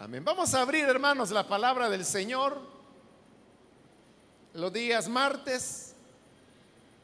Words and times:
Amén. 0.00 0.24
Vamos 0.24 0.54
a 0.54 0.62
abrir, 0.62 0.84
hermanos, 0.84 1.32
la 1.32 1.48
palabra 1.48 1.90
del 1.90 2.04
Señor. 2.04 2.60
Los 4.54 4.72
días 4.72 5.08
martes 5.08 5.92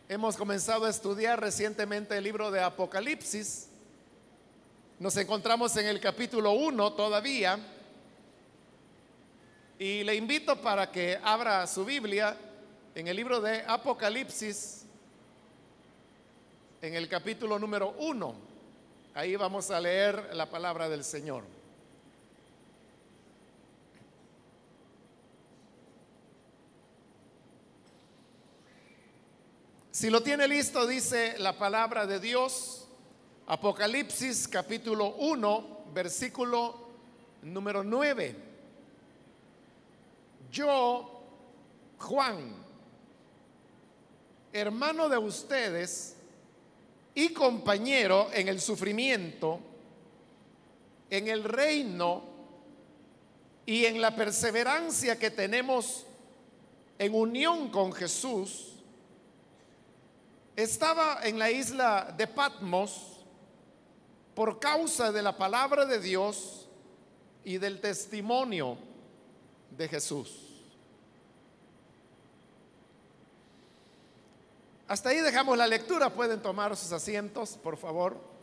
hemos 0.09 0.37
comenzado 0.37 0.85
a 0.85 0.91
estudiar 0.91 1.41
recientemente 1.41 2.17
el 2.17 2.23
libro 2.23 2.53
de 2.53 2.63
Apocalipsis. 2.63 3.67
Nos 5.01 5.17
encontramos 5.17 5.77
en 5.77 5.87
el 5.87 5.99
capítulo 5.99 6.53
1 6.53 6.93
todavía. 6.93 7.59
Y 9.77 10.05
le 10.05 10.15
invito 10.15 10.61
para 10.61 10.93
que 10.93 11.19
abra 11.21 11.67
su 11.67 11.85
Biblia 11.85 12.37
en 12.95 13.09
el 13.09 13.17
libro 13.17 13.41
de 13.41 13.65
Apocalipsis, 13.67 14.85
en 16.81 16.95
el 16.95 17.09
capítulo 17.09 17.59
número 17.59 17.93
1. 17.99 18.35
Ahí 19.15 19.35
vamos 19.35 19.73
a 19.73 19.81
leer 19.81 20.31
la 20.33 20.49
palabra 20.49 20.89
del 20.89 21.03
Señor. 21.03 21.43
Si 29.95 30.11
lo 30.11 30.25
tiene 30.25 30.49
listo, 30.49 30.89
dice 30.89 31.39
la 31.39 31.57
palabra 31.57 32.05
de 32.05 32.19
Dios, 32.19 32.89
Apocalipsis 33.47 34.49
capítulo 34.49 35.15
1, 35.19 35.85
versículo 35.95 36.75
número 37.43 37.85
9. 37.85 38.35
Yo, 40.51 41.23
Juan, 42.01 42.57
hermano 44.53 45.09
de 45.09 45.17
ustedes 45.17 46.17
y 47.15 47.29
compañero 47.29 48.31
en 48.33 48.49
el 48.49 48.61
sufrimiento, 48.61 49.61
en 51.09 51.29
el 51.29 51.45
reino 51.45 52.25
y 53.65 53.85
en 53.85 54.01
la 54.01 54.17
perseverancia 54.17 55.21
que 55.21 55.31
tenemos 55.31 56.05
en 56.99 57.15
unión 57.15 57.69
con 57.69 57.93
Jesús, 57.93 58.74
estaba 60.57 61.21
en 61.23 61.39
la 61.39 61.51
isla 61.51 62.15
de 62.17 62.27
Patmos 62.27 63.25
por 64.35 64.59
causa 64.59 65.13
de 65.13 65.23
la 65.23 65.37
palabra 65.37 65.87
de 65.87 66.01
Dios 66.01 66.69
y 67.45 67.59
del 67.59 67.81
testimonio 67.81 68.79
de 69.71 69.89
Jesús. 69.89 70.41
Hasta 74.87 75.09
ahí 75.11 75.21
dejamos 75.21 75.57
la 75.57 75.67
lectura. 75.67 76.11
Pueden 76.11 76.43
tomar 76.43 76.77
sus 76.77 76.93
asientos, 76.93 77.59
por 77.63 77.77
favor. 77.77 78.34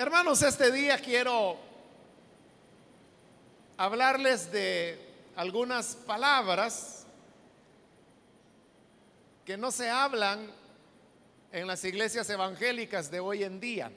Hermanos, 0.00 0.42
este 0.42 0.70
día 0.70 0.96
quiero 0.96 1.56
hablarles 3.76 4.52
de 4.52 4.96
algunas 5.34 5.96
palabras 5.96 7.04
que 9.44 9.56
no 9.56 9.72
se 9.72 9.90
hablan 9.90 10.52
en 11.50 11.66
las 11.66 11.82
iglesias 11.84 12.30
evangélicas 12.30 13.10
de 13.10 13.18
hoy 13.18 13.42
en 13.42 13.58
día. 13.58 13.90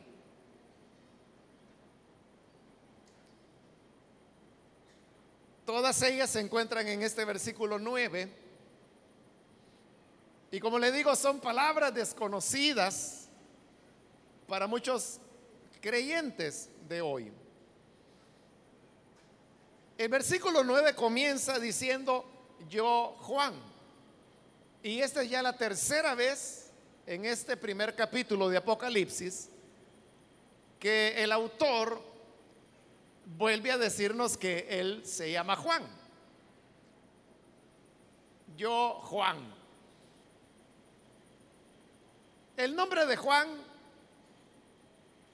Todas 5.67 6.01
ellas 6.01 6.31
se 6.31 6.39
encuentran 6.39 6.87
en 6.87 7.03
este 7.03 7.25
versículo 7.25 7.77
9. 7.77 8.27
Y 10.49 10.59
como 10.59 10.79
le 10.79 10.91
digo, 10.91 11.15
son 11.15 11.39
palabras 11.39 11.93
desconocidas 11.93 13.27
para 14.47 14.65
muchos 14.65 15.19
creyentes 15.81 16.69
de 16.87 17.01
hoy. 17.01 17.31
El 19.97 20.09
versículo 20.09 20.63
9 20.63 20.95
comienza 20.95 21.59
diciendo, 21.59 22.25
yo 22.69 23.15
Juan. 23.19 23.53
Y 24.83 25.01
esta 25.01 25.21
es 25.21 25.29
ya 25.29 25.41
la 25.43 25.57
tercera 25.57 26.15
vez 26.15 26.71
en 27.05 27.25
este 27.25 27.57
primer 27.57 27.95
capítulo 27.95 28.49
de 28.49 28.57
Apocalipsis 28.57 29.49
que 30.79 31.23
el 31.23 31.31
autor 31.31 32.01
vuelve 33.37 33.71
a 33.71 33.77
decirnos 33.77 34.37
que 34.37 34.65
él 34.69 35.05
se 35.05 35.31
llama 35.31 35.55
Juan. 35.55 35.83
Yo 38.57 38.99
Juan. 39.03 39.37
El 42.57 42.75
nombre 42.75 43.05
de 43.05 43.15
Juan 43.15 43.47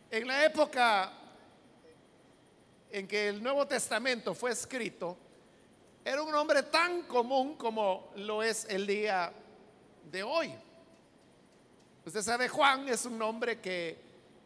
en 0.09 0.27
la 0.27 0.45
época 0.45 1.11
en 2.91 3.07
que 3.07 3.29
el 3.29 3.43
Nuevo 3.43 3.67
Testamento 3.67 4.33
fue 4.33 4.51
escrito, 4.51 5.17
era 6.03 6.21
un 6.21 6.31
nombre 6.31 6.63
tan 6.63 7.03
común 7.03 7.57
como 7.57 8.11
lo 8.15 8.41
es 8.41 8.65
el 8.69 8.87
día 8.87 9.31
de 10.09 10.23
hoy. 10.23 10.53
Usted 12.05 12.21
sabe, 12.21 12.47
Juan 12.47 12.87
es 12.87 13.05
un 13.05 13.17
nombre 13.17 13.59
que 13.59 13.97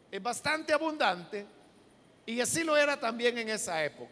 es 0.10 0.22
bastante 0.22 0.74
abundante 0.74 1.46
y 2.26 2.42
así 2.42 2.64
lo 2.64 2.76
era 2.76 3.00
también 3.00 3.38
en 3.38 3.50
esa 3.50 3.84
época. 3.84 4.12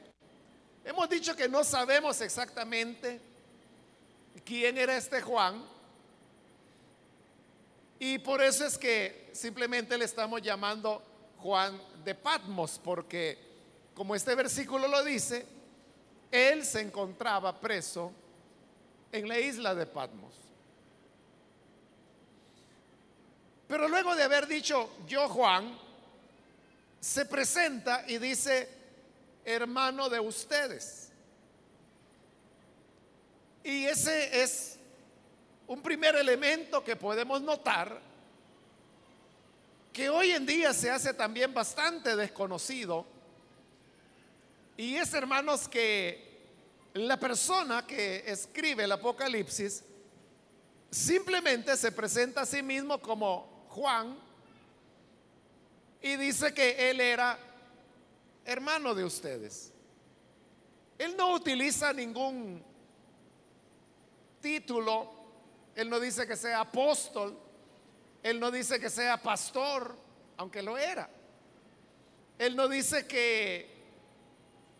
Hemos 0.85 1.09
dicho 1.09 1.35
que 1.35 1.49
no 1.49 1.63
sabemos 1.63 2.21
exactamente 2.21 3.19
quién 4.45 4.77
era 4.77 4.95
este 4.95 5.21
Juan 5.21 5.63
y 7.97 8.19
por 8.19 8.41
eso 8.41 8.65
es 8.65 8.77
que 8.77 9.29
simplemente 9.33 9.97
le 9.97 10.05
estamos 10.05 10.41
llamando 10.41 11.08
Juan 11.41 11.79
de 12.03 12.15
Patmos, 12.15 12.79
porque 12.83 13.37
como 13.93 14.15
este 14.15 14.35
versículo 14.35 14.87
lo 14.87 15.03
dice, 15.03 15.45
él 16.31 16.65
se 16.65 16.81
encontraba 16.81 17.59
preso 17.59 18.11
en 19.11 19.27
la 19.27 19.39
isla 19.39 19.73
de 19.73 19.85
Patmos. 19.85 20.33
Pero 23.67 23.87
luego 23.87 24.15
de 24.15 24.23
haber 24.23 24.47
dicho 24.47 24.89
yo 25.07 25.29
Juan, 25.29 25.77
se 26.99 27.25
presenta 27.25 28.03
y 28.07 28.17
dice, 28.17 28.67
hermano 29.45 30.09
de 30.09 30.19
ustedes. 30.19 31.11
Y 33.63 33.85
ese 33.85 34.41
es 34.41 34.77
un 35.67 35.81
primer 35.81 36.15
elemento 36.15 36.83
que 36.83 36.95
podemos 36.95 37.41
notar 37.41 38.08
que 39.93 40.09
hoy 40.09 40.31
en 40.31 40.45
día 40.45 40.73
se 40.73 40.89
hace 40.89 41.13
también 41.13 41.53
bastante 41.53 42.15
desconocido. 42.15 43.05
Y 44.77 44.95
es, 44.95 45.13
hermanos, 45.13 45.67
que 45.67 46.29
la 46.93 47.19
persona 47.19 47.85
que 47.85 48.23
escribe 48.25 48.83
el 48.83 48.91
Apocalipsis 48.91 49.83
simplemente 50.89 51.75
se 51.77 51.91
presenta 51.91 52.41
a 52.41 52.45
sí 52.45 52.63
mismo 52.63 52.99
como 52.99 53.65
Juan 53.69 54.17
y 56.01 56.15
dice 56.15 56.53
que 56.53 56.89
él 56.89 56.99
era 57.01 57.37
hermano 58.45 58.95
de 58.95 59.03
ustedes. 59.03 59.71
Él 60.97 61.15
no 61.15 61.33
utiliza 61.33 61.93
ningún 61.93 62.63
título, 64.41 65.11
él 65.75 65.89
no 65.89 65.99
dice 65.99 66.25
que 66.25 66.35
sea 66.35 66.61
apóstol, 66.61 67.37
él 68.23 68.39
no 68.39 68.51
dice 68.51 68.79
que 68.79 68.89
sea 68.89 69.21
pastor, 69.21 69.95
aunque 70.37 70.61
lo 70.61 70.77
era. 70.77 71.09
Él 72.37 72.55
no 72.55 72.67
dice 72.67 73.07
que 73.07 73.69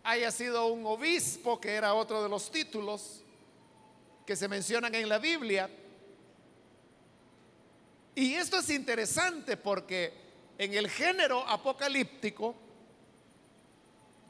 haya 0.02 0.30
sido 0.30 0.66
un 0.66 0.84
obispo, 0.86 1.60
que 1.60 1.74
era 1.74 1.94
otro 1.94 2.22
de 2.22 2.28
los 2.28 2.50
títulos 2.50 3.22
que 4.26 4.36
se 4.36 4.48
mencionan 4.48 4.94
en 4.94 5.08
la 5.08 5.18
Biblia. 5.18 5.68
Y 8.14 8.34
esto 8.34 8.58
es 8.58 8.70
interesante 8.70 9.56
porque 9.56 10.12
en 10.58 10.74
el 10.74 10.88
género 10.88 11.46
apocalíptico, 11.46 12.54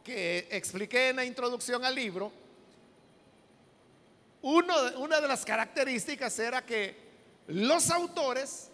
que 0.05 0.49
expliqué 0.51 1.11
en 1.11 1.17
la 1.17 1.25
introducción 1.25 1.85
al 1.85 1.95
libro, 1.95 2.33
una 4.43 5.21
de 5.21 5.29
las 5.29 5.45
características 5.45 6.39
era 6.39 6.65
que 6.65 6.97
los 7.49 7.91
autores 7.91 8.70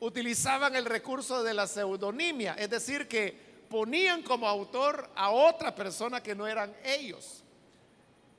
utilizaban 0.00 0.74
el 0.76 0.84
recurso 0.84 1.42
de 1.42 1.54
la 1.54 1.66
pseudonimia, 1.66 2.54
es 2.54 2.70
decir, 2.70 3.08
que 3.08 3.46
ponían 3.68 4.22
como 4.22 4.48
autor 4.48 5.10
a 5.14 5.30
otra 5.30 5.74
persona 5.74 6.22
que 6.22 6.34
no 6.34 6.46
eran 6.46 6.74
ellos. 6.84 7.42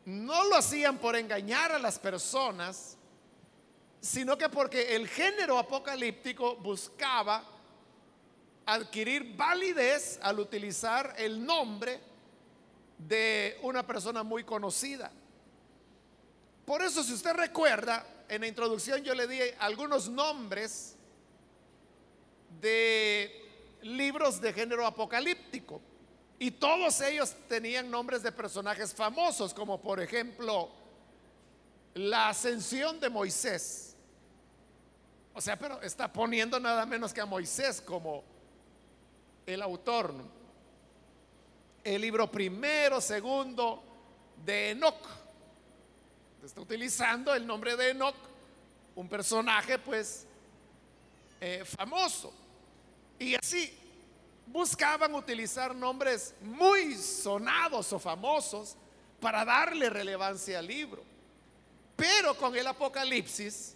No 0.06 0.45
lo 0.45 0.56
hacían 0.56 0.98
por 1.00 1.15
engañar 1.15 1.71
a 1.71 1.80
las 1.80 2.00
personas, 2.00 2.98
sino 4.00 4.38
que 4.38 4.50
porque 4.50 4.95
el 4.95 5.07
género 5.07 5.57
apocalíptico 5.57 6.56
buscaba 6.57 7.44
adquirir 8.65 9.36
validez 9.36 10.19
al 10.21 10.39
utilizar 10.39 11.15
el 11.18 11.45
nombre 11.45 12.00
de 12.98 13.57
una 13.63 13.86
persona 13.86 14.24
muy 14.24 14.44
conocida. 14.44 15.12
Por 16.65 16.81
eso, 16.81 17.04
si 17.04 17.13
usted 17.13 17.33
recuerda, 17.33 18.06
en 18.27 18.42
la 18.42 18.48
introducción 18.48 19.01
yo 19.04 19.13
le 19.13 19.25
di 19.27 19.39
algunos 19.59 20.09
nombres 20.09 20.96
de 22.62 23.77
libros 23.81 24.42
de 24.42 24.54
género 24.54 24.86
apocalíptico. 24.86 25.81
Y 26.39 26.51
todos 26.51 27.01
ellos 27.01 27.36
tenían 27.48 27.89
nombres 27.89 28.21
de 28.21 28.31
personajes 28.31 28.94
famosos, 28.94 29.54
como 29.54 29.81
por 29.81 30.00
ejemplo 30.00 30.69
la 31.95 32.30
ascensión 32.30 33.00
de 33.00 33.09
Moisés. 33.09 33.95
O 35.33 35.42
sea, 35.42 35.57
pero 35.57 35.81
está 35.81 36.12
poniendo 36.12 36.59
nada 36.59 36.86
menos 36.86 37.13
que 37.13 37.21
a 37.21 37.25
Moisés 37.25 37.81
como 37.81 38.24
el 39.45 39.62
autor. 39.62 40.13
El 41.83 42.01
libro 42.01 42.30
primero, 42.30 43.00
segundo 43.01 43.83
de 44.45 44.71
Enoch. 44.71 45.07
Está 46.44 46.62
utilizando 46.62 47.33
el 47.33 47.45
nombre 47.45 47.75
de 47.75 47.89
Enoch, 47.89 48.15
un 48.95 49.09
personaje 49.09 49.80
pues 49.80 50.25
eh, 51.42 51.63
famoso. 51.65 52.33
Y 53.19 53.36
así 53.36 53.74
buscaban 54.46 55.14
utilizar 55.14 55.75
nombres 55.75 56.34
muy 56.42 56.96
sonados 56.96 57.92
o 57.94 58.00
famosos 58.00 58.75
para 59.19 59.44
darle 59.44 59.90
relevancia 59.90 60.60
al 60.60 60.68
libro. 60.68 61.04
Pero 61.96 62.36
con 62.36 62.56
el 62.56 62.68
Apocalipsis 62.68 63.75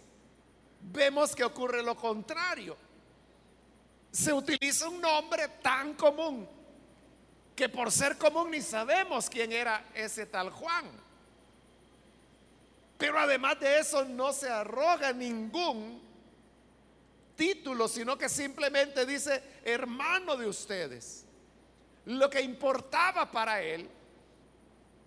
vemos 0.80 1.34
que 1.34 1.44
ocurre 1.44 1.82
lo 1.82 1.96
contrario. 1.96 2.76
Se 4.10 4.32
utiliza 4.32 4.88
un 4.88 5.00
nombre 5.00 5.48
tan 5.62 5.94
común 5.94 6.48
que 7.54 7.68
por 7.68 7.90
ser 7.90 8.16
común 8.16 8.50
ni 8.50 8.60
sabemos 8.62 9.28
quién 9.28 9.52
era 9.52 9.84
ese 9.94 10.26
tal 10.26 10.50
Juan. 10.50 10.86
Pero 12.98 13.18
además 13.18 13.58
de 13.58 13.80
eso 13.80 14.04
no 14.04 14.32
se 14.32 14.48
arroga 14.48 15.12
ningún 15.12 16.00
título, 17.36 17.88
sino 17.88 18.16
que 18.16 18.28
simplemente 18.28 19.06
dice 19.06 19.42
hermano 19.64 20.36
de 20.36 20.46
ustedes. 20.46 21.24
Lo 22.06 22.28
que 22.28 22.40
importaba 22.40 23.30
para 23.30 23.62
él 23.62 23.88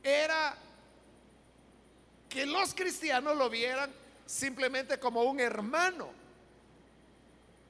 era 0.04 0.58
que 2.30 2.46
los 2.46 2.74
cristianos 2.74 3.36
lo 3.36 3.50
vieran 3.50 3.92
simplemente 4.26 5.00
como 5.00 5.24
un 5.24 5.40
hermano. 5.40 6.10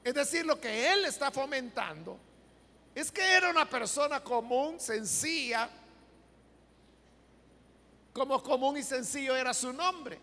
Es 0.04 0.14
decir, 0.14 0.46
lo 0.46 0.60
que 0.60 0.92
él 0.92 1.04
está 1.04 1.30
fomentando 1.30 2.18
es 2.94 3.10
que 3.10 3.22
era 3.22 3.50
una 3.50 3.68
persona 3.68 4.22
común, 4.22 4.78
sencilla, 4.78 5.68
como 8.12 8.42
común 8.42 8.78
y 8.78 8.82
sencillo 8.82 9.36
era 9.36 9.52
su 9.52 9.72
nombre. 9.72 10.18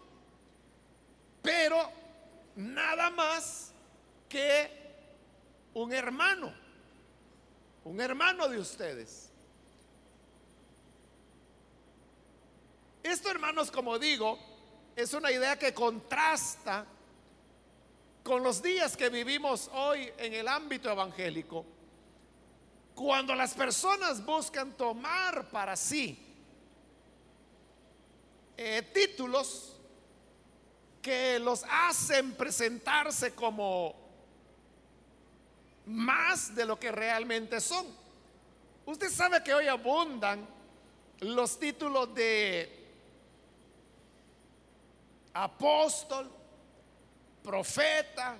Pero 1.41 1.91
nada 2.56 3.09
más 3.09 3.72
que 4.33 4.68
un 5.75 5.94
hermano, 5.94 6.51
un 7.83 8.01
hermano 8.01 8.50
de 8.50 8.57
ustedes. 8.57 9.30
Esto, 13.03 13.30
hermanos, 13.30 13.69
como 13.69 14.00
digo, 14.00 14.39
es 14.95 15.13
una 15.13 15.31
idea 15.31 15.59
que 15.59 15.71
contrasta 15.71 16.83
con 18.24 18.41
los 18.41 18.63
días 18.63 18.97
que 18.97 19.09
vivimos 19.09 19.69
hoy 19.71 20.12
en 20.18 20.33
el 20.33 20.47
ámbito 20.47 20.89
evangélico, 20.89 21.63
cuando 22.95 23.35
las 23.35 23.53
personas 23.53 24.25
buscan 24.25 24.71
tomar 24.71 25.47
para 25.51 25.75
sí 25.75 26.18
eh, 28.57 28.81
títulos 28.94 29.80
que 31.03 31.38
los 31.38 31.63
hacen 31.69 32.33
presentarse 32.33 33.35
como 33.35 34.02
más 35.85 36.56
de 36.56 36.65
lo 36.65 36.80
que 36.80 36.91
realmente 36.91 37.59
son. 37.59 37.85
Usted 38.85 39.09
sabe 39.09 39.44
que 39.44 39.53
hoy 39.53 39.68
abundan 39.68 40.45
los 41.21 41.59
títulos 41.59 42.13
de 42.13 42.83
apóstol, 45.33 46.30
profeta. 47.41 48.38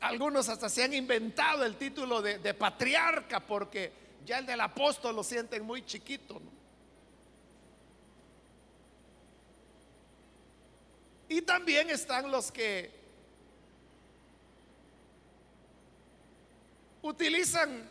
Algunos 0.00 0.48
hasta 0.48 0.68
se 0.68 0.84
han 0.84 0.94
inventado 0.94 1.64
el 1.64 1.76
título 1.76 2.22
de, 2.22 2.54
patriarca 2.54 3.40
porque 3.40 3.92
ya 4.24 4.38
el 4.38 4.46
del 4.46 4.60
apóstol 4.60 5.16
lo 5.16 5.24
sienten 5.24 5.64
muy 5.64 5.84
chiquito. 5.84 6.40
Y 11.28 11.42
también 11.42 11.90
están 11.90 12.30
los 12.30 12.50
que 12.50 12.99
utilizan 17.02 17.88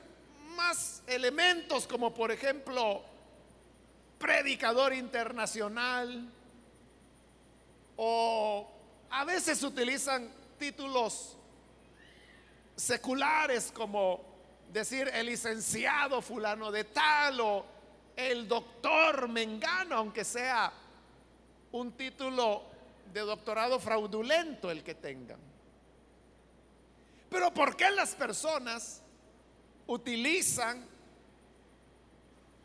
más 0.55 1.03
elementos 1.07 1.87
como 1.87 2.13
por 2.13 2.31
ejemplo 2.31 3.03
predicador 4.17 4.93
internacional 4.93 6.29
o 7.95 8.69
a 9.09 9.25
veces 9.25 9.63
utilizan 9.63 10.29
títulos 10.57 11.37
seculares 12.75 13.71
como 13.71 14.21
decir 14.71 15.09
el 15.13 15.25
licenciado 15.25 16.21
fulano 16.21 16.71
de 16.71 16.83
tal 16.83 17.39
o 17.41 17.65
el 18.15 18.47
doctor 18.47 19.27
mengano, 19.29 19.95
aunque 19.95 20.23
sea 20.23 20.71
un 21.71 21.93
título 21.93 22.63
de 23.13 23.21
doctorado 23.21 23.79
fraudulento 23.79 24.69
el 24.69 24.83
que 24.83 24.95
tengan. 24.95 25.48
Pero 27.29 27.53
¿por 27.53 27.75
qué 27.75 27.91
las 27.91 28.15
personas 28.15 29.01
utilizan 29.87 30.85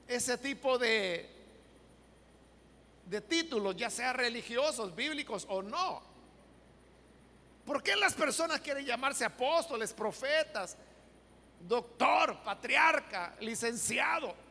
ese 0.06 0.38
tipo 0.38 0.78
de, 0.78 1.30
de 3.06 3.20
títulos, 3.20 3.76
ya 3.76 3.90
sea 3.90 4.12
religiosos, 4.12 4.94
bíblicos 4.94 5.46
o 5.48 5.62
no? 5.62 6.02
¿Por 7.64 7.82
qué 7.82 7.96
las 7.96 8.14
personas 8.14 8.60
quieren 8.60 8.84
llamarse 8.84 9.24
apóstoles, 9.24 9.92
profetas, 9.92 10.76
doctor, 11.60 12.42
patriarca, 12.42 13.34
licenciado? 13.40 14.43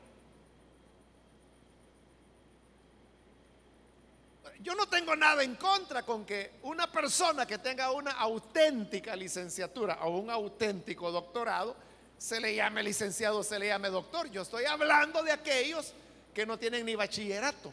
Yo 4.60 4.76
no 4.76 4.88
tengo 4.88 5.16
nada 5.16 5.44
en 5.44 5.56
contra 5.56 6.04
con 6.04 6.26
que 6.26 6.54
una 6.64 6.92
persona 6.92 7.46
que 7.46 7.58
tenga 7.58 7.92
una 7.92 8.12
auténtica 8.12 9.16
licenciatura 9.16 10.00
o 10.04 10.18
un 10.18 10.30
auténtico 10.30 11.12
doctorado 11.12 11.76
se 12.18 12.40
le 12.40 12.56
llame 12.56 12.84
licenciado, 12.84 13.44
se 13.44 13.60
le 13.60 13.68
llame 13.68 13.90
doctor. 13.90 14.30
Yo 14.30 14.44
estoy 14.44 14.66
hablando 14.66 15.24
de 15.24 15.32
aquellos 15.32 15.94
que 16.34 16.46
no 16.46 16.58
tienen 16.58 16.86
ni 16.86 16.96
bachillerato, 16.96 17.72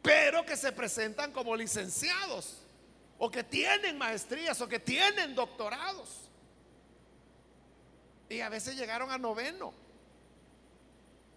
pero 0.00 0.44
que 0.46 0.56
se 0.56 0.72
presentan 0.72 1.32
como 1.32 1.54
licenciados 1.54 2.62
o 3.18 3.30
que 3.30 3.44
tienen 3.44 3.98
maestrías 3.98 4.60
o 4.60 4.68
que 4.68 4.80
tienen 4.80 5.34
doctorados. 5.34 6.30
Y 8.28 8.40
a 8.40 8.48
veces 8.48 8.76
llegaron 8.76 9.10
a 9.10 9.18
noveno. 9.18 9.74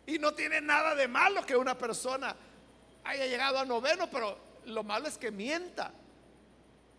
Y 0.08 0.18
no 0.20 0.34
tiene 0.34 0.62
nada 0.62 0.96
de 0.96 1.08
malo 1.08 1.46
que 1.46 1.56
una 1.56 1.78
persona 1.78 2.36
haya 3.06 3.28
llegado 3.28 3.60
a 3.60 3.66
noveno, 3.66 4.10
pero 4.10 4.38
lo 4.66 4.84
malo 4.84 5.08
es 5.08 5.18
que 5.18 5.32
mienta. 5.32 5.92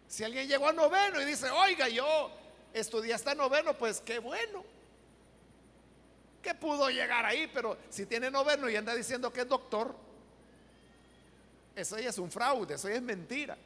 Si 0.09 0.25
alguien 0.25 0.49
llegó 0.49 0.69
a 0.69 0.73
noveno 0.73 1.21
y 1.21 1.25
dice, 1.25 1.51
oiga, 1.51 1.89
yo 1.89 2.31
estudié 2.73 3.13
hasta 3.13 3.35
noveno, 3.35 3.77
pues 3.77 4.01
qué 4.01 4.21
bueno. 4.21 4.65
Que 6.41 6.55
pudo 6.55 6.89
llegar 6.91 7.27
ahí, 7.27 7.51
pero 7.53 7.77
si 7.91 8.07
tiene 8.07 8.31
noveno 8.31 8.71
y 8.71 8.77
anda 8.77 8.95
diciendo 8.95 9.33
que 9.33 9.41
es 9.41 9.49
doctor, 9.49 9.95
eso 11.75 11.99
ya 11.99 12.11
es 12.11 12.19
un 12.19 12.31
fraude, 12.31 12.77
eso 12.77 12.89
ya 12.89 12.95
es 12.95 13.03
mentira. 13.03 13.57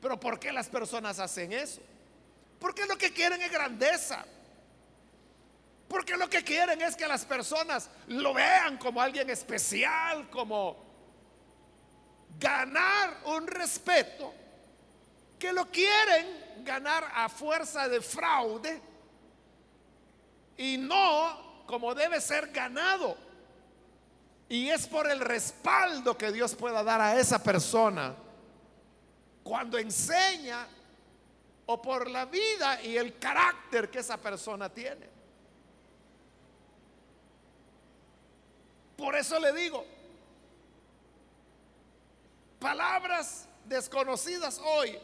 Pero 0.00 0.18
¿por 0.18 0.40
qué 0.40 0.52
las 0.52 0.68
personas 0.68 1.20
hacen 1.20 1.52
eso? 1.52 1.80
Porque 2.58 2.86
lo 2.86 2.98
que 2.98 3.12
quieren 3.12 3.40
es 3.40 3.52
grandeza. 3.52 4.24
Porque 5.86 6.16
lo 6.16 6.28
que 6.28 6.42
quieren 6.42 6.82
es 6.82 6.96
que 6.96 7.06
las 7.06 7.24
personas 7.24 7.88
lo 8.08 8.34
vean 8.34 8.78
como 8.78 9.00
alguien 9.00 9.30
especial, 9.30 10.28
como 10.30 10.91
ganar 12.42 13.18
un 13.26 13.46
respeto 13.46 14.34
que 15.38 15.52
lo 15.52 15.70
quieren 15.70 16.64
ganar 16.64 17.08
a 17.14 17.28
fuerza 17.28 17.88
de 17.88 18.00
fraude 18.00 18.80
y 20.56 20.76
no 20.76 21.64
como 21.66 21.94
debe 21.94 22.20
ser 22.20 22.50
ganado. 22.50 23.16
Y 24.48 24.68
es 24.68 24.86
por 24.86 25.10
el 25.10 25.20
respaldo 25.20 26.18
que 26.18 26.30
Dios 26.30 26.54
pueda 26.54 26.82
dar 26.82 27.00
a 27.00 27.18
esa 27.18 27.42
persona 27.42 28.14
cuando 29.42 29.78
enseña 29.78 30.66
o 31.66 31.80
por 31.80 32.10
la 32.10 32.26
vida 32.26 32.82
y 32.82 32.96
el 32.96 33.18
carácter 33.18 33.90
que 33.90 34.00
esa 34.00 34.18
persona 34.18 34.68
tiene. 34.68 35.08
Por 38.96 39.16
eso 39.16 39.40
le 39.40 39.52
digo, 39.52 39.84
palabras 42.62 43.48
desconocidas 43.66 44.60
hoy, 44.64 44.98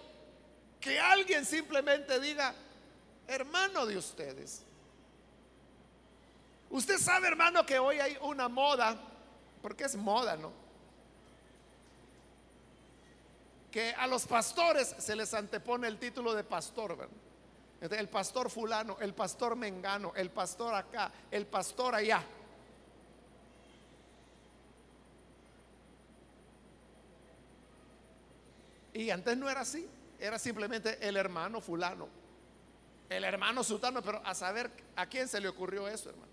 que 0.81 0.99
alguien 0.99 1.45
simplemente 1.45 2.21
diga, 2.21 2.55
hermano 3.27 3.85
de 3.85 3.97
ustedes. 3.97 4.62
Usted 6.71 6.99
sabe, 6.99 7.29
hermano, 7.29 7.67
que 7.67 7.79
hoy 7.79 7.99
hay 7.99 8.17
una 8.23 8.49
moda, 8.49 8.97
porque 9.61 9.85
es 9.85 9.97
moda, 9.97 10.37
¿no? 10.37 10.53
Que 13.73 13.93
a 13.93 14.07
los 14.07 14.27
pastores 14.27 14.95
se 14.99 15.17
les 15.17 15.35
antepone 15.35 15.88
el 15.88 15.99
título 15.99 16.35
de 16.35 16.45
pastor, 16.45 16.97
¿verdad? 16.97 17.99
El 17.99 18.09
pastor 18.09 18.50
fulano, 18.50 18.97
el 19.00 19.15
pastor 19.15 19.57
mengano, 19.57 20.12
el 20.17 20.31
pastor 20.31 20.75
acá, 20.75 21.11
el 21.31 21.47
pastor 21.47 21.95
allá. 21.95 22.23
Y 28.99 29.12
antes 29.12 29.37
no 29.37 29.49
era 29.49 29.61
así, 29.61 29.88
era 30.19 30.40
simplemente 30.40 30.99
el 31.09 31.17
hermano 31.17 31.61
fulano, 31.61 32.09
el 33.09 33.23
hermano 33.23 33.62
sultano, 33.62 34.02
pero 34.02 34.21
a 34.25 34.35
saber 34.35 34.73
a 34.97 35.07
quién 35.07 35.28
se 35.28 35.40
le 35.40 35.47
ocurrió 35.47 35.87
eso, 35.87 36.11
hermano. 36.11 36.33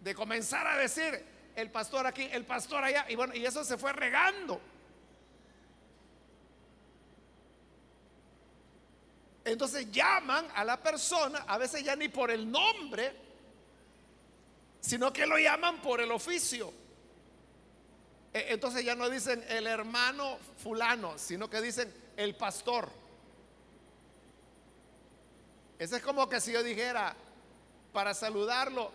De 0.00 0.14
comenzar 0.14 0.66
a 0.66 0.78
decir 0.78 1.22
el 1.54 1.70
pastor 1.70 2.06
aquí, 2.06 2.22
el 2.32 2.46
pastor 2.46 2.84
allá, 2.84 3.04
y 3.10 3.16
bueno, 3.16 3.34
y 3.34 3.44
eso 3.44 3.62
se 3.62 3.76
fue 3.76 3.92
regando. 3.92 4.58
Entonces 9.44 9.92
llaman 9.92 10.46
a 10.54 10.64
la 10.64 10.82
persona, 10.82 11.44
a 11.46 11.58
veces 11.58 11.84
ya 11.84 11.94
ni 11.96 12.08
por 12.08 12.30
el 12.30 12.50
nombre, 12.50 13.14
sino 14.80 15.12
que 15.12 15.26
lo 15.26 15.36
llaman 15.36 15.82
por 15.82 16.00
el 16.00 16.10
oficio. 16.10 16.87
E, 18.38 18.52
entonces 18.52 18.84
ya 18.84 18.94
no 18.94 19.10
dicen 19.10 19.44
el 19.48 19.66
hermano 19.66 20.38
fulano, 20.62 21.18
sino 21.18 21.50
que 21.50 21.60
dicen 21.60 21.92
el 22.16 22.36
pastor. 22.36 22.88
Ese 25.78 25.96
es 25.96 26.02
como 26.02 26.28
que 26.28 26.40
si 26.40 26.52
yo 26.52 26.62
dijera, 26.62 27.16
para 27.92 28.14
saludarlo, 28.14 28.92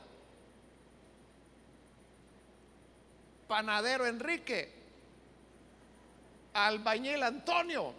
panadero 3.48 4.06
Enrique, 4.06 4.72
albañil 6.54 7.24
Antonio, 7.24 7.94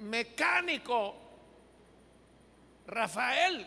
mecánico 0.00 1.14
Rafael, 2.86 3.66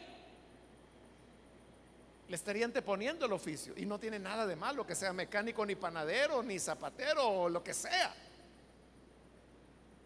le 2.27 2.35
estaría 2.35 2.65
anteponiendo 2.65 3.25
el 3.25 3.33
oficio. 3.33 3.73
Y 3.77 3.85
no 3.85 3.99
tiene 3.99 4.19
nada 4.19 4.47
de 4.47 4.55
malo 4.55 4.85
que 4.85 4.95
sea 4.95 5.13
mecánico, 5.13 5.65
ni 5.65 5.75
panadero, 5.75 6.41
ni 6.41 6.59
zapatero, 6.59 7.27
o 7.27 7.49
lo 7.49 7.63
que 7.63 7.73
sea. 7.73 8.13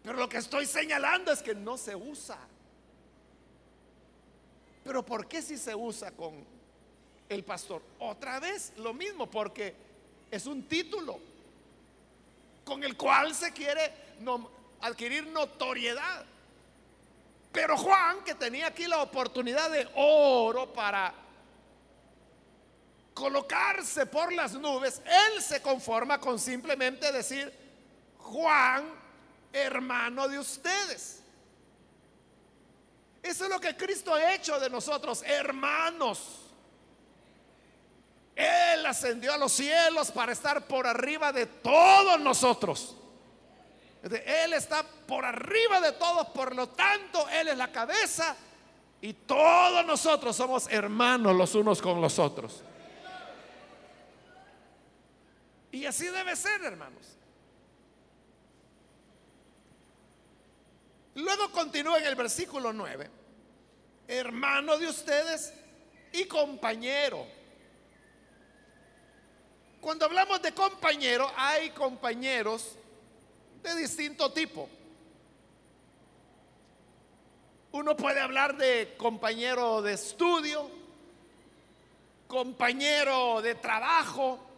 Pero 0.02 0.18
lo 0.18 0.28
que 0.28 0.38
estoy 0.38 0.66
señalando 0.66 1.32
es 1.32 1.42
que 1.42 1.54
no 1.54 1.76
se 1.76 1.94
usa. 1.94 2.38
Pero 4.84 5.04
¿por 5.04 5.26
qué 5.26 5.42
si 5.42 5.56
se 5.56 5.74
usa 5.74 6.10
con 6.12 6.44
el 7.28 7.44
pastor? 7.44 7.82
Otra 7.98 8.40
vez 8.40 8.72
lo 8.76 8.92
mismo, 8.92 9.30
porque 9.30 9.74
es 10.30 10.46
un 10.46 10.64
título 10.64 11.18
con 12.64 12.84
el 12.84 12.96
cual 12.96 13.34
se 13.34 13.52
quiere 13.52 13.92
adquirir 14.80 15.26
notoriedad. 15.26 16.24
Pero 17.52 17.76
Juan, 17.76 18.22
que 18.24 18.34
tenía 18.34 18.68
aquí 18.68 18.86
la 18.86 19.02
oportunidad 19.02 19.70
de 19.70 19.88
oro 19.96 20.72
para 20.72 21.12
colocarse 23.20 24.06
por 24.06 24.32
las 24.32 24.54
nubes, 24.54 25.02
él 25.04 25.42
se 25.42 25.60
conforma 25.60 26.18
con 26.18 26.38
simplemente 26.38 27.12
decir, 27.12 27.52
Juan, 28.16 28.90
hermano 29.52 30.26
de 30.26 30.38
ustedes. 30.38 31.22
Eso 33.22 33.44
es 33.44 33.50
lo 33.50 33.60
que 33.60 33.76
Cristo 33.76 34.14
ha 34.14 34.34
hecho 34.34 34.58
de 34.58 34.70
nosotros, 34.70 35.22
hermanos. 35.26 36.46
Él 38.34 38.86
ascendió 38.86 39.34
a 39.34 39.38
los 39.38 39.52
cielos 39.52 40.10
para 40.10 40.32
estar 40.32 40.66
por 40.66 40.86
arriba 40.86 41.30
de 41.30 41.44
todos 41.44 42.18
nosotros. 42.20 42.96
Él 44.02 44.54
está 44.54 44.82
por 44.82 45.26
arriba 45.26 45.78
de 45.82 45.92
todos, 45.92 46.28
por 46.28 46.56
lo 46.56 46.70
tanto, 46.70 47.28
Él 47.28 47.48
es 47.48 47.56
la 47.58 47.70
cabeza 47.70 48.34
y 49.02 49.12
todos 49.12 49.84
nosotros 49.84 50.34
somos 50.34 50.68
hermanos 50.70 51.36
los 51.36 51.54
unos 51.54 51.82
con 51.82 52.00
los 52.00 52.18
otros. 52.18 52.62
Y 55.72 55.86
así 55.86 56.06
debe 56.06 56.34
ser, 56.36 56.62
hermanos. 56.62 57.16
Luego 61.14 61.50
continúa 61.52 61.98
en 61.98 62.06
el 62.06 62.14
versículo 62.14 62.72
9. 62.72 63.10
Hermano 64.08 64.78
de 64.78 64.88
ustedes 64.88 65.52
y 66.12 66.24
compañero. 66.24 67.26
Cuando 69.80 70.04
hablamos 70.04 70.42
de 70.42 70.52
compañero, 70.52 71.30
hay 71.36 71.70
compañeros 71.70 72.76
de 73.62 73.74
distinto 73.76 74.32
tipo. 74.32 74.68
Uno 77.72 77.96
puede 77.96 78.20
hablar 78.20 78.56
de 78.56 78.94
compañero 78.96 79.80
de 79.80 79.92
estudio, 79.92 80.68
compañero 82.26 83.40
de 83.40 83.54
trabajo, 83.54 84.49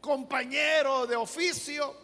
compañero 0.00 1.06
de 1.06 1.16
oficio, 1.16 1.94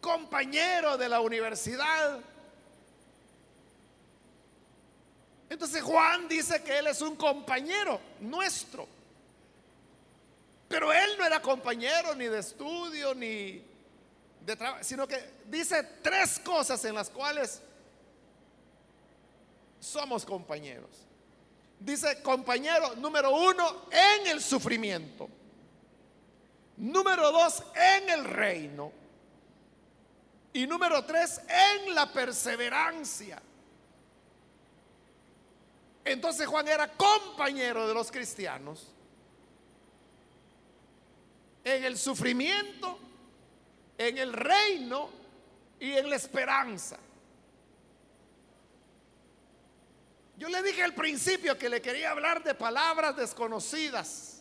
compañero 0.00 0.96
de 0.96 1.08
la 1.08 1.20
universidad. 1.20 2.20
Entonces 5.48 5.82
Juan 5.82 6.28
dice 6.28 6.62
que 6.62 6.78
él 6.78 6.86
es 6.88 7.00
un 7.00 7.16
compañero 7.16 8.00
nuestro. 8.20 8.88
Pero 10.68 10.92
él 10.92 11.10
no 11.18 11.24
era 11.24 11.40
compañero 11.40 12.14
ni 12.14 12.26
de 12.26 12.40
estudio 12.40 13.14
ni 13.14 13.62
de 14.40 14.56
trabajo, 14.56 14.82
sino 14.82 15.06
que 15.06 15.34
dice 15.46 15.82
tres 16.02 16.40
cosas 16.40 16.84
en 16.84 16.94
las 16.94 17.08
cuales 17.08 17.62
somos 19.78 20.24
compañeros. 20.24 20.90
Dice 21.78 22.20
compañero 22.22 22.96
número 22.96 23.30
uno 23.30 23.86
en 23.90 24.26
el 24.26 24.42
sufrimiento. 24.42 25.28
Número 26.76 27.32
dos 27.32 27.62
en 27.74 28.10
el 28.10 28.24
reino. 28.24 28.92
Y 30.52 30.66
número 30.66 31.04
tres 31.04 31.40
en 31.48 31.94
la 31.94 32.12
perseverancia. 32.12 33.40
Entonces 36.04 36.46
Juan 36.46 36.68
era 36.68 36.88
compañero 36.92 37.88
de 37.88 37.94
los 37.94 38.10
cristianos 38.10 38.92
en 41.64 41.82
el 41.82 41.98
sufrimiento, 41.98 42.96
en 43.98 44.18
el 44.18 44.32
reino 44.32 45.10
y 45.80 45.90
en 45.92 46.08
la 46.08 46.14
esperanza. 46.14 46.96
Yo 50.38 50.48
le 50.48 50.62
dije 50.62 50.84
al 50.84 50.94
principio 50.94 51.58
que 51.58 51.68
le 51.68 51.82
quería 51.82 52.12
hablar 52.12 52.44
de 52.44 52.54
palabras 52.54 53.16
desconocidas 53.16 54.35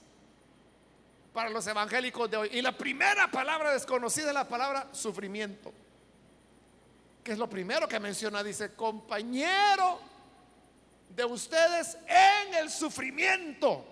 para 1.36 1.50
los 1.50 1.68
evangélicos 1.68 2.32
de 2.32 2.38
hoy. 2.38 2.50
Y 2.54 2.62
la 2.62 2.72
primera 2.72 3.30
palabra 3.30 3.74
desconocida 3.74 4.30
es 4.30 4.34
la 4.34 4.48
palabra 4.48 4.88
sufrimiento. 4.94 5.74
Que 7.22 7.34
es 7.34 7.38
lo 7.38 7.50
primero 7.50 7.90
que 7.90 8.00
menciona. 8.00 8.42
Dice, 8.42 8.74
compañero 8.74 10.00
de 11.10 11.26
ustedes 11.26 11.98
en 12.08 12.54
el 12.54 12.70
sufrimiento. 12.72 13.86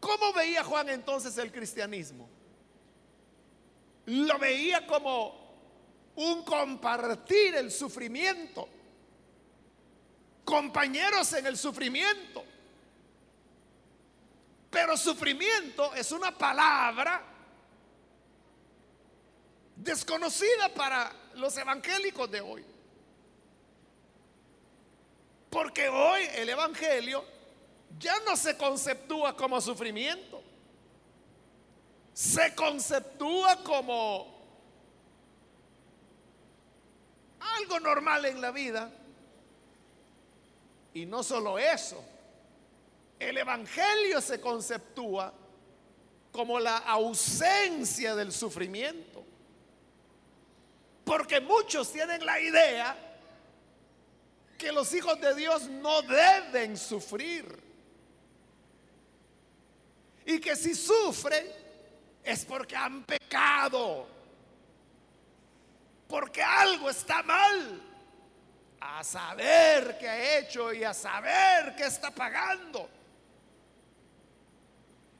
¿Cómo 0.00 0.32
veía 0.32 0.64
Juan 0.64 0.88
entonces 0.88 1.38
el 1.38 1.52
cristianismo? 1.52 2.28
Lo 4.06 4.36
veía 4.40 4.84
como 4.88 5.40
un 6.16 6.42
compartir 6.42 7.54
el 7.54 7.70
sufrimiento, 7.70 8.68
compañeros 10.44 11.32
en 11.34 11.46
el 11.46 11.56
sufrimiento. 11.56 12.44
Pero 14.72 14.96
sufrimiento 14.96 15.94
es 15.94 16.12
una 16.12 16.36
palabra 16.36 17.22
desconocida 19.76 20.70
para 20.70 21.12
los 21.34 21.54
evangélicos 21.58 22.30
de 22.30 22.40
hoy. 22.40 22.64
Porque 25.50 25.90
hoy 25.90 26.22
el 26.36 26.48
Evangelio 26.48 27.22
ya 27.98 28.18
no 28.20 28.34
se 28.34 28.56
conceptúa 28.56 29.36
como 29.36 29.60
sufrimiento, 29.60 30.42
se 32.14 32.54
conceptúa 32.54 33.62
como 33.62 34.42
algo 37.40 37.78
normal 37.78 38.24
en 38.24 38.40
la 38.40 38.50
vida. 38.50 38.90
Y 40.94 41.04
no 41.04 41.22
solo 41.22 41.58
eso, 41.58 42.02
el 43.28 43.38
Evangelio 43.38 44.20
se 44.20 44.40
conceptúa 44.40 45.32
como 46.32 46.58
la 46.58 46.78
ausencia 46.78 48.16
del 48.16 48.32
sufrimiento. 48.32 49.24
Porque 51.04 51.40
muchos 51.40 51.92
tienen 51.92 52.24
la 52.24 52.40
idea 52.40 52.96
que 54.58 54.72
los 54.72 54.92
hijos 54.94 55.20
de 55.20 55.34
Dios 55.34 55.68
no 55.68 56.02
deben 56.02 56.76
sufrir. 56.76 57.60
Y 60.24 60.40
que 60.40 60.56
si 60.56 60.74
sufren 60.74 61.46
es 62.22 62.44
porque 62.44 62.76
han 62.76 63.04
pecado. 63.04 64.06
Porque 66.08 66.42
algo 66.42 66.88
está 66.88 67.22
mal. 67.22 67.82
A 68.80 69.04
saber 69.04 69.96
qué 69.98 70.08
ha 70.08 70.38
hecho 70.38 70.72
y 70.72 70.82
a 70.82 70.94
saber 70.94 71.74
qué 71.76 71.86
está 71.86 72.10
pagando. 72.10 72.88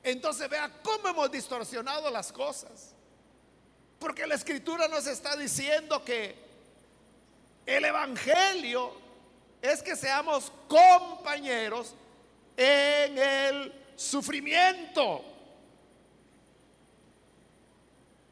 Entonces 0.02 0.48
vea 0.48 0.70
cómo 0.82 1.08
hemos 1.08 1.30
distorsionado 1.30 2.10
las 2.10 2.32
cosas. 2.32 2.94
Porque 3.98 4.26
la 4.26 4.34
escritura 4.34 4.88
nos 4.88 5.06
está 5.06 5.36
diciendo 5.36 6.04
que 6.04 6.34
el 7.64 7.84
Evangelio 7.84 8.92
es 9.60 9.80
que 9.82 9.94
seamos 9.94 10.50
compañeros 10.66 11.94
en 12.56 13.16
el 13.16 13.72
sufrimiento. 13.94 15.24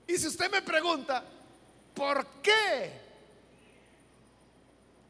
Y 0.09 0.19
si 0.19 0.27
usted 0.27 0.51
me 0.51 0.61
pregunta, 0.61 1.23
¿por 1.95 2.27
qué 2.43 2.91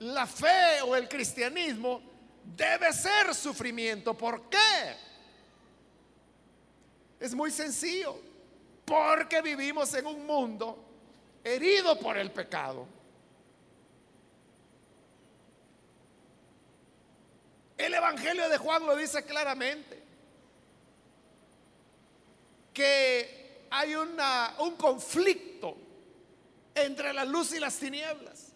la 0.00 0.26
fe 0.26 0.82
o 0.82 0.94
el 0.94 1.08
cristianismo 1.08 2.02
debe 2.44 2.92
ser 2.92 3.34
sufrimiento? 3.34 4.12
¿Por 4.12 4.50
qué? 4.50 5.09
Es 7.20 7.34
muy 7.34 7.50
sencillo, 7.50 8.18
porque 8.86 9.42
vivimos 9.42 9.92
en 9.94 10.06
un 10.06 10.26
mundo 10.26 10.82
herido 11.44 11.98
por 12.00 12.16
el 12.16 12.32
pecado. 12.32 12.88
El 17.76 17.94
Evangelio 17.94 18.48
de 18.48 18.56
Juan 18.56 18.86
lo 18.86 18.96
dice 18.96 19.22
claramente, 19.24 20.02
que 22.72 23.66
hay 23.70 23.94
un 23.94 24.76
conflicto 24.76 25.76
entre 26.74 27.12
la 27.12 27.24
luz 27.26 27.52
y 27.52 27.60
las 27.60 27.78
tinieblas. 27.78 28.52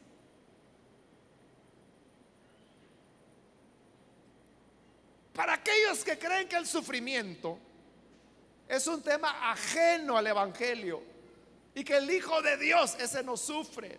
Para 5.34 5.54
aquellos 5.54 6.02
que 6.02 6.18
creen 6.18 6.48
que 6.48 6.56
el 6.56 6.66
sufrimiento 6.66 7.58
es 8.68 8.86
un 8.86 9.02
tema 9.02 9.50
ajeno 9.50 10.16
al 10.16 10.26
Evangelio. 10.26 11.02
Y 11.74 11.84
que 11.84 11.96
el 11.96 12.10
Hijo 12.10 12.40
de 12.42 12.56
Dios, 12.56 12.96
ese 13.00 13.22
no 13.22 13.36
sufre. 13.36 13.98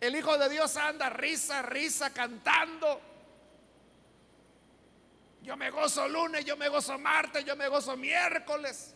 El 0.00 0.14
Hijo 0.16 0.36
de 0.38 0.48
Dios 0.48 0.76
anda 0.76 1.10
risa, 1.10 1.62
risa, 1.62 2.10
cantando. 2.10 3.00
Yo 5.42 5.56
me 5.56 5.70
gozo 5.70 6.08
lunes, 6.08 6.44
yo 6.44 6.56
me 6.56 6.68
gozo 6.68 6.98
martes, 6.98 7.44
yo 7.44 7.56
me 7.56 7.68
gozo 7.68 7.96
miércoles. 7.96 8.94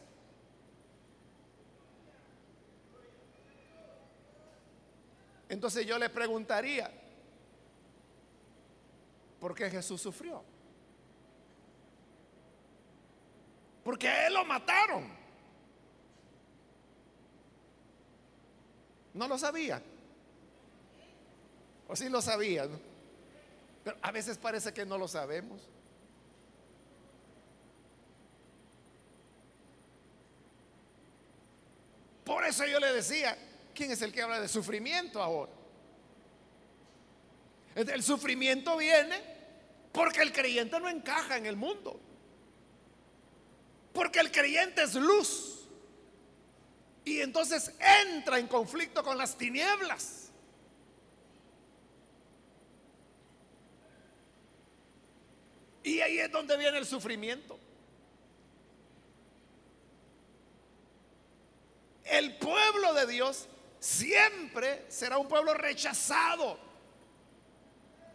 Entonces 5.49 5.87
yo 5.87 5.99
le 5.99 6.11
preguntaría, 6.11 6.91
¿por 9.41 9.55
qué 9.55 9.71
Jesús 9.71 10.01
sufrió? 10.01 10.43
Porque 13.89 14.07
a 14.07 14.27
él 14.27 14.35
lo 14.35 14.45
mataron. 14.45 15.09
No 19.15 19.27
lo 19.27 19.39
sabía. 19.39 19.81
O 21.89 21.97
sí 21.97 22.11
lo 22.11 22.21
sabía. 22.21 22.69
Pero 23.83 23.97
a 24.03 24.13
veces 24.13 24.37
parece 24.37 24.75
que 24.75 24.85
no 24.85 24.99
lo 24.99 25.09
sabemos. 25.09 25.63
Por 32.27 32.45
eso 32.45 32.67
yo 32.67 32.79
le 32.81 32.93
decía, 32.93 33.39
¿quién 33.75 33.91
es 33.91 34.03
el 34.03 34.13
que 34.13 34.21
habla 34.21 34.39
de 34.39 34.49
sufrimiento 34.49 35.23
ahora? 35.23 35.53
El 37.75 38.03
sufrimiento 38.03 38.77
viene 38.77 39.19
porque 39.93 40.21
el 40.21 40.31
creyente 40.31 40.79
no 40.79 40.91
encaja 40.91 41.39
en 41.39 41.47
el 41.47 41.57
mundo. 41.57 42.03
Porque 43.93 44.21
el 44.21 44.31
creyente 44.31 44.83
es 44.83 44.95
luz. 44.95 45.67
Y 47.05 47.21
entonces 47.21 47.73
entra 48.07 48.39
en 48.39 48.47
conflicto 48.47 49.03
con 49.03 49.17
las 49.17 49.37
tinieblas. 49.37 50.31
Y 55.83 56.01
ahí 56.01 56.19
es 56.19 56.31
donde 56.31 56.57
viene 56.59 56.77
el 56.77 56.85
sufrimiento. 56.85 57.59
El 62.05 62.37
pueblo 62.37 62.93
de 62.93 63.07
Dios 63.07 63.49
siempre 63.81 64.85
será 64.89 65.19
un 65.19 65.29
pueblo 65.29 65.55
rechazado, 65.55 66.59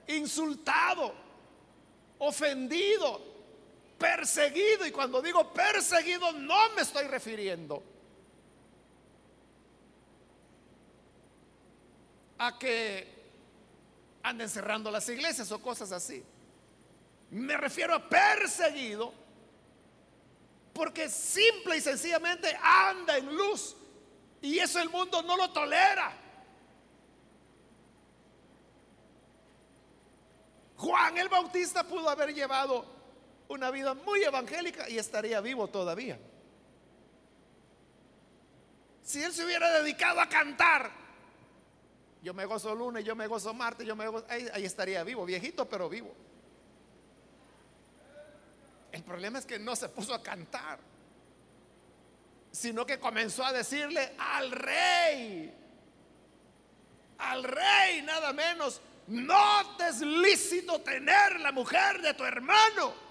insultado, 0.07 1.15
ofendido, 2.19 3.32
perseguido. 4.03 4.85
Y 4.85 4.91
cuando 4.91 5.21
digo 5.21 5.53
perseguido, 5.53 6.33
no 6.33 6.69
me 6.75 6.81
estoy 6.81 7.07
refiriendo 7.07 7.81
a 12.37 12.59
que 12.59 13.07
anden 14.23 14.49
cerrando 14.49 14.91
las 14.91 15.07
iglesias 15.07 15.49
o 15.53 15.61
cosas 15.61 15.93
así. 15.93 16.21
Me 17.31 17.55
refiero 17.55 17.95
a 17.95 18.09
perseguido 18.09 19.13
porque 20.73 21.07
simple 21.09 21.77
y 21.77 21.81
sencillamente 21.81 22.57
anda 22.61 23.17
en 23.17 23.33
luz 23.33 23.75
y 24.41 24.59
eso 24.59 24.81
el 24.81 24.89
mundo 24.89 25.21
no 25.21 25.37
lo 25.37 25.49
tolera. 25.51 26.11
Juan 30.75 31.17
el 31.17 31.29
Bautista 31.29 31.87
pudo 31.87 32.09
haber 32.09 32.33
llevado 32.33 32.92
una 33.47 33.71
vida 33.71 33.93
muy 33.93 34.23
evangélica 34.23 34.89
y 34.89 34.97
estaría 34.97 35.41
vivo 35.41 35.67
todavía. 35.67 36.19
Si 39.03 39.21
él 39.21 39.33
se 39.33 39.43
hubiera 39.43 39.69
dedicado 39.81 40.21
a 40.21 40.29
cantar, 40.29 40.91
yo 42.21 42.33
me 42.33 42.45
gozo 42.45 42.73
lunes, 42.73 43.03
yo 43.03 43.15
me 43.15 43.27
gozo 43.27 43.53
martes, 43.53 43.85
yo 43.85 43.95
me 43.95 44.07
gozo, 44.07 44.25
ahí, 44.29 44.47
ahí 44.53 44.65
estaría 44.65 45.03
vivo, 45.03 45.25
viejito 45.25 45.67
pero 45.67 45.89
vivo. 45.89 46.13
El 48.91 49.03
problema 49.03 49.39
es 49.39 49.45
que 49.45 49.59
no 49.59 49.75
se 49.75 49.89
puso 49.89 50.13
a 50.13 50.21
cantar, 50.21 50.79
sino 52.51 52.85
que 52.85 52.99
comenzó 52.99 53.43
a 53.43 53.51
decirle 53.51 54.13
al 54.17 54.51
rey, 54.51 55.53
al 57.17 57.43
rey 57.43 58.01
nada 58.03 58.31
menos, 58.31 58.79
no 59.07 59.75
te 59.77 59.89
es 59.89 59.99
lícito 60.01 60.79
tener 60.81 61.39
la 61.41 61.51
mujer 61.51 62.01
de 62.01 62.13
tu 62.13 62.23
hermano. 62.23 63.02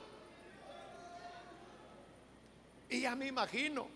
Y 2.92 3.00
ya 3.00 3.16
me 3.16 3.26
imagino 3.26 3.88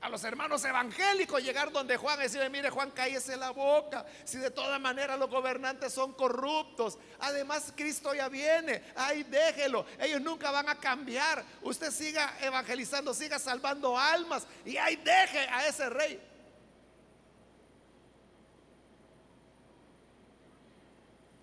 a 0.00 0.08
los 0.08 0.24
hermanos 0.24 0.64
evangélicos 0.64 1.40
llegar 1.40 1.70
donde 1.70 1.96
Juan 1.96 2.18
y 2.18 2.22
decirle, 2.24 2.50
mire 2.50 2.68
Juan, 2.68 2.90
cállese 2.90 3.36
la 3.36 3.50
boca, 3.50 4.04
si 4.24 4.38
de 4.38 4.50
todas 4.50 4.80
maneras 4.80 5.16
los 5.18 5.30
gobernantes 5.30 5.92
son 5.92 6.14
corruptos, 6.14 6.98
además 7.20 7.72
Cristo 7.76 8.12
ya 8.12 8.28
viene, 8.28 8.82
ahí 8.96 9.22
déjelo, 9.22 9.86
ellos 10.00 10.20
nunca 10.20 10.50
van 10.50 10.68
a 10.68 10.74
cambiar, 10.74 11.44
usted 11.62 11.92
siga 11.92 12.34
evangelizando, 12.40 13.14
siga 13.14 13.38
salvando 13.38 13.96
almas. 13.96 14.48
Y 14.64 14.76
ahí 14.76 14.96
deje 14.96 15.38
a 15.38 15.68
ese 15.68 15.88
rey. 15.90 16.20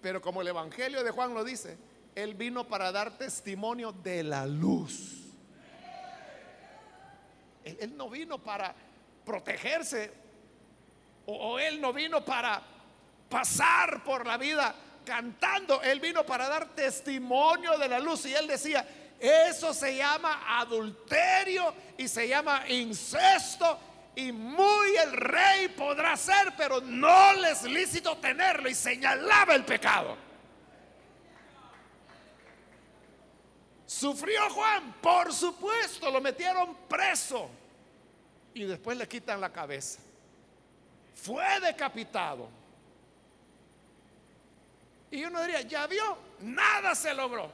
Pero 0.01 0.21
como 0.21 0.41
el 0.41 0.47
Evangelio 0.49 1.03
de 1.05 1.11
Juan 1.11 1.33
lo 1.33 1.45
dice, 1.45 1.77
Él 2.15 2.33
vino 2.33 2.67
para 2.67 2.91
dar 2.91 3.17
testimonio 3.17 3.93
de 3.93 4.23
la 4.23 4.45
luz 4.45 5.26
él, 7.79 7.95
no 7.95 8.09
vino 8.09 8.37
para 8.39 8.73
protegerse 9.25 10.11
o, 11.25 11.59
él 11.59 11.81
no 11.81 11.91
vino 11.91 12.23
para 12.23 12.61
pasar 13.29 14.03
por 14.03 14.25
la 14.25 14.37
vida 14.37 14.73
cantando, 15.05 15.81
él 15.81 15.99
vino 15.99 16.25
para 16.25 16.47
dar 16.47 16.69
testimonio 16.69 17.77
de 17.77 17.89
la 17.89 17.99
luz 17.99 18.25
y 18.25 18.33
él 18.33 18.47
decía, 18.47 18.87
eso 19.19 19.73
se 19.73 19.95
llama 19.95 20.59
adulterio 20.59 21.73
y 21.97 22.07
se 22.07 22.27
llama 22.27 22.63
incesto 22.69 23.79
y 24.15 24.31
muy 24.31 24.95
el 24.95 25.11
rey 25.11 25.67
podrá 25.69 26.17
ser, 26.17 26.53
pero 26.57 26.81
no 26.81 27.33
les 27.33 27.63
lícito 27.63 28.17
tenerlo 28.17 28.67
y 28.69 28.73
señalaba 28.73 29.53
el 29.53 29.63
pecado. 29.63 30.26
¿Sufrió 33.87 34.49
Juan? 34.49 34.93
Por 35.01 35.33
supuesto, 35.33 36.11
lo 36.11 36.19
metieron 36.19 36.75
preso 36.89 37.49
y 38.53 38.65
después 38.65 38.97
le 38.97 39.07
quitan 39.07 39.39
la 39.39 39.51
cabeza. 39.51 39.99
Fue 41.15 41.59
decapitado. 41.61 42.49
Y 45.09 45.23
uno 45.23 45.41
diría, 45.41 45.61
ya 45.61 45.87
vio, 45.87 46.17
nada 46.41 46.93
se 46.95 47.13
logró. 47.13 47.49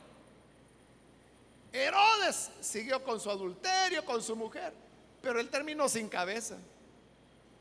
Herodes 1.72 2.50
siguió 2.62 3.04
con 3.04 3.20
su 3.20 3.30
adulterio, 3.30 4.04
con 4.04 4.22
su 4.22 4.36
mujer, 4.36 4.74
pero 5.22 5.40
él 5.40 5.50
terminó 5.50 5.88
sin 5.88 6.10
cabeza. 6.10 6.58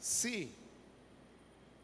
Sí, 0.01 0.55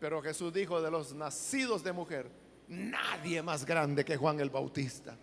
pero 0.01 0.22
Jesús 0.22 0.53
dijo 0.55 0.81
de 0.81 0.90
los 0.90 1.12
nacidos 1.12 1.85
de 1.85 1.92
mujer, 1.92 2.31
nadie 2.66 3.42
más 3.42 3.66
grande 3.66 4.07
que 4.07 4.16
Juan 4.16 4.40
el 4.40 4.48
Bautista. 4.48 5.14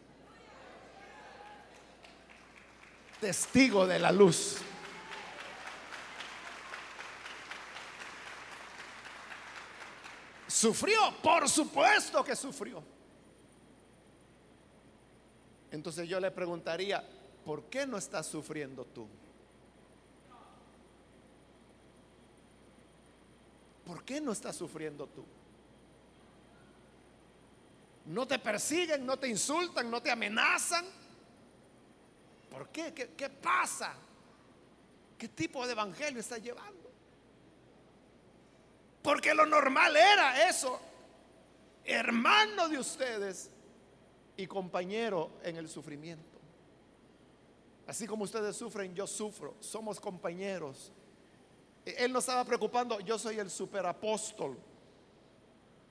Testigo 3.19 3.87
de 3.87 3.99
la 3.99 4.11
luz. 4.11 4.57
¿Sufrió? 10.47 10.99
Por 11.21 11.49
supuesto 11.49 12.23
que 12.23 12.35
sufrió. 12.35 12.81
Entonces 15.71 16.07
yo 16.07 16.19
le 16.19 16.31
preguntaría, 16.31 17.03
¿por 17.43 17.63
qué 17.65 17.85
no 17.85 17.97
estás 17.97 18.27
sufriendo 18.27 18.85
tú? 18.85 19.07
¿Por 23.85 24.03
qué 24.03 24.21
no 24.21 24.31
estás 24.31 24.55
sufriendo 24.55 25.07
tú? 25.07 25.23
No 28.05 28.25
te 28.25 28.39
persiguen, 28.39 29.05
no 29.05 29.17
te 29.17 29.27
insultan, 29.27 29.91
no 29.91 30.01
te 30.01 30.09
amenazan. 30.09 30.85
¿Por 32.55 32.69
qué? 32.69 32.93
¿Qué, 32.93 33.29
pasa? 33.29 33.93
¿Qué 35.17 35.27
tipo 35.27 35.65
de 35.65 35.73
evangelio 35.73 36.21
está 36.21 36.37
llevando? 36.37 36.89
Porque 39.01 39.33
lo 39.33 39.45
normal 39.45 39.97
era 39.97 40.47
eso. 40.47 40.79
Hermano 41.83 42.69
de 42.69 42.77
ustedes 42.77 43.51
y 44.37 44.47
compañero 44.47 45.31
en 45.43 45.57
el 45.57 45.67
sufrimiento. 45.67 46.39
Así 47.87 48.07
como 48.07 48.23
ustedes 48.23 48.55
sufren, 48.55 48.95
yo 48.95 49.05
sufro. 49.05 49.55
Somos 49.59 49.99
compañeros. 49.99 50.93
Él 51.83 52.13
no 52.13 52.19
estaba 52.19 52.45
preocupando, 52.45 53.01
yo 53.01 53.19
soy 53.19 53.37
el 53.37 53.49
superapóstol. 53.49 54.57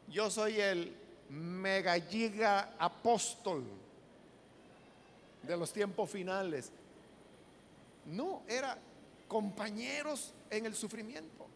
Yo 0.09 0.31
soy 0.31 0.59
el 0.63 0.97
mega 1.29 2.01
giga 2.01 2.75
apóstol 2.79 3.84
de 5.47 5.57
los 5.57 5.73
tiempos 5.73 6.11
finales. 6.11 6.71
No, 8.07 8.43
era 8.49 8.79
compañeros 9.29 10.33
en 10.51 10.67
el 10.67 10.75
sufrimiento. 10.75 11.47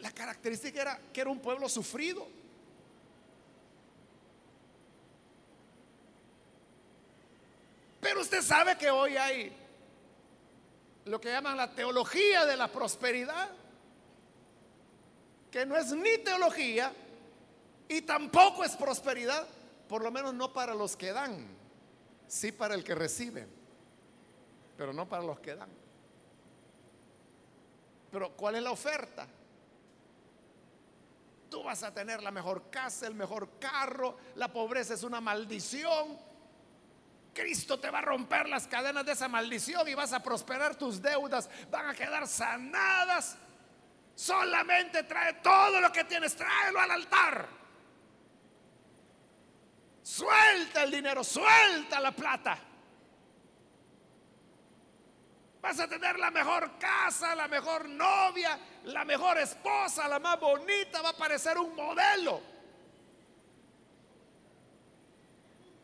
La 0.00 0.12
característica 0.12 0.80
era 0.80 1.00
que 1.12 1.20
era 1.20 1.30
un 1.30 1.40
pueblo 1.40 1.68
sufrido. 1.68 2.26
Pero 8.00 8.20
usted 8.20 8.40
sabe 8.42 8.78
que 8.78 8.90
hoy 8.90 9.16
hay 9.16 9.52
lo 11.04 11.20
que 11.20 11.30
llaman 11.30 11.56
la 11.56 11.74
teología 11.74 12.46
de 12.46 12.56
la 12.56 12.68
prosperidad, 12.68 13.50
que 15.50 15.66
no 15.66 15.76
es 15.76 15.92
ni 15.92 16.18
teología 16.18 16.92
y 17.90 18.02
tampoco 18.02 18.62
es 18.62 18.76
prosperidad, 18.76 19.48
por 19.88 20.04
lo 20.04 20.12
menos 20.12 20.32
no 20.32 20.52
para 20.52 20.76
los 20.76 20.96
que 20.96 21.12
dan, 21.12 21.44
sí 22.28 22.52
para 22.52 22.76
el 22.76 22.84
que 22.84 22.94
recibe, 22.94 23.48
pero 24.76 24.92
no 24.92 25.08
para 25.08 25.24
los 25.24 25.40
que 25.40 25.56
dan. 25.56 25.68
Pero 28.12 28.30
¿cuál 28.36 28.54
es 28.54 28.62
la 28.62 28.70
oferta? 28.70 29.26
Tú 31.50 31.64
vas 31.64 31.82
a 31.82 31.92
tener 31.92 32.22
la 32.22 32.30
mejor 32.30 32.70
casa, 32.70 33.08
el 33.08 33.14
mejor 33.14 33.58
carro, 33.58 34.16
la 34.36 34.52
pobreza 34.52 34.94
es 34.94 35.02
una 35.02 35.20
maldición. 35.20 36.16
Cristo 37.34 37.80
te 37.80 37.90
va 37.90 37.98
a 37.98 38.02
romper 38.02 38.48
las 38.48 38.68
cadenas 38.68 39.04
de 39.04 39.12
esa 39.12 39.26
maldición 39.26 39.88
y 39.88 39.94
vas 39.94 40.12
a 40.12 40.22
prosperar 40.22 40.76
tus 40.76 41.02
deudas, 41.02 41.50
van 41.72 41.88
a 41.88 41.94
quedar 41.94 42.28
sanadas. 42.28 43.36
Solamente 44.14 45.02
trae 45.02 45.34
todo 45.42 45.80
lo 45.80 45.90
que 45.90 46.04
tienes, 46.04 46.36
tráelo 46.36 46.78
al 46.78 46.92
altar. 46.92 47.59
Suelta 50.10 50.82
el 50.82 50.90
dinero, 50.90 51.22
suelta 51.22 52.00
la 52.00 52.10
plata. 52.10 52.58
Vas 55.62 55.78
a 55.78 55.86
tener 55.86 56.18
la 56.18 56.32
mejor 56.32 56.80
casa, 56.80 57.32
la 57.36 57.46
mejor 57.46 57.88
novia, 57.88 58.58
la 58.86 59.04
mejor 59.04 59.38
esposa, 59.38 60.08
la 60.08 60.18
más 60.18 60.40
bonita, 60.40 61.00
va 61.00 61.10
a 61.10 61.16
parecer 61.16 61.56
un 61.58 61.76
modelo. 61.76 62.40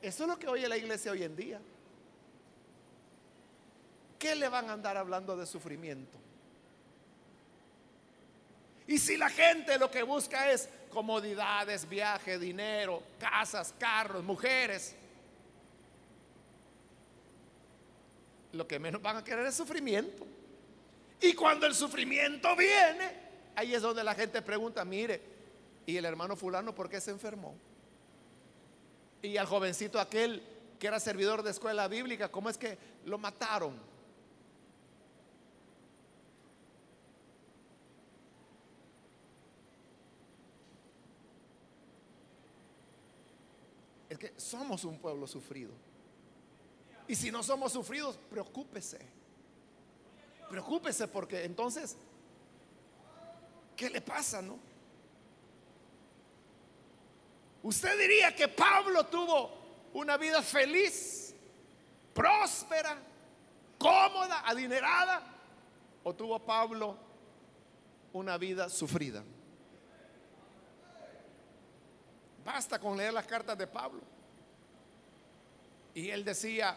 Eso 0.02 0.24
es 0.24 0.28
lo 0.28 0.36
que 0.36 0.48
oye 0.48 0.68
la 0.68 0.76
iglesia 0.76 1.12
hoy 1.12 1.22
en 1.22 1.36
día. 1.36 1.60
¿Qué 4.18 4.34
le 4.34 4.48
van 4.48 4.68
a 4.70 4.72
andar 4.72 4.96
hablando 4.96 5.36
de 5.36 5.46
sufrimiento? 5.46 6.18
Y 8.88 8.98
si 8.98 9.16
la 9.16 9.30
gente 9.30 9.78
lo 9.78 9.88
que 9.88 10.02
busca 10.02 10.50
es 10.50 10.68
comodidades, 10.96 11.86
viaje, 11.86 12.38
dinero, 12.38 13.02
casas, 13.18 13.74
carros, 13.78 14.24
mujeres, 14.24 14.96
lo 18.52 18.66
que 18.66 18.78
menos 18.78 19.02
van 19.02 19.18
a 19.18 19.22
querer 19.22 19.44
es 19.44 19.54
sufrimiento. 19.54 20.26
Y 21.20 21.34
cuando 21.34 21.66
el 21.66 21.74
sufrimiento 21.74 22.56
viene, 22.56 23.12
ahí 23.56 23.74
es 23.74 23.82
donde 23.82 24.02
la 24.02 24.14
gente 24.14 24.40
pregunta, 24.40 24.86
mire, 24.86 25.20
¿y 25.84 25.98
el 25.98 26.06
hermano 26.06 26.34
fulano 26.34 26.74
por 26.74 26.88
qué 26.88 26.98
se 26.98 27.10
enfermó? 27.10 27.54
Y 29.20 29.36
al 29.36 29.44
jovencito 29.44 30.00
aquel 30.00 30.42
que 30.80 30.86
era 30.86 30.98
servidor 30.98 31.42
de 31.42 31.50
escuela 31.50 31.88
bíblica, 31.88 32.30
¿cómo 32.30 32.48
es 32.48 32.56
que 32.56 32.78
lo 33.04 33.18
mataron? 33.18 33.78
Somos 44.36 44.84
un 44.84 44.98
pueblo 44.98 45.26
sufrido. 45.26 45.72
Y 47.08 47.14
si 47.14 47.30
no 47.30 47.42
somos 47.42 47.72
sufridos, 47.72 48.18
preocúpese. 48.30 48.98
Preocúpese 50.48 51.08
porque 51.08 51.44
entonces, 51.44 51.96
¿qué 53.76 53.90
le 53.90 54.00
pasa, 54.00 54.42
no? 54.42 54.58
Usted 57.62 57.98
diría 57.98 58.34
que 58.34 58.48
Pablo 58.48 59.06
tuvo 59.06 59.50
una 59.92 60.16
vida 60.16 60.42
feliz, 60.42 61.34
próspera, 62.14 62.96
cómoda, 63.78 64.42
adinerada, 64.46 65.22
o 66.04 66.14
tuvo 66.14 66.38
Pablo 66.38 66.96
una 68.12 68.38
vida 68.38 68.68
sufrida. 68.68 69.24
Basta 72.44 72.78
con 72.78 72.96
leer 72.96 73.12
las 73.12 73.26
cartas 73.26 73.58
de 73.58 73.66
Pablo. 73.66 74.00
Y 75.96 76.10
él 76.10 76.26
decía, 76.26 76.76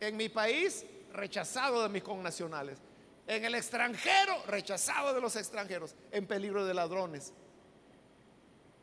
En 0.00 0.16
mi 0.16 0.28
país, 0.28 0.84
rechazado 1.12 1.84
de 1.84 1.88
mis 1.88 2.02
connacionales. 2.02 2.78
En 3.28 3.44
el 3.44 3.54
extranjero, 3.54 4.42
rechazado 4.48 5.14
de 5.14 5.20
los 5.20 5.36
extranjeros. 5.36 5.94
En 6.10 6.26
peligro 6.26 6.66
de 6.66 6.74
ladrones. 6.74 7.32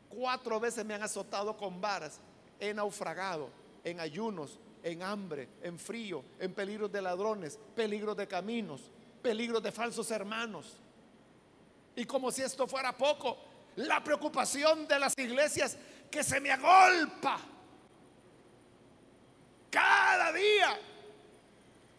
Cuatro 0.08 0.58
veces 0.58 0.86
me 0.86 0.94
han 0.94 1.02
azotado 1.02 1.54
con 1.54 1.82
varas. 1.82 2.18
He 2.58 2.72
naufragado 2.72 3.50
en 3.84 4.00
ayunos, 4.00 4.58
en 4.82 5.02
hambre, 5.02 5.50
en 5.62 5.78
frío, 5.78 6.24
en 6.38 6.54
peligro 6.54 6.88
de 6.88 7.02
ladrones, 7.02 7.58
peligro 7.76 8.14
de 8.14 8.26
caminos, 8.26 8.90
peligro 9.20 9.60
de 9.60 9.70
falsos 9.70 10.10
hermanos. 10.10 10.78
Y 11.94 12.06
como 12.06 12.32
si 12.32 12.40
esto 12.40 12.66
fuera 12.66 12.96
poco, 12.96 13.36
la 13.76 14.02
preocupación 14.02 14.88
de 14.88 14.98
las 14.98 15.12
iglesias 15.18 15.76
que 16.12 16.22
se 16.22 16.38
me 16.38 16.52
agolpa 16.52 17.40
cada 19.70 20.32
día 20.32 20.78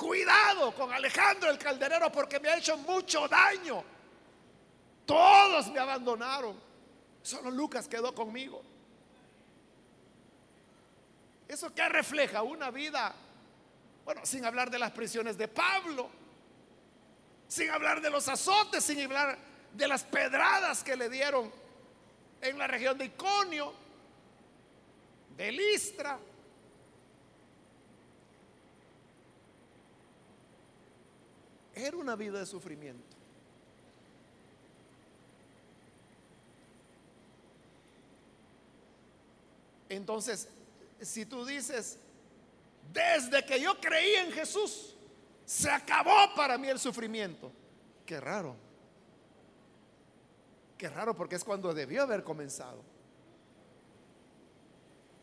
Cuidado 0.04 0.76
con 0.76 0.91
Alejandro 0.91 1.49
el 1.49 1.58
calderero 1.58 2.12
porque 2.12 2.38
me 2.38 2.49
ha 2.49 2.58
hecho 2.58 2.78
mucho 2.78 3.26
daño. 3.26 3.82
Todos 5.06 5.67
me 5.71 5.80
abandonaron. 5.80 6.60
Solo 7.21 7.49
Lucas 7.49 7.88
quedó 7.88 8.13
conmigo. 8.13 8.62
¿Eso 11.47 11.73
qué 11.73 11.88
refleja? 11.88 12.41
Una 12.41 12.69
vida, 12.69 13.15
bueno, 14.04 14.26
sin 14.26 14.43
hablar 14.43 14.69
de 14.69 14.78
las 14.78 14.91
prisiones 14.91 15.38
de 15.38 15.47
Pablo, 15.47 16.10
sin 17.47 17.69
hablar 17.69 18.02
de 18.02 18.10
los 18.10 18.28
azotes, 18.28 18.84
sin 18.84 18.99
hablar 19.04 19.38
de 19.71 19.88
las 19.88 20.04
pedradas 20.04 20.84
que 20.84 20.97
le 20.97 21.08
dieron 21.08 21.49
en 22.41 22.58
la 22.58 22.67
región 22.67 22.97
de 22.97 23.06
Iconio, 23.06 23.73
de 25.38 25.52
Listra. 25.52 26.19
Era 31.76 31.98
una 31.98 32.15
vida 32.15 32.39
de 32.39 32.46
sufrimiento. 32.46 33.13
Entonces, 39.89 40.48
si 41.02 41.26
tú 41.26 41.46
dices, 41.46 41.98
desde 42.91 43.46
que 43.46 43.60
yo 43.62 43.80
creí 43.80 44.15
en 44.15 44.32
Jesús, 44.32 44.96
se 45.46 45.69
acabó 45.69 46.34
para 46.36 46.58
mí 46.58 46.67
el 46.67 46.80
sufrimiento. 46.80 47.52
Qué 48.06 48.19
raro. 48.19 48.56
Qué 50.78 50.89
raro 50.89 51.15
porque 51.15 51.36
es 51.36 51.43
cuando 51.43 51.74
debió 51.74 52.04
haber 52.04 52.24
comenzado. 52.24 52.92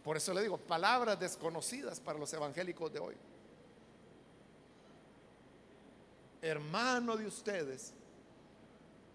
Por 0.05 0.17
eso 0.17 0.33
le 0.33 0.43
digo, 0.43 0.57
palabras 0.57 1.19
desconocidas 1.21 2.01
para 2.01 2.19
los 2.19 2.33
evangélicos 2.33 2.93
de 2.93 2.99
hoy. 2.99 3.17
Hermano 6.43 7.17
de 7.17 7.27
ustedes 7.27 7.93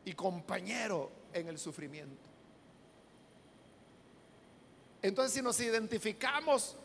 y 0.06 0.14
compañero 0.14 1.12
en 1.34 1.48
el 1.48 1.58
sufrimiento. 1.58 2.30
Entonces 5.02 5.34
si 5.34 5.42
nos 5.42 5.60
identificamos 5.60 6.76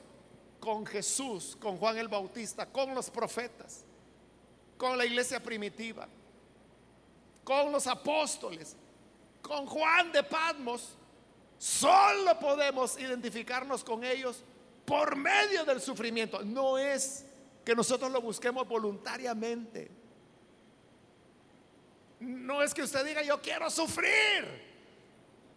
con 0.58 0.84
Jesús, 0.86 1.56
con 1.60 1.78
Juan 1.78 1.98
el 1.98 2.08
Bautista, 2.08 2.66
con 2.66 2.94
los 2.94 3.10
profetas, 3.10 3.84
con 4.76 4.96
la 4.96 5.04
iglesia 5.04 5.42
primitiva, 5.42 6.08
con 7.44 7.72
los 7.72 7.86
apóstoles, 7.86 8.76
con 9.42 9.66
Juan 9.66 10.12
de 10.12 10.22
Patmos, 10.22 10.96
solo 11.61 12.38
podemos 12.38 12.99
identificarnos 12.99 13.85
con 13.85 14.03
ellos 14.03 14.42
por 14.87 15.14
medio 15.14 15.62
del 15.66 15.79
sufrimiento. 15.79 16.42
No 16.42 16.79
es 16.79 17.27
que 17.62 17.75
nosotros 17.75 18.11
lo 18.11 18.23
busquemos 18.23 18.66
voluntariamente. 18.66 19.90
No 22.20 22.62
es 22.62 22.73
que 22.73 22.83
usted 22.83 23.05
diga, 23.05 23.23
yo 23.23 23.42
quiero 23.42 23.68
sufrir. 23.68 24.70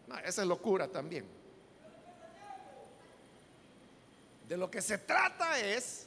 No, 0.07 0.17
esa 0.19 0.41
es 0.41 0.47
locura 0.47 0.89
también. 0.89 1.25
De 4.49 4.57
lo 4.57 4.69
que 4.69 4.81
se 4.81 4.97
trata 4.97 5.57
es 5.57 6.05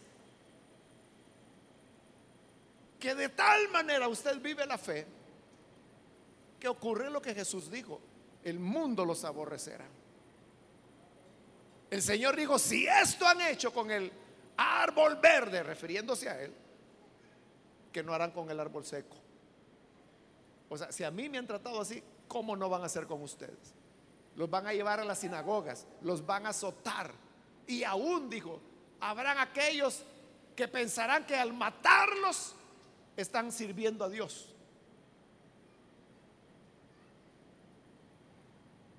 que 3.01 3.15
de 3.15 3.31
tal 3.31 3.71
manera 3.71 4.09
usted 4.09 4.39
vive 4.43 4.67
la 4.67 4.77
fe 4.77 5.07
que 6.61 6.69
ocurre 6.69 7.11
lo 7.11 7.23
que 7.23 7.35
Jesús 7.35 7.71
dijo, 7.71 8.01
el 8.47 8.61
mundo 8.61 9.05
los 9.05 9.25
aborrecerá. 9.25 9.85
El 11.91 12.01
Señor 12.01 12.37
dijo, 12.37 12.61
si 12.61 12.87
esto 12.87 13.27
han 13.27 13.41
hecho 13.41 13.73
con 13.73 13.91
el 13.91 14.13
árbol 14.57 15.17
verde, 15.17 15.65
refiriéndose 15.65 16.29
a 16.29 16.41
Él, 16.41 16.55
que 17.93 18.05
no 18.05 18.15
harán 18.15 18.31
con 18.31 18.49
el 18.49 18.61
árbol 18.61 18.85
seco. 18.85 19.17
O 20.69 20.79
sea, 20.79 20.93
si 20.93 21.03
a 21.03 21.11
mí 21.11 21.29
me 21.29 21.39
han 21.39 21.47
tratado 21.49 21.81
así, 21.81 22.01
¿cómo 22.29 22.55
no 22.55 22.69
van 22.69 22.83
a 22.83 22.87
hacer 22.87 23.09
con 23.09 23.21
ustedes? 23.21 23.75
Los 24.37 24.49
van 24.49 24.69
a 24.69 24.73
llevar 24.73 25.01
a 25.01 25.05
las 25.05 25.19
sinagogas, 25.19 25.85
los 26.03 26.25
van 26.25 26.47
a 26.47 26.51
azotar. 26.51 27.11
Y 27.67 27.83
aún 27.83 28.31
dijo, 28.31 28.61
habrán 29.01 29.39
aquellos 29.39 30.05
que 30.55 30.69
pensarán 30.69 31.27
que 31.27 31.35
al 31.35 31.53
matarlos 31.53 32.55
están 33.17 33.51
sirviendo 33.51 34.05
a 34.05 34.09
Dios. 34.09 34.55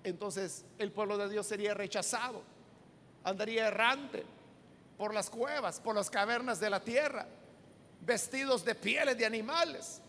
Entonces 0.07 0.63
el 0.77 0.91
pueblo 0.93 1.17
de 1.17 1.27
Dios 1.27 1.45
sería 1.45 1.73
rechazado, 1.73 2.41
andaría 3.25 3.67
errante 3.67 4.25
por 4.97 5.13
las 5.13 5.29
cuevas, 5.29 5.81
por 5.81 5.95
las 5.95 6.09
cavernas 6.09 6.61
de 6.61 6.69
la 6.69 6.79
tierra, 6.79 7.27
vestidos 8.01 8.63
de 8.63 8.73
pieles 8.73 9.17
de 9.17 9.25
animales, 9.25 10.01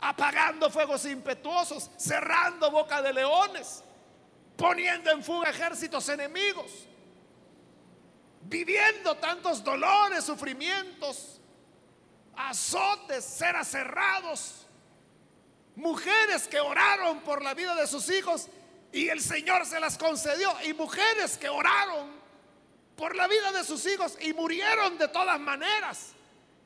apagando 0.00 0.68
fuegos 0.68 1.06
impetuosos, 1.06 1.90
cerrando 1.96 2.70
boca 2.70 3.00
de 3.00 3.14
leones, 3.14 3.82
poniendo 4.54 5.10
en 5.10 5.24
fuga 5.24 5.48
ejércitos 5.48 6.06
enemigos, 6.10 6.86
viviendo 8.42 9.16
tantos 9.16 9.64
dolores, 9.64 10.24
sufrimientos, 10.24 11.40
azotes, 12.36 13.24
ser 13.24 13.64
cerrados, 13.64 14.65
mujeres 15.76 16.48
que 16.48 16.58
oraron 16.58 17.20
por 17.20 17.42
la 17.42 17.54
vida 17.54 17.74
de 17.74 17.86
sus 17.86 18.10
hijos 18.10 18.48
y 18.92 19.08
el 19.08 19.20
Señor 19.20 19.66
se 19.66 19.78
las 19.78 19.98
concedió, 19.98 20.50
y 20.64 20.72
mujeres 20.72 21.36
que 21.36 21.48
oraron 21.48 22.10
por 22.96 23.14
la 23.14 23.28
vida 23.28 23.52
de 23.52 23.62
sus 23.62 23.84
hijos 23.86 24.16
y 24.20 24.32
murieron 24.32 24.96
de 24.96 25.08
todas 25.08 25.38
maneras, 25.38 26.12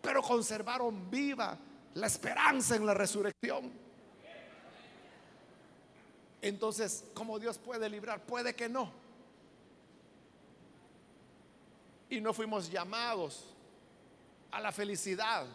pero 0.01 0.23
conservaron 0.23 1.11
viva 1.11 1.59
la 1.94 2.07
esperanza 2.07 2.77
en 2.77 2.87
la 2.87 2.94
resurrección. 2.94 3.73
Entonces, 6.40 7.05
¿cómo 7.14 7.38
Dios 7.38 7.59
puede 7.59 7.88
librar? 7.88 8.20
Puede 8.25 8.55
que 8.55 8.68
no. 8.68 8.92
Y 12.09 12.20
no 12.20 12.33
fuimos 12.33 12.70
llamados 12.70 13.44
a 14.51 14.61
la 14.61 14.73
felicidad. 14.73 15.46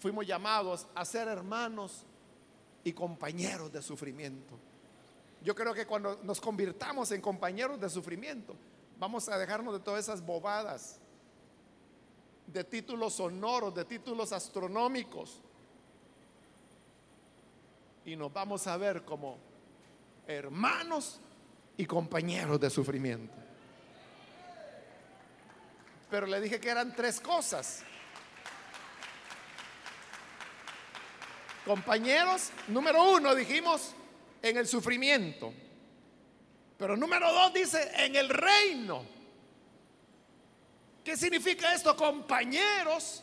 Fuimos 0.00 0.26
llamados 0.26 0.86
a 0.94 1.04
ser 1.04 1.28
hermanos 1.28 2.04
y 2.82 2.92
compañeros 2.92 3.70
de 3.70 3.82
sufrimiento. 3.82 4.58
Yo 5.42 5.54
creo 5.54 5.74
que 5.74 5.86
cuando 5.86 6.18
nos 6.22 6.40
convirtamos 6.40 7.12
en 7.12 7.20
compañeros 7.20 7.78
de 7.78 7.88
sufrimiento, 7.88 8.56
vamos 8.98 9.28
a 9.28 9.38
dejarnos 9.38 9.74
de 9.74 9.80
todas 9.80 10.04
esas 10.04 10.24
bobadas, 10.24 10.98
de 12.46 12.64
títulos 12.64 13.14
sonoros, 13.14 13.74
de 13.74 13.84
títulos 13.84 14.32
astronómicos, 14.32 15.40
y 18.04 18.16
nos 18.16 18.32
vamos 18.32 18.66
a 18.66 18.76
ver 18.78 19.04
como 19.04 19.36
hermanos 20.26 21.20
y 21.76 21.84
compañeros 21.84 22.58
de 22.58 22.70
sufrimiento. 22.70 23.34
Pero 26.10 26.26
le 26.26 26.40
dije 26.40 26.58
que 26.58 26.70
eran 26.70 26.94
tres 26.96 27.20
cosas. 27.20 27.84
Compañeros, 31.70 32.50
número 32.66 33.12
uno 33.12 33.32
dijimos 33.32 33.94
en 34.42 34.56
el 34.56 34.66
sufrimiento. 34.66 35.54
Pero 36.76 36.96
número 36.96 37.32
dos 37.32 37.54
dice 37.54 37.92
en 37.94 38.16
el 38.16 38.28
reino. 38.28 39.04
¿Qué 41.04 41.16
significa 41.16 41.72
esto? 41.72 41.94
Compañeros 41.94 43.22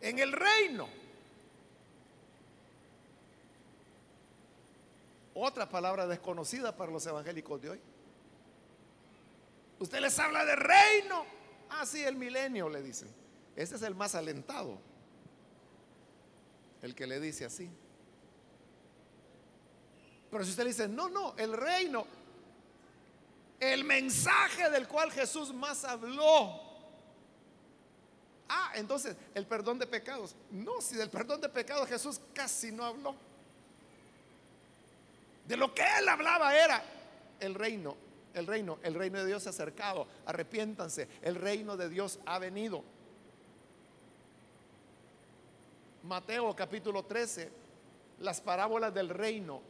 en 0.00 0.18
el 0.18 0.32
reino. 0.32 0.88
Otra 5.34 5.68
palabra 5.68 6.08
desconocida 6.08 6.76
para 6.76 6.90
los 6.90 7.06
evangélicos 7.06 7.62
de 7.62 7.70
hoy. 7.70 7.80
Usted 9.78 10.00
les 10.00 10.18
habla 10.18 10.44
de 10.44 10.56
reino 10.56 11.24
Ah, 11.70 11.86
sí, 11.86 12.02
el 12.02 12.16
milenio, 12.16 12.68
le 12.68 12.82
dicen. 12.82 13.14
Ese 13.54 13.76
es 13.76 13.82
el 13.82 13.94
más 13.94 14.16
alentado. 14.16 14.80
El 16.84 16.94
que 16.94 17.06
le 17.06 17.18
dice 17.18 17.46
así. 17.46 17.70
Pero 20.30 20.44
si 20.44 20.50
usted 20.50 20.64
le 20.64 20.68
dice, 20.68 20.86
no, 20.86 21.08
no, 21.08 21.34
el 21.38 21.54
reino, 21.54 22.06
el 23.58 23.84
mensaje 23.84 24.68
del 24.68 24.86
cual 24.86 25.10
Jesús 25.10 25.54
más 25.54 25.82
habló. 25.84 26.60
Ah, 28.50 28.72
entonces, 28.74 29.16
el 29.34 29.46
perdón 29.46 29.78
de 29.78 29.86
pecados. 29.86 30.36
No, 30.50 30.82
si 30.82 30.96
del 30.96 31.08
perdón 31.08 31.40
de 31.40 31.48
pecados 31.48 31.88
Jesús 31.88 32.20
casi 32.34 32.70
no 32.70 32.84
habló. 32.84 33.16
De 35.48 35.56
lo 35.56 35.72
que 35.72 35.84
él 35.98 36.06
hablaba 36.06 36.54
era 36.54 36.84
el 37.40 37.54
reino 37.54 37.96
el 38.34 38.46
reino, 38.46 38.78
el 38.82 38.94
reino 38.94 39.20
de 39.20 39.26
Dios 39.26 39.44
se 39.44 39.48
ha 39.48 39.52
acercado, 39.52 40.06
arrepiéntanse, 40.26 41.08
el 41.22 41.36
reino 41.36 41.76
de 41.76 41.88
Dios 41.88 42.18
ha 42.26 42.38
venido. 42.38 42.84
Mateo 46.04 46.54
capítulo 46.54 47.02
13, 47.02 47.50
las 48.20 48.38
parábolas 48.42 48.92
del 48.92 49.08
reino, 49.08 49.62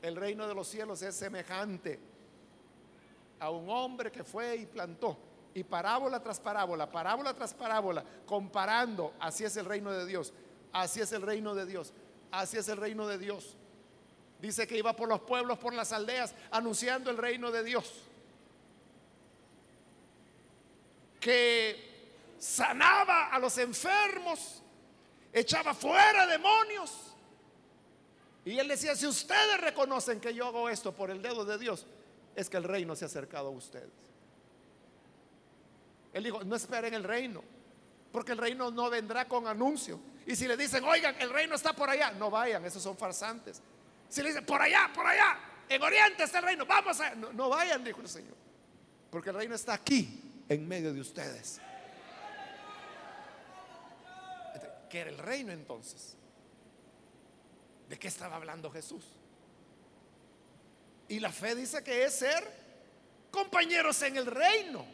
el 0.00 0.14
reino 0.14 0.46
de 0.46 0.54
los 0.54 0.68
cielos 0.68 1.02
es 1.02 1.16
semejante 1.16 1.98
a 3.40 3.50
un 3.50 3.68
hombre 3.68 4.12
que 4.12 4.22
fue 4.22 4.54
y 4.56 4.66
plantó. 4.66 5.18
Y 5.54 5.64
parábola 5.64 6.22
tras 6.22 6.38
parábola, 6.38 6.90
parábola 6.90 7.34
tras 7.34 7.52
parábola, 7.54 8.04
comparando, 8.24 9.14
así 9.18 9.42
es 9.44 9.56
el 9.56 9.66
reino 9.66 9.90
de 9.90 10.06
Dios, 10.06 10.32
así 10.72 11.00
es 11.00 11.10
el 11.10 11.22
reino 11.22 11.56
de 11.56 11.66
Dios, 11.66 11.92
así 12.30 12.56
es 12.56 12.68
el 12.68 12.76
reino 12.76 13.08
de 13.08 13.18
Dios. 13.18 13.56
Dice 14.40 14.66
que 14.68 14.78
iba 14.78 14.94
por 14.94 15.08
los 15.08 15.22
pueblos, 15.22 15.58
por 15.58 15.74
las 15.74 15.92
aldeas, 15.92 16.36
anunciando 16.52 17.10
el 17.10 17.16
reino 17.16 17.50
de 17.50 17.64
Dios. 17.64 17.92
Que 21.20 22.30
sanaba 22.38 23.26
a 23.26 23.38
los 23.40 23.58
enfermos, 23.58 24.61
echaba 25.32 25.74
fuera 25.74 26.26
demonios. 26.26 27.14
Y 28.44 28.58
él 28.58 28.68
decía, 28.68 28.96
si 28.96 29.06
ustedes 29.06 29.60
reconocen 29.60 30.20
que 30.20 30.34
yo 30.34 30.46
hago 30.46 30.68
esto 30.68 30.92
por 30.92 31.10
el 31.10 31.22
dedo 31.22 31.44
de 31.44 31.58
Dios, 31.58 31.86
es 32.34 32.48
que 32.50 32.56
el 32.56 32.64
reino 32.64 32.96
se 32.96 33.04
ha 33.04 33.06
acercado 33.06 33.48
a 33.48 33.50
ustedes. 33.50 33.90
Él 36.12 36.24
dijo, 36.24 36.42
no 36.44 36.56
esperen 36.56 36.92
el 36.94 37.04
reino, 37.04 37.42
porque 38.10 38.32
el 38.32 38.38
reino 38.38 38.70
no 38.70 38.90
vendrá 38.90 39.26
con 39.26 39.46
anuncio. 39.46 39.98
Y 40.26 40.36
si 40.36 40.46
le 40.46 40.56
dicen, 40.56 40.84
oigan, 40.84 41.14
el 41.20 41.30
reino 41.30 41.54
está 41.54 41.72
por 41.72 41.88
allá, 41.88 42.10
no 42.12 42.30
vayan, 42.30 42.64
esos 42.64 42.82
son 42.82 42.96
farsantes. 42.96 43.62
Si 44.08 44.22
le 44.22 44.28
dicen, 44.28 44.44
por 44.44 44.60
allá, 44.60 44.90
por 44.94 45.06
allá, 45.06 45.38
en 45.68 45.82
Oriente 45.82 46.24
está 46.24 46.38
el 46.38 46.44
reino, 46.44 46.66
vamos 46.66 47.00
a... 47.00 47.14
No, 47.14 47.32
no 47.32 47.48
vayan, 47.48 47.82
dijo 47.82 48.00
el 48.00 48.08
Señor, 48.08 48.34
porque 49.10 49.30
el 49.30 49.36
reino 49.36 49.54
está 49.54 49.74
aquí, 49.74 50.20
en 50.48 50.68
medio 50.68 50.92
de 50.92 51.00
ustedes. 51.00 51.60
¿Qué 54.92 55.00
era 55.00 55.08
el 55.08 55.16
reino 55.16 55.52
entonces? 55.52 56.18
¿De 57.88 57.98
qué 57.98 58.08
estaba 58.08 58.36
hablando 58.36 58.70
Jesús? 58.70 59.02
Y 61.08 61.18
la 61.18 61.32
fe 61.32 61.54
dice 61.54 61.82
que 61.82 62.04
es 62.04 62.14
ser 62.14 62.46
compañeros 63.30 64.02
en 64.02 64.18
el 64.18 64.26
reino. 64.26 64.84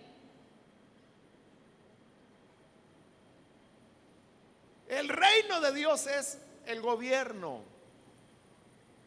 El 4.86 5.08
reino 5.08 5.60
de 5.60 5.72
Dios 5.72 6.06
es 6.06 6.38
el 6.66 6.80
gobierno 6.80 7.64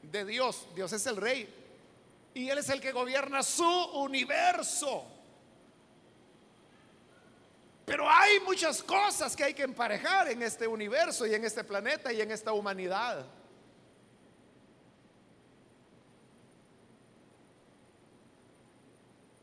de 0.02 0.26
Dios. 0.26 0.68
Dios 0.76 0.92
es 0.92 1.06
el 1.06 1.16
rey. 1.16 1.48
Y 2.34 2.50
Él 2.50 2.58
es 2.58 2.68
el 2.68 2.82
que 2.82 2.92
gobierna 2.92 3.44
su 3.44 3.64
universo. 3.94 5.06
Pero 7.92 8.10
hay 8.10 8.40
muchas 8.40 8.82
cosas 8.82 9.36
que 9.36 9.44
hay 9.44 9.54
que 9.54 9.64
emparejar 9.64 10.30
en 10.30 10.42
este 10.42 10.66
universo 10.66 11.28
y 11.28 11.34
en 11.34 11.44
este 11.44 11.62
planeta 11.62 12.14
y 12.14 12.22
en 12.22 12.32
esta 12.32 12.54
humanidad. 12.54 13.26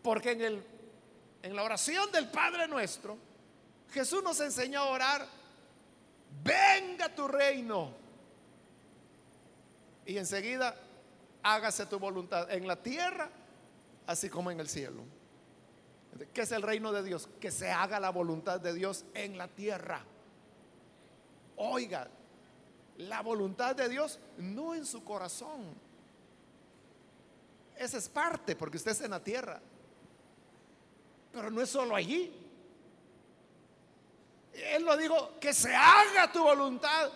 Porque 0.01 0.31
en, 0.31 0.41
el, 0.41 0.65
en 1.43 1.55
la 1.55 1.63
oración 1.63 2.11
del 2.11 2.31
Padre 2.31 2.67
nuestro, 2.67 3.19
Jesús 3.93 4.23
nos 4.23 4.41
enseñó 4.41 4.81
a 4.81 4.87
orar, 4.93 5.27
venga 6.43 7.15
tu 7.15 7.29
reino. 7.29 7.93
Y 10.07 10.17
enseguida, 10.17 10.75
hágase 11.43 11.85
tu 11.85 11.99
voluntad 11.99 12.51
en 12.51 12.67
la 12.67 12.83
tierra, 12.83 13.29
así 14.07 14.31
como 14.31 14.51
en 14.51 14.59
el 14.59 14.71
cielo. 14.71 15.18
¿Qué 16.33 16.43
es 16.43 16.53
el 16.53 16.63
reino 16.63 16.93
de 16.93 17.03
Dios? 17.03 17.29
Que 17.41 17.51
se 17.51 17.71
haga 17.71 18.01
la 18.01 18.11
voluntad 18.11 18.61
de 18.61 18.73
Dios 18.75 19.05
en 19.15 19.39
la 19.39 19.49
tierra. 19.49 20.05
Oiga, 21.57 22.09
la 22.99 23.23
voluntad 23.23 23.77
de 23.77 23.89
Dios 23.89 24.19
no 24.39 24.75
en 24.75 24.85
su 24.85 25.05
corazón. 25.05 25.63
Esa 27.77 27.99
es 27.99 28.09
parte, 28.09 28.57
porque 28.57 28.77
usted 28.77 28.91
está 28.91 29.05
en 29.05 29.13
la 29.13 29.23
tierra. 29.23 29.61
Pero 31.33 31.51
no 31.51 31.61
es 31.61 31.71
solo 31.71 31.95
allí. 31.95 32.33
Él 34.53 34.85
lo 34.85 34.97
dijo, 34.97 35.39
que 35.41 35.53
se 35.53 35.75
haga 35.75 36.33
tu 36.33 36.43
voluntad 36.43 37.11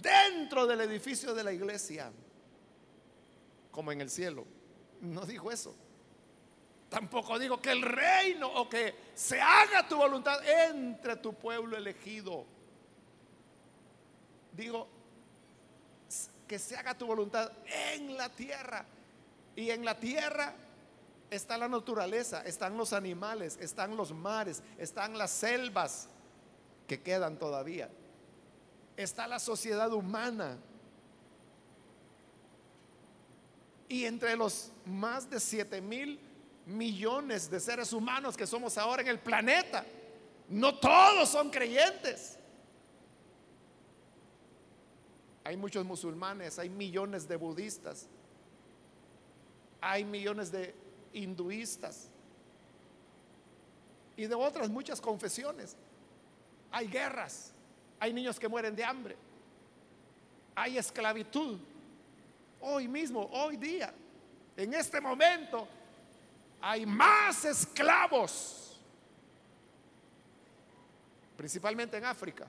dentro 0.00 0.66
del 0.66 0.82
edificio 0.82 1.34
de 1.34 1.42
la 1.42 1.52
iglesia, 1.52 2.12
como 3.72 3.90
en 3.90 4.00
el 4.00 4.10
cielo. 4.10 4.44
No 5.00 5.26
dijo 5.26 5.50
eso. 5.50 5.74
Tampoco 6.94 7.40
digo 7.40 7.60
que 7.60 7.72
el 7.72 7.82
reino 7.82 8.46
o 8.46 8.68
que 8.68 8.94
se 9.16 9.40
haga 9.40 9.88
tu 9.88 9.96
voluntad 9.96 10.38
entre 10.70 11.16
tu 11.16 11.34
pueblo 11.34 11.76
elegido. 11.76 12.46
Digo, 14.52 14.86
que 16.46 16.56
se 16.56 16.76
haga 16.76 16.96
tu 16.96 17.04
voluntad 17.04 17.50
en 17.66 18.16
la 18.16 18.28
tierra. 18.28 18.86
Y 19.56 19.70
en 19.70 19.84
la 19.84 19.98
tierra 19.98 20.54
está 21.30 21.58
la 21.58 21.66
naturaleza, 21.66 22.44
están 22.44 22.76
los 22.76 22.92
animales, 22.92 23.58
están 23.60 23.96
los 23.96 24.12
mares, 24.12 24.62
están 24.78 25.18
las 25.18 25.32
selvas 25.32 26.06
que 26.86 27.02
quedan 27.02 27.40
todavía. 27.40 27.90
Está 28.96 29.26
la 29.26 29.40
sociedad 29.40 29.92
humana. 29.92 30.58
Y 33.88 34.04
entre 34.04 34.36
los 34.36 34.70
más 34.86 35.28
de 35.28 35.40
7 35.40 35.80
mil 35.80 36.20
millones 36.66 37.50
de 37.50 37.60
seres 37.60 37.92
humanos 37.92 38.36
que 38.36 38.46
somos 38.46 38.76
ahora 38.78 39.02
en 39.02 39.08
el 39.08 39.18
planeta. 39.18 39.84
No 40.48 40.78
todos 40.78 41.28
son 41.28 41.50
creyentes. 41.50 42.38
Hay 45.44 45.56
muchos 45.56 45.84
musulmanes, 45.84 46.58
hay 46.58 46.70
millones 46.70 47.28
de 47.28 47.36
budistas, 47.36 48.06
hay 49.80 50.02
millones 50.02 50.50
de 50.50 50.74
hinduistas 51.12 52.08
y 54.16 54.26
de 54.26 54.34
otras 54.34 54.70
muchas 54.70 55.02
confesiones. 55.02 55.76
Hay 56.70 56.88
guerras, 56.88 57.52
hay 58.00 58.12
niños 58.14 58.40
que 58.40 58.48
mueren 58.48 58.74
de 58.74 58.84
hambre, 58.84 59.16
hay 60.54 60.78
esclavitud. 60.78 61.58
Hoy 62.60 62.88
mismo, 62.88 63.28
hoy 63.30 63.58
día, 63.58 63.92
en 64.56 64.72
este 64.72 64.98
momento, 64.98 65.68
hay 66.66 66.86
más 66.86 67.44
esclavos, 67.44 68.80
principalmente 71.36 71.98
en 71.98 72.06
África, 72.06 72.46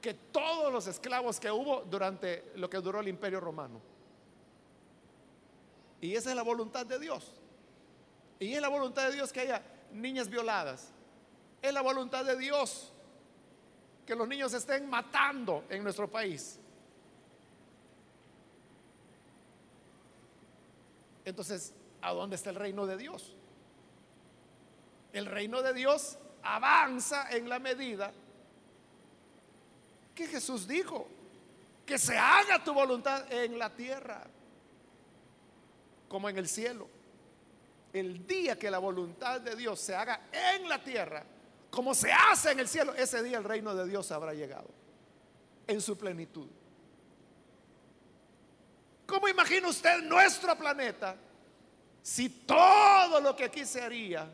que 0.00 0.14
todos 0.14 0.72
los 0.72 0.88
esclavos 0.88 1.38
que 1.38 1.48
hubo 1.48 1.82
durante 1.82 2.50
lo 2.56 2.68
que 2.68 2.78
duró 2.78 2.98
el 2.98 3.06
imperio 3.06 3.38
romano. 3.38 3.80
Y 6.00 6.16
esa 6.16 6.30
es 6.30 6.36
la 6.36 6.42
voluntad 6.42 6.84
de 6.84 6.98
Dios. 6.98 7.32
Y 8.40 8.52
es 8.52 8.60
la 8.60 8.68
voluntad 8.68 9.06
de 9.06 9.14
Dios 9.14 9.32
que 9.32 9.38
haya 9.38 9.62
niñas 9.92 10.28
violadas. 10.28 10.88
Es 11.62 11.72
la 11.72 11.82
voluntad 11.82 12.24
de 12.24 12.36
Dios 12.36 12.92
que 14.04 14.16
los 14.16 14.26
niños 14.26 14.52
estén 14.54 14.90
matando 14.90 15.62
en 15.68 15.84
nuestro 15.84 16.10
país. 16.10 16.58
Entonces, 21.24 21.72
¿a 22.02 22.12
dónde 22.12 22.36
está 22.36 22.50
el 22.50 22.56
reino 22.56 22.86
de 22.86 22.96
Dios? 22.96 23.36
El 25.12 25.26
reino 25.26 25.62
de 25.62 25.72
Dios 25.72 26.18
avanza 26.42 27.30
en 27.30 27.48
la 27.48 27.58
medida 27.58 28.12
que 30.14 30.26
Jesús 30.26 30.66
dijo, 30.66 31.08
que 31.86 31.98
se 31.98 32.16
haga 32.16 32.62
tu 32.62 32.72
voluntad 32.72 33.30
en 33.32 33.58
la 33.58 33.70
tierra 33.70 34.24
como 36.08 36.28
en 36.28 36.38
el 36.38 36.48
cielo. 36.48 36.88
El 37.92 38.26
día 38.26 38.58
que 38.58 38.70
la 38.70 38.78
voluntad 38.78 39.40
de 39.40 39.54
Dios 39.56 39.80
se 39.80 39.94
haga 39.94 40.28
en 40.32 40.68
la 40.68 40.82
tierra, 40.82 41.24
como 41.70 41.94
se 41.94 42.10
hace 42.12 42.52
en 42.52 42.60
el 42.60 42.68
cielo, 42.68 42.94
ese 42.94 43.22
día 43.22 43.38
el 43.38 43.44
reino 43.44 43.74
de 43.74 43.86
Dios 43.86 44.10
habrá 44.12 44.32
llegado 44.32 44.68
en 45.66 45.80
su 45.80 45.96
plenitud. 45.96 46.48
¿Cómo 49.06 49.28
imagina 49.28 49.68
usted 49.68 50.02
nuestro 50.02 50.56
planeta 50.56 51.16
si 52.02 52.28
todo 52.28 53.20
lo 53.20 53.36
que 53.36 53.44
aquí 53.44 53.64
se 53.64 53.80
haría 53.80 54.28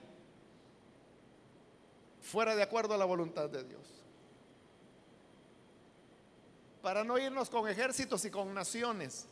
fuera 2.22 2.54
de 2.54 2.62
acuerdo 2.62 2.94
a 2.94 2.98
la 2.98 3.04
voluntad 3.04 3.48
de 3.48 3.64
Dios. 3.64 3.82
Para 6.82 7.04
no 7.04 7.18
irnos 7.18 7.50
con 7.50 7.68
ejércitos 7.68 8.24
y 8.24 8.30
con 8.30 8.54
naciones, 8.54 9.26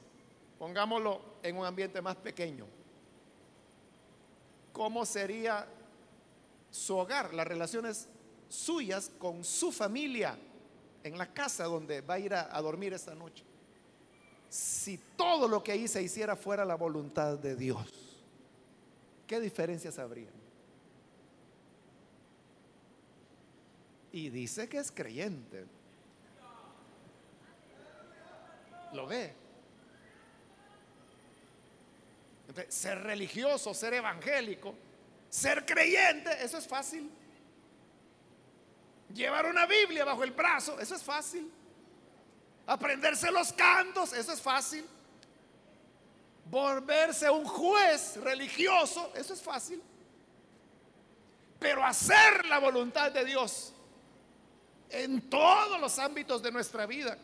pongámoslo 0.59 1.20
en 1.42 1.57
un 1.57 1.64
ambiente 1.64 2.03
más 2.03 2.16
pequeño. 2.16 2.66
¿Cómo 4.72 5.07
sería 5.07 5.66
su 6.70 6.96
hogar, 6.96 7.33
las 7.33 7.46
relaciones 7.46 8.09
suyas 8.49 9.11
con 9.18 9.45
su 9.45 9.72
familia 9.72 10.39
en 11.03 11.16
la 11.16 11.32
casa 11.32 11.64
donde 11.64 12.01
va 12.01 12.14
a 12.14 12.18
ir 12.18 12.34
a, 12.34 12.61
dormir 12.61 12.93
esta 12.93 13.14
noche? 13.14 13.45
Si 14.49 14.99
todo 15.16 15.49
lo 15.49 15.62
que 15.62 15.72
ahí 15.72 15.89
se 15.89 16.03
hiciera 16.03 16.37
fuera 16.37 16.64
la 16.64 16.74
voluntad 16.74 17.39
de 17.39 17.57
Dios. 17.57 18.05
¿Qué 19.27 19.41
diferencias 19.41 19.99
habría? 19.99 20.31
Y 24.12 24.31
dice 24.31 24.68
que 24.68 24.79
es 24.79 24.91
creyente. 24.91 25.66
¿Lo 28.93 29.07
ve? 29.07 29.35
ser 32.68 33.03
religioso, 33.03 33.74
ser 33.74 33.93
evangélico, 33.93 34.74
ser 35.29 35.66
creyente, 35.66 36.31
eso 36.43 36.57
es 36.57 36.66
fácil. 36.66 37.11
Llevar 39.12 39.45
una 39.45 39.66
Biblia 39.66 40.07
bajo 40.07 40.24
el 40.24 40.31
brazo, 40.31 40.81
eso 40.81 40.95
es 40.95 41.03
fácil. 41.03 41.51
Aprenderse 42.66 43.31
los 43.31 43.53
cantos, 43.53 44.14
eso 44.14 44.33
es 44.33 44.41
fácil 44.41 44.87
volverse 46.51 47.28
un 47.30 47.44
juez 47.44 48.16
religioso, 48.18 49.12
eso 49.14 49.34
es 49.34 49.42
fácil. 49.42 49.82
Pero 51.59 51.84
hacer 51.84 52.47
la 52.47 52.59
voluntad 52.59 53.11
de 53.11 53.24
Dios 53.24 53.72
en 54.90 55.28
todos 55.28 55.80
los 55.80 55.99
ámbitos 55.99 56.42
de 56.42 56.53
nuestra 56.53 56.86
vida, 56.86 57.16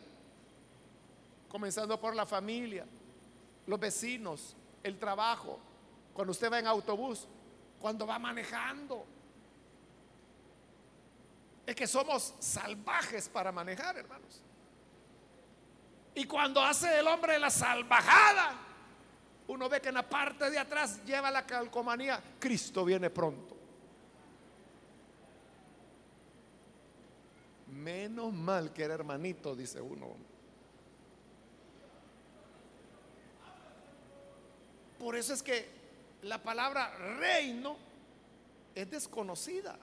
comenzando 1.49 1.99
por 1.99 2.15
la 2.15 2.25
familia, 2.25 2.85
los 3.67 3.79
vecinos, 3.79 4.55
el 4.81 4.99
trabajo, 4.99 5.59
cuando 6.13 6.31
usted 6.31 6.51
va 6.51 6.59
en 6.59 6.67
autobús, 6.67 7.27
cuando 7.79 8.05
va 8.05 8.19
manejando. 8.19 9.05
Es 11.65 11.75
que 11.75 11.87
somos 11.87 12.33
salvajes 12.39 13.29
para 13.29 13.51
manejar, 13.51 13.97
hermanos. 13.97 14.41
Y 16.15 16.25
cuando 16.25 16.61
hace 16.61 16.99
el 16.99 17.07
hombre 17.07 17.39
la 17.39 17.49
salvajada, 17.49 18.72
uno 19.47 19.69
ve 19.69 19.81
que 19.81 19.89
en 19.89 19.95
la 19.95 20.07
parte 20.07 20.49
de 20.49 20.57
atrás 20.57 21.03
lleva 21.05 21.29
la 21.29 21.45
calcomanía, 21.45 22.21
Cristo 22.39 22.85
viene 22.85 23.09
pronto. 23.09 23.57
Menos 27.67 28.31
mal 28.31 28.71
que 28.71 28.83
era 28.83 28.93
hermanito, 28.93 29.55
dice 29.55 29.81
uno. 29.81 30.15
Por 34.99 35.17
eso 35.17 35.33
es 35.33 35.43
que 35.43 35.67
la 36.21 36.41
palabra 36.41 36.95
reino 37.19 37.75
es 38.73 38.89
desconocida. 38.89 39.77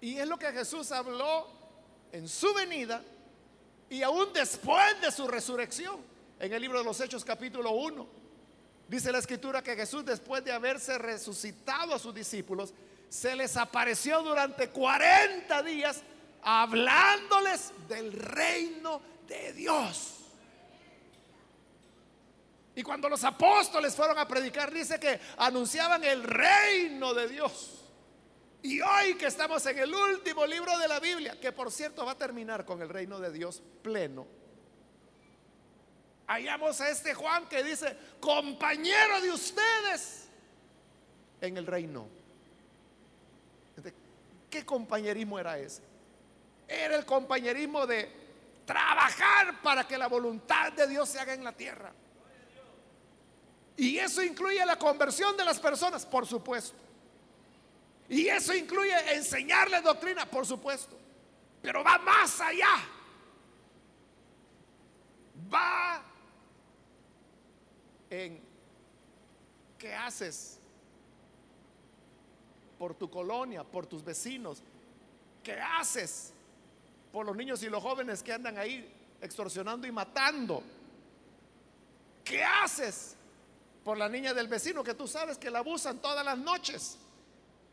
Y 0.00 0.18
es 0.18 0.28
lo 0.28 0.38
que 0.38 0.52
Jesús 0.52 0.92
habló 0.92 1.46
en 2.12 2.28
su 2.28 2.52
venida 2.54 3.02
y 3.92 4.02
aún 4.02 4.32
después 4.32 4.98
de 5.02 5.12
su 5.12 5.28
resurrección. 5.28 6.00
En 6.40 6.50
el 6.50 6.62
libro 6.62 6.78
de 6.78 6.84
los 6.84 6.98
Hechos 6.98 7.26
capítulo 7.26 7.72
1, 7.72 8.08
dice 8.88 9.12
la 9.12 9.18
escritura 9.18 9.62
que 9.62 9.76
Jesús 9.76 10.02
después 10.02 10.42
de 10.42 10.50
haberse 10.50 10.96
resucitado 10.96 11.94
a 11.94 11.98
sus 11.98 12.14
discípulos, 12.14 12.72
se 13.10 13.36
les 13.36 13.54
apareció 13.58 14.22
durante 14.22 14.70
40 14.70 15.62
días 15.62 16.02
hablándoles 16.42 17.70
del 17.86 18.14
reino 18.14 19.02
de 19.28 19.52
Dios. 19.52 20.20
Y 22.74 22.82
cuando 22.82 23.10
los 23.10 23.22
apóstoles 23.24 23.94
fueron 23.94 24.18
a 24.18 24.26
predicar, 24.26 24.72
dice 24.72 24.98
que 24.98 25.20
anunciaban 25.36 26.02
el 26.02 26.24
reino 26.24 27.12
de 27.12 27.28
Dios. 27.28 27.81
Y 28.62 28.80
hoy 28.80 29.14
que 29.14 29.26
estamos 29.26 29.66
en 29.66 29.78
el 29.78 29.92
último 29.92 30.46
libro 30.46 30.78
de 30.78 30.86
la 30.86 31.00
Biblia, 31.00 31.38
que 31.40 31.50
por 31.50 31.72
cierto 31.72 32.04
va 32.04 32.12
a 32.12 32.18
terminar 32.18 32.64
con 32.64 32.80
el 32.80 32.88
reino 32.88 33.18
de 33.18 33.32
Dios 33.32 33.60
pleno, 33.82 34.26
hallamos 36.28 36.80
a 36.80 36.88
este 36.88 37.12
Juan 37.12 37.48
que 37.48 37.64
dice, 37.64 37.96
compañero 38.20 39.20
de 39.20 39.32
ustedes 39.32 40.28
en 41.40 41.56
el 41.56 41.66
reino. 41.66 42.06
¿Qué 44.48 44.64
compañerismo 44.64 45.38
era 45.38 45.58
ese? 45.58 45.82
Era 46.68 46.96
el 46.96 47.04
compañerismo 47.04 47.86
de 47.86 48.10
trabajar 48.64 49.60
para 49.60 49.88
que 49.88 49.98
la 49.98 50.06
voluntad 50.06 50.72
de 50.72 50.86
Dios 50.86 51.08
se 51.08 51.18
haga 51.18 51.34
en 51.34 51.42
la 51.42 51.52
tierra. 51.52 51.92
Y 53.76 53.98
eso 53.98 54.22
incluye 54.22 54.64
la 54.64 54.78
conversión 54.78 55.36
de 55.36 55.44
las 55.44 55.58
personas, 55.58 56.06
por 56.06 56.26
supuesto. 56.26 56.76
Y 58.08 58.28
eso 58.28 58.54
incluye 58.54 59.14
enseñarles 59.14 59.82
doctrina, 59.82 60.26
por 60.26 60.46
supuesto. 60.46 60.96
Pero 61.62 61.82
va 61.82 61.98
más 61.98 62.40
allá. 62.40 62.74
Va 65.52 66.02
en 68.10 68.40
qué 69.78 69.94
haces 69.94 70.58
por 72.78 72.94
tu 72.94 73.08
colonia, 73.08 73.64
por 73.64 73.86
tus 73.86 74.04
vecinos. 74.04 74.62
¿Qué 75.42 75.58
haces 75.58 76.32
por 77.12 77.24
los 77.24 77.36
niños 77.36 77.62
y 77.62 77.68
los 77.68 77.82
jóvenes 77.82 78.22
que 78.22 78.32
andan 78.32 78.58
ahí 78.58 78.92
extorsionando 79.20 79.86
y 79.86 79.92
matando? 79.92 80.62
¿Qué 82.24 82.44
haces 82.44 83.16
por 83.84 83.98
la 83.98 84.08
niña 84.08 84.34
del 84.34 84.48
vecino 84.48 84.84
que 84.84 84.94
tú 84.94 85.08
sabes 85.08 85.38
que 85.38 85.50
la 85.50 85.60
abusan 85.60 85.98
todas 85.98 86.24
las 86.24 86.38
noches 86.38 86.98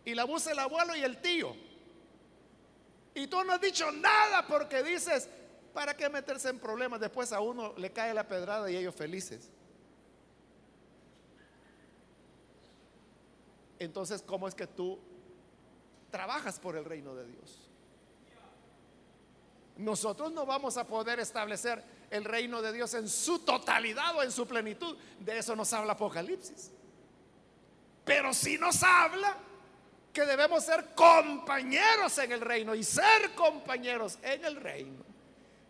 y 0.05 0.15
la 0.15 0.23
abusa 0.23 0.51
el 0.51 0.59
abuelo 0.59 0.95
y 0.95 1.01
el 1.01 1.21
tío. 1.21 1.55
Y 3.13 3.27
tú 3.27 3.43
no 3.43 3.53
has 3.53 3.61
dicho 3.61 3.91
nada 3.91 4.47
porque 4.47 4.83
dices, 4.83 5.29
¿para 5.73 5.95
qué 5.95 6.09
meterse 6.09 6.49
en 6.49 6.59
problemas? 6.59 6.99
Después 6.99 7.31
a 7.33 7.39
uno 7.41 7.73
le 7.77 7.91
cae 7.91 8.13
la 8.13 8.27
pedrada 8.27 8.69
y 8.69 8.77
ellos 8.77 8.95
felices. 8.95 9.49
Entonces, 13.79 14.21
¿cómo 14.21 14.47
es 14.47 14.55
que 14.55 14.67
tú 14.67 14.99
trabajas 16.11 16.59
por 16.59 16.75
el 16.75 16.85
reino 16.85 17.15
de 17.15 17.25
Dios? 17.25 17.69
Nosotros 19.77 20.33
no 20.33 20.45
vamos 20.45 20.75
a 20.75 20.85
poder 20.85 21.21
establecer 21.21 21.81
el 22.09 22.25
reino 22.25 22.61
de 22.61 22.73
Dios 22.73 22.93
en 22.95 23.07
su 23.07 23.39
totalidad 23.39 24.15
o 24.17 24.23
en 24.23 24.31
su 24.31 24.45
plenitud. 24.45 24.97
De 25.19 25.37
eso 25.37 25.55
nos 25.55 25.71
habla 25.71 25.93
Apocalipsis. 25.93 26.71
Pero 28.03 28.33
si 28.33 28.57
nos 28.57 28.83
habla 28.83 29.37
que 30.13 30.25
debemos 30.25 30.63
ser 30.63 30.93
compañeros 30.95 32.17
en 32.17 32.31
el 32.31 32.41
reino 32.41 32.73
y 32.75 32.83
ser 32.83 33.33
compañeros 33.35 34.17
en 34.23 34.43
el 34.45 34.55
reino. 34.55 35.03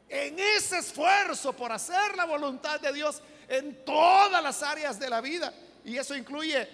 En 0.07 0.39
ese 0.39 0.79
esfuerzo 0.79 1.53
por 1.53 1.71
hacer 1.71 2.15
la 2.15 2.25
voluntad 2.25 2.79
de 2.79 2.93
Dios 2.93 3.21
en 3.47 3.83
todas 3.83 4.41
las 4.41 4.63
áreas 4.63 4.99
de 4.99 5.09
la 5.09 5.21
vida. 5.21 5.53
Y 5.83 5.97
eso 5.97 6.15
incluye 6.15 6.67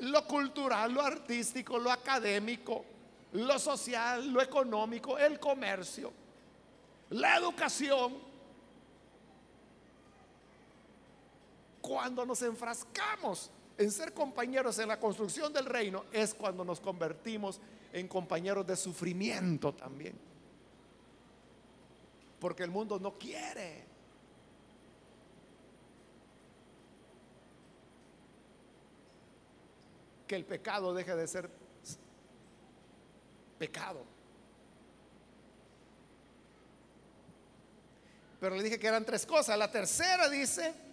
lo 0.00 0.26
cultural, 0.26 0.92
lo 0.92 1.02
artístico, 1.02 1.78
lo 1.78 1.90
académico, 1.90 2.84
lo 3.32 3.58
social, 3.58 4.30
lo 4.32 4.42
económico, 4.42 5.16
el 5.18 5.38
comercio, 5.38 6.12
la 7.10 7.36
educación. 7.36 8.18
Cuando 11.80 12.24
nos 12.24 12.42
enfrascamos 12.42 13.50
en 13.76 13.90
ser 13.90 14.12
compañeros 14.12 14.78
en 14.78 14.88
la 14.88 15.00
construcción 15.00 15.52
del 15.52 15.66
reino 15.66 16.04
es 16.12 16.34
cuando 16.34 16.64
nos 16.64 16.80
convertimos 16.80 17.60
en 17.92 18.06
compañeros 18.06 18.66
de 18.66 18.76
sufrimiento 18.76 19.74
también. 19.74 20.18
Porque 22.38 22.62
el 22.62 22.70
mundo 22.70 22.98
no 22.98 23.18
quiere. 23.18 23.84
Que 30.26 30.36
el 30.36 30.44
pecado 30.44 30.94
deje 30.94 31.14
de 31.16 31.26
ser 31.26 31.50
pecado. 33.58 34.04
Pero 38.40 38.56
le 38.56 38.62
dije 38.62 38.78
que 38.78 38.86
eran 38.86 39.04
tres 39.04 39.24
cosas. 39.24 39.58
La 39.58 39.70
tercera 39.70 40.28
dice 40.28 40.83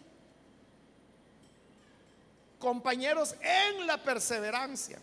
compañeros 2.61 3.35
en 3.41 3.85
la 3.85 3.97
perseverancia. 3.97 4.99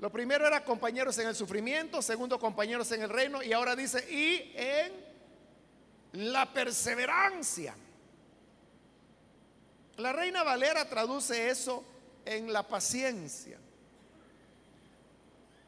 Lo 0.00 0.10
primero 0.10 0.46
era 0.46 0.62
compañeros 0.62 1.16
en 1.18 1.28
el 1.28 1.34
sufrimiento, 1.34 2.02
segundo 2.02 2.38
compañeros 2.38 2.92
en 2.92 3.00
el 3.00 3.08
reino 3.08 3.42
y 3.42 3.54
ahora 3.54 3.74
dice 3.74 4.04
y 4.12 4.52
en 4.54 4.92
la 6.12 6.52
perseverancia. 6.52 7.74
La 9.96 10.12
reina 10.12 10.42
Valera 10.42 10.86
traduce 10.86 11.48
eso 11.48 11.82
en 12.26 12.52
la 12.52 12.64
paciencia. 12.64 13.58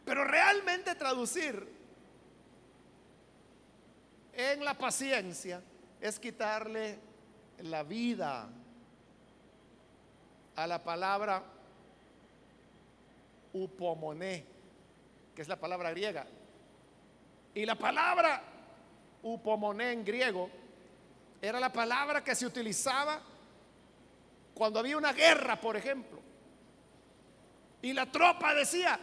Pero 0.05 0.25
realmente 0.25 0.95
traducir 0.97 1.67
en 4.33 4.65
la 4.65 4.75
paciencia 4.75 5.63
es 6.01 6.19
quitarle 6.19 6.99
la 7.63 7.83
vida 7.83 8.49
a 10.57 10.67
la 10.67 10.83
palabra 10.83 11.43
upomoné, 13.53 14.45
que 15.35 15.43
es 15.43 15.49
la 15.49 15.57
palabra 15.57 15.91
griega. 15.91 16.27
Y 17.55 17.65
la 17.65 17.75
palabra 17.75 18.43
upomoné 19.23 19.93
en 19.93 20.05
griego 20.05 20.51
era 21.41 21.61
la 21.61 21.73
palabra 21.73 22.25
que 22.25 22.35
se 22.35 22.47
utilizaba 22.47 23.21
cuando 24.55 24.81
había 24.81 24.97
una 24.97 25.13
guerra, 25.13 25.61
por 25.61 25.77
ejemplo. 25.77 26.21
Y 27.83 27.93
la 27.93 28.11
tropa 28.11 28.55
decía, 28.55 28.99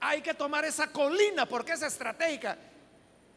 hay 0.00 0.20
que 0.20 0.34
tomar 0.34 0.64
esa 0.64 0.92
colina 0.92 1.46
porque 1.46 1.72
es 1.72 1.82
estratégica. 1.82 2.56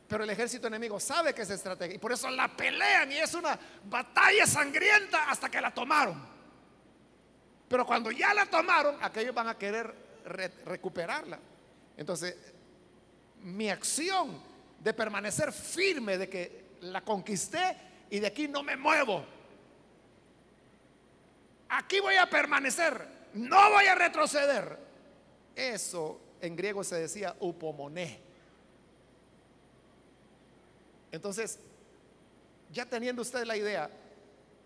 Pero 0.07 0.23
el 0.23 0.29
ejército 0.29 0.67
enemigo 0.67 0.99
sabe 0.99 1.33
que 1.33 1.41
es 1.41 1.49
estratégica 1.49 1.95
y 1.95 1.99
por 1.99 2.11
eso 2.11 2.29
la 2.29 2.55
pelean 2.55 3.11
y 3.11 3.15
es 3.15 3.33
una 3.33 3.57
batalla 3.85 4.45
sangrienta 4.45 5.29
hasta 5.29 5.49
que 5.49 5.59
la 5.59 5.73
tomaron. 5.73 6.34
Pero 7.67 7.85
cuando 7.85 8.11
ya 8.11 8.33
la 8.33 8.45
tomaron, 8.45 8.97
aquellos 9.01 9.33
van 9.33 9.47
a 9.47 9.57
querer 9.57 9.93
recuperarla. 10.65 11.39
Entonces, 11.97 12.35
mi 13.41 13.69
acción 13.69 14.39
de 14.79 14.93
permanecer 14.93 15.51
firme, 15.51 16.17
de 16.17 16.29
que 16.29 16.65
la 16.81 17.01
conquisté 17.01 17.77
y 18.09 18.19
de 18.19 18.27
aquí 18.27 18.47
no 18.47 18.63
me 18.63 18.75
muevo. 18.75 19.25
Aquí 21.69 21.99
voy 21.99 22.15
a 22.15 22.29
permanecer, 22.29 23.07
no 23.33 23.71
voy 23.71 23.85
a 23.85 23.95
retroceder. 23.95 24.77
Eso 25.55 26.21
en 26.41 26.55
griego 26.55 26.83
se 26.83 26.95
decía 26.95 27.35
upomoné. 27.39 28.19
Entonces, 31.11 31.59
ya 32.71 32.85
teniendo 32.85 33.21
usted 33.21 33.45
la 33.45 33.57
idea 33.57 33.89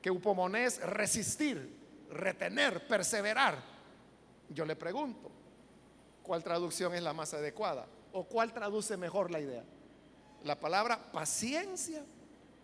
que 0.02 0.12
upomoné 0.12 0.66
es 0.66 0.82
resistir, 0.82 1.79
retener, 2.10 2.88
perseverar, 2.88 3.58
yo 4.50 4.66
le 4.66 4.76
pregunto, 4.76 5.30
¿cuál 6.24 6.44
traducción 6.44 6.94
es 6.96 7.04
la 7.04 7.14
más 7.14 7.34
adecuada? 7.34 7.86
¿O 8.12 8.24
cuál 8.24 8.52
traduce 8.52 8.98
mejor 8.98 9.30
la 9.32 9.40
idea? 9.40 9.64
¿La 10.44 10.60
palabra 10.60 11.12
paciencia 11.12 12.04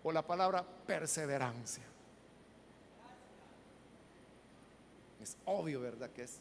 o 0.04 0.12
la 0.12 0.24
palabra 0.24 0.66
perseverancia? 0.88 1.84
Es 5.22 5.38
obvio, 5.46 5.82
¿verdad? 5.82 6.10
Que 6.10 6.24
es 6.24 6.38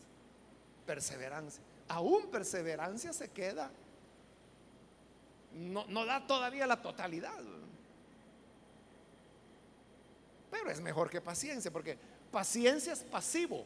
perseverancia. 0.86 1.62
Aún 1.88 2.30
perseverancia 2.30 3.12
se 3.12 3.30
queda. 3.30 3.70
No, 5.52 5.86
no 5.88 6.04
da 6.04 6.26
todavía 6.26 6.66
la 6.66 6.80
totalidad. 6.80 7.40
Pero 10.50 10.70
es 10.70 10.80
mejor 10.80 11.10
que 11.10 11.20
paciencia, 11.20 11.70
porque 11.70 11.98
paciencia 12.34 12.92
es 12.92 12.98
pasivo. 13.04 13.64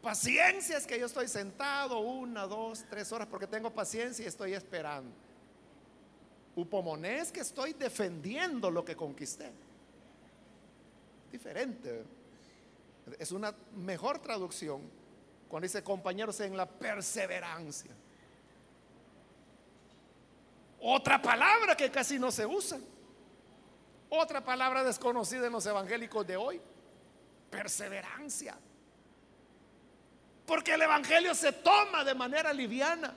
Paciencia 0.00 0.76
es 0.76 0.86
que 0.86 0.96
yo 0.96 1.06
estoy 1.06 1.26
sentado 1.26 1.98
una, 1.98 2.46
dos, 2.46 2.84
tres 2.88 3.10
horas 3.10 3.26
porque 3.26 3.48
tengo 3.48 3.68
paciencia 3.72 4.24
y 4.24 4.28
estoy 4.28 4.54
esperando. 4.54 5.10
Upomoné 6.54 7.18
es 7.18 7.32
que 7.32 7.40
estoy 7.40 7.72
defendiendo 7.72 8.70
lo 8.70 8.84
que 8.84 8.94
conquisté. 8.94 9.50
Diferente. 11.32 12.04
Es 13.18 13.32
una 13.32 13.52
mejor 13.74 14.20
traducción 14.20 14.82
cuando 15.48 15.64
dice 15.64 15.82
compañeros 15.82 16.38
en 16.38 16.56
la 16.56 16.66
perseverancia. 16.66 17.90
Otra 20.80 21.20
palabra 21.20 21.76
que 21.76 21.90
casi 21.90 22.20
no 22.20 22.30
se 22.30 22.46
usa. 22.46 22.78
Otra 24.14 24.44
palabra 24.44 24.84
desconocida 24.84 25.46
en 25.46 25.52
los 25.54 25.64
evangélicos 25.64 26.26
de 26.26 26.36
hoy. 26.36 26.60
Perseverancia. 27.50 28.54
Porque 30.44 30.74
el 30.74 30.82
Evangelio 30.82 31.34
se 31.34 31.50
toma 31.50 32.04
de 32.04 32.14
manera 32.14 32.52
liviana. 32.52 33.16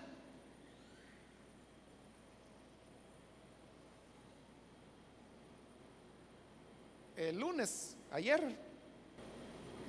El 7.18 7.40
lunes, 7.40 7.98
ayer, 8.14 8.56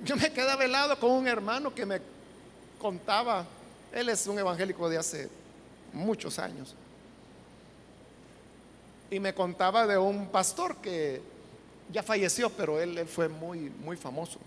yo 0.03 0.17
me 0.17 0.33
quedaba 0.33 0.65
helado 0.65 0.99
con 0.99 1.11
un 1.11 1.25
hermano 1.25 1.73
que 1.73 1.85
me 1.85 2.01
contaba, 2.81 3.45
él 3.93 4.09
es 4.09 4.27
un 4.27 4.39
evangélico 4.39 4.89
de 4.89 4.97
hace 4.97 5.29
muchos 5.93 6.37
años, 6.37 6.75
y 9.09 9.19
me 9.19 9.33
contaba 9.33 9.87
de 9.87 9.97
un 9.97 10.27
pastor 10.27 10.77
que 10.77 11.21
ya 11.91 12.03
falleció, 12.03 12.49
pero 12.49 12.79
él, 12.79 13.07
fue 13.07 13.29
muy, 13.29 13.69
muy 13.69 13.95
famoso. 13.95 14.39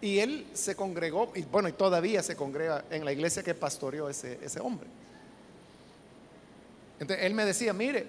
Y 0.00 0.18
él 0.18 0.46
se 0.52 0.76
congregó, 0.76 1.32
y 1.34 1.42
bueno, 1.42 1.68
y 1.68 1.72
todavía 1.72 2.22
se 2.22 2.36
congrega 2.36 2.84
en 2.90 3.04
la 3.04 3.12
iglesia 3.12 3.42
que 3.42 3.54
pastoreó 3.54 4.08
ese, 4.08 4.38
ese 4.42 4.60
hombre. 4.60 4.88
Entonces 7.00 7.26
él 7.26 7.34
me 7.34 7.44
decía, 7.44 7.72
mire, 7.72 8.06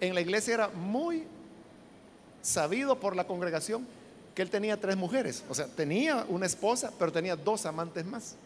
en 0.00 0.14
la 0.14 0.20
iglesia 0.20 0.54
era 0.54 0.68
muy 0.68 1.24
sabido 2.42 2.98
por 2.98 3.14
la 3.16 3.26
congregación 3.26 3.86
que 4.34 4.42
él 4.42 4.50
tenía 4.50 4.78
tres 4.78 4.96
mujeres. 4.96 5.44
O 5.48 5.54
sea, 5.54 5.66
tenía 5.66 6.26
una 6.28 6.46
esposa, 6.46 6.92
pero 6.98 7.12
tenía 7.12 7.36
dos 7.36 7.64
amantes 7.66 8.04
más. 8.04 8.36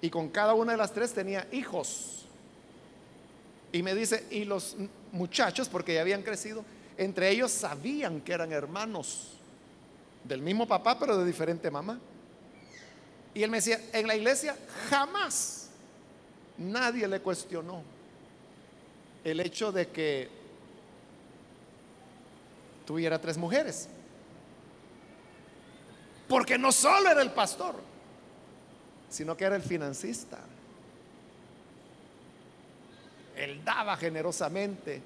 Y 0.00 0.10
con 0.10 0.28
cada 0.28 0.54
una 0.54 0.72
de 0.72 0.78
las 0.78 0.92
tres 0.92 1.12
tenía 1.12 1.46
hijos. 1.52 2.27
Y 3.72 3.82
me 3.82 3.94
dice, 3.94 4.26
y 4.30 4.44
los 4.44 4.76
muchachos, 5.12 5.68
porque 5.68 5.94
ya 5.94 6.00
habían 6.00 6.22
crecido, 6.22 6.64
entre 6.96 7.30
ellos 7.30 7.52
sabían 7.52 8.20
que 8.20 8.32
eran 8.32 8.52
hermanos 8.52 9.34
del 10.24 10.42
mismo 10.42 10.66
papá, 10.66 10.98
pero 10.98 11.18
de 11.18 11.24
diferente 11.24 11.70
mamá. 11.70 11.98
Y 13.34 13.42
él 13.42 13.50
me 13.50 13.58
decía, 13.58 13.80
en 13.92 14.06
la 14.06 14.16
iglesia 14.16 14.56
jamás 14.90 15.68
nadie 16.56 17.06
le 17.06 17.20
cuestionó 17.20 17.82
el 19.22 19.40
hecho 19.40 19.70
de 19.70 19.88
que 19.88 20.28
tuviera 22.86 23.20
tres 23.20 23.36
mujeres. 23.36 23.88
Porque 26.26 26.58
no 26.58 26.72
solo 26.72 27.10
era 27.10 27.22
el 27.22 27.30
pastor, 27.30 27.76
sino 29.08 29.36
que 29.36 29.44
era 29.44 29.56
el 29.56 29.62
financista. 29.62 30.38
Él 33.38 33.64
daba 33.64 33.96
generosamente. 33.96 35.00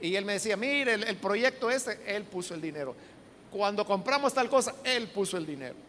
Y 0.00 0.14
él 0.14 0.24
me 0.24 0.34
decía, 0.34 0.56
mire, 0.56 0.94
el, 0.94 1.16
proyecto 1.16 1.70
ese, 1.70 2.00
él 2.06 2.24
puso 2.24 2.54
el 2.54 2.60
dinero. 2.60 2.94
Cuando 3.50 3.84
compramos 3.84 4.32
tal 4.32 4.48
cosa, 4.48 4.74
Él 4.84 5.08
puso 5.08 5.36
el 5.36 5.46
dinero. 5.46 5.88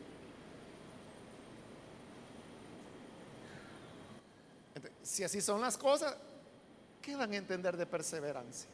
si 5.09 5.23
así 5.23 5.41
son 5.41 5.59
las 5.59 5.75
cosas, 5.75 6.15
¿qué 7.01 7.15
van 7.15 7.33
a 7.33 7.35
entender 7.35 7.75
de 7.75 7.87
perseverancia? 7.87 8.69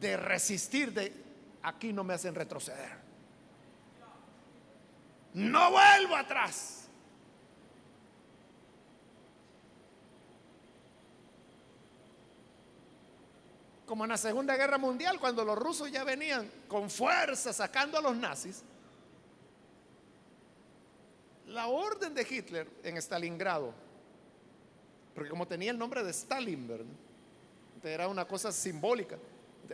De 0.00 0.16
resistir, 0.16 0.92
de 0.92 1.12
aquí 1.62 1.92
no 1.92 2.02
me 2.02 2.14
hacen 2.14 2.34
retroceder. 2.34 2.96
No 5.34 5.70
vuelvo 5.70 6.16
atrás. 6.16 6.85
Como 13.86 14.04
en 14.04 14.10
la 14.10 14.16
Segunda 14.16 14.56
Guerra 14.56 14.78
Mundial, 14.78 15.18
cuando 15.20 15.44
los 15.44 15.56
rusos 15.56 15.90
ya 15.90 16.04
venían 16.04 16.50
con 16.68 16.90
fuerza 16.90 17.52
sacando 17.52 17.98
a 17.98 18.02
los 18.02 18.16
nazis, 18.16 18.62
la 21.46 21.68
orden 21.68 22.12
de 22.12 22.26
Hitler 22.28 22.68
en 22.82 22.96
Stalingrado, 22.96 23.72
porque 25.14 25.30
como 25.30 25.46
tenía 25.46 25.70
el 25.70 25.78
nombre 25.78 26.02
de 26.02 26.10
Stalin, 26.10 26.68
era 27.84 28.08
una 28.08 28.26
cosa 28.26 28.50
simbólica, 28.50 29.16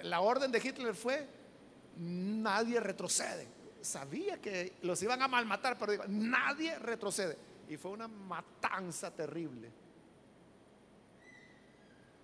la 0.02 0.20
orden 0.20 0.52
de 0.52 0.58
Hitler 0.58 0.94
fue, 0.94 1.26
nadie 1.96 2.78
retrocede. 2.80 3.46
Sabía 3.80 4.40
que 4.40 4.74
los 4.82 5.02
iban 5.02 5.22
a 5.22 5.28
malmatar, 5.28 5.76
pero 5.78 5.92
digo, 5.92 6.04
nadie 6.06 6.78
retrocede. 6.78 7.36
Y 7.68 7.76
fue 7.76 7.90
una 7.90 8.06
matanza 8.06 9.10
terrible. 9.10 9.70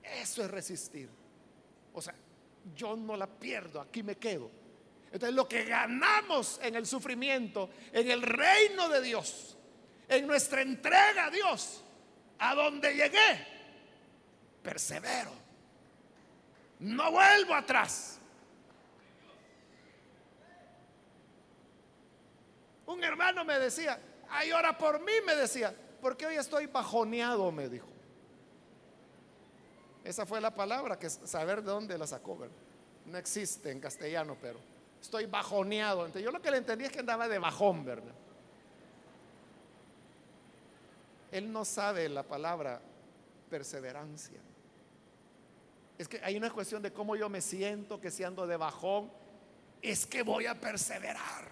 Eso 0.02 0.42
es 0.42 0.50
resistir. 0.50 1.08
O 1.98 2.02
sea, 2.02 2.14
yo 2.74 2.96
no 2.96 3.16
la 3.16 3.26
pierdo, 3.26 3.80
aquí 3.80 4.02
me 4.02 4.16
quedo. 4.16 4.50
Entonces 5.06 5.34
lo 5.34 5.48
que 5.48 5.64
ganamos 5.64 6.60
en 6.62 6.76
el 6.76 6.86
sufrimiento, 6.86 7.70
en 7.92 8.10
el 8.10 8.22
reino 8.22 8.88
de 8.88 9.02
Dios, 9.02 9.56
en 10.08 10.26
nuestra 10.26 10.62
entrega 10.62 11.26
a 11.26 11.30
Dios, 11.30 11.82
a 12.38 12.54
donde 12.54 12.94
llegué, 12.94 13.46
persevero. 14.62 15.32
No 16.80 17.10
vuelvo 17.10 17.54
atrás. 17.54 18.20
Un 22.86 23.02
hermano 23.02 23.44
me 23.44 23.58
decía, 23.58 23.98
ay, 24.30 24.52
ora 24.52 24.78
por 24.78 25.00
mí, 25.00 25.12
me 25.26 25.34
decía, 25.34 25.74
porque 26.00 26.26
hoy 26.26 26.36
estoy 26.36 26.66
bajoneado, 26.66 27.50
me 27.50 27.68
dijo. 27.68 27.97
Esa 30.08 30.24
fue 30.24 30.40
la 30.40 30.54
palabra, 30.54 30.98
que 30.98 31.10
saber 31.10 31.62
de 31.62 31.70
dónde 31.70 31.98
la 31.98 32.06
sacó. 32.06 32.38
No 33.04 33.18
existe 33.18 33.70
en 33.70 33.78
castellano, 33.78 34.38
pero 34.40 34.58
estoy 35.02 35.26
bajoneado. 35.26 36.08
Yo 36.18 36.30
lo 36.30 36.40
que 36.40 36.50
le 36.50 36.56
entendí 36.56 36.86
es 36.86 36.90
que 36.90 37.00
andaba 37.00 37.28
de 37.28 37.38
bajón, 37.38 37.84
¿verdad? 37.84 38.14
Él 41.30 41.52
no 41.52 41.62
sabe 41.62 42.08
la 42.08 42.22
palabra 42.22 42.80
perseverancia. 43.50 44.40
Es 45.98 46.08
que 46.08 46.22
hay 46.24 46.38
una 46.38 46.50
cuestión 46.50 46.80
de 46.80 46.90
cómo 46.90 47.14
yo 47.14 47.28
me 47.28 47.42
siento, 47.42 48.00
que 48.00 48.10
si 48.10 48.24
ando 48.24 48.46
de 48.46 48.56
bajón, 48.56 49.10
es 49.82 50.06
que 50.06 50.22
voy 50.22 50.46
a 50.46 50.58
perseverar. 50.58 51.50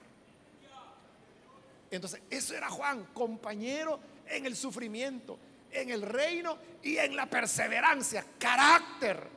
Entonces, 1.91 2.23
eso 2.31 2.55
era 2.55 2.71
Juan, 2.71 3.05
compañero 3.13 4.01
en 4.27 4.47
el 4.47 4.57
sufrimiento 4.57 5.39
en 5.77 5.91
el 5.91 6.03
reino 6.03 6.59
y 6.83 6.97
en 6.99 7.15
la 7.15 7.27
perseverancia, 7.27 8.25
carácter 8.39 9.37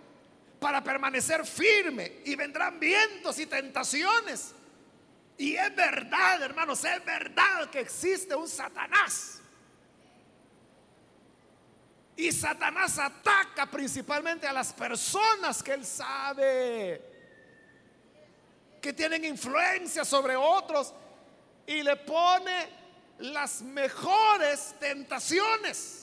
para 0.59 0.83
permanecer 0.83 1.45
firme 1.45 2.21
y 2.25 2.35
vendrán 2.35 2.79
vientos 2.79 3.39
y 3.39 3.45
tentaciones. 3.45 4.53
Y 5.37 5.55
es 5.55 5.73
verdad, 5.75 6.41
hermanos, 6.41 6.83
es 6.83 7.03
verdad 7.05 7.69
que 7.69 7.79
existe 7.79 8.35
un 8.35 8.47
Satanás. 8.47 9.41
Y 12.17 12.31
Satanás 12.33 12.99
ataca 12.99 13.65
principalmente 13.65 14.45
a 14.45 14.51
las 14.51 14.73
personas 14.73 15.63
que 15.63 15.71
él 15.71 15.85
sabe 15.85 17.01
que 18.81 18.91
tienen 18.93 19.23
influencia 19.23 20.03
sobre 20.03 20.35
otros 20.35 20.93
y 21.65 21.83
le 21.83 21.95
pone 21.95 22.67
las 23.19 23.61
mejores 23.61 24.75
tentaciones 24.79 25.98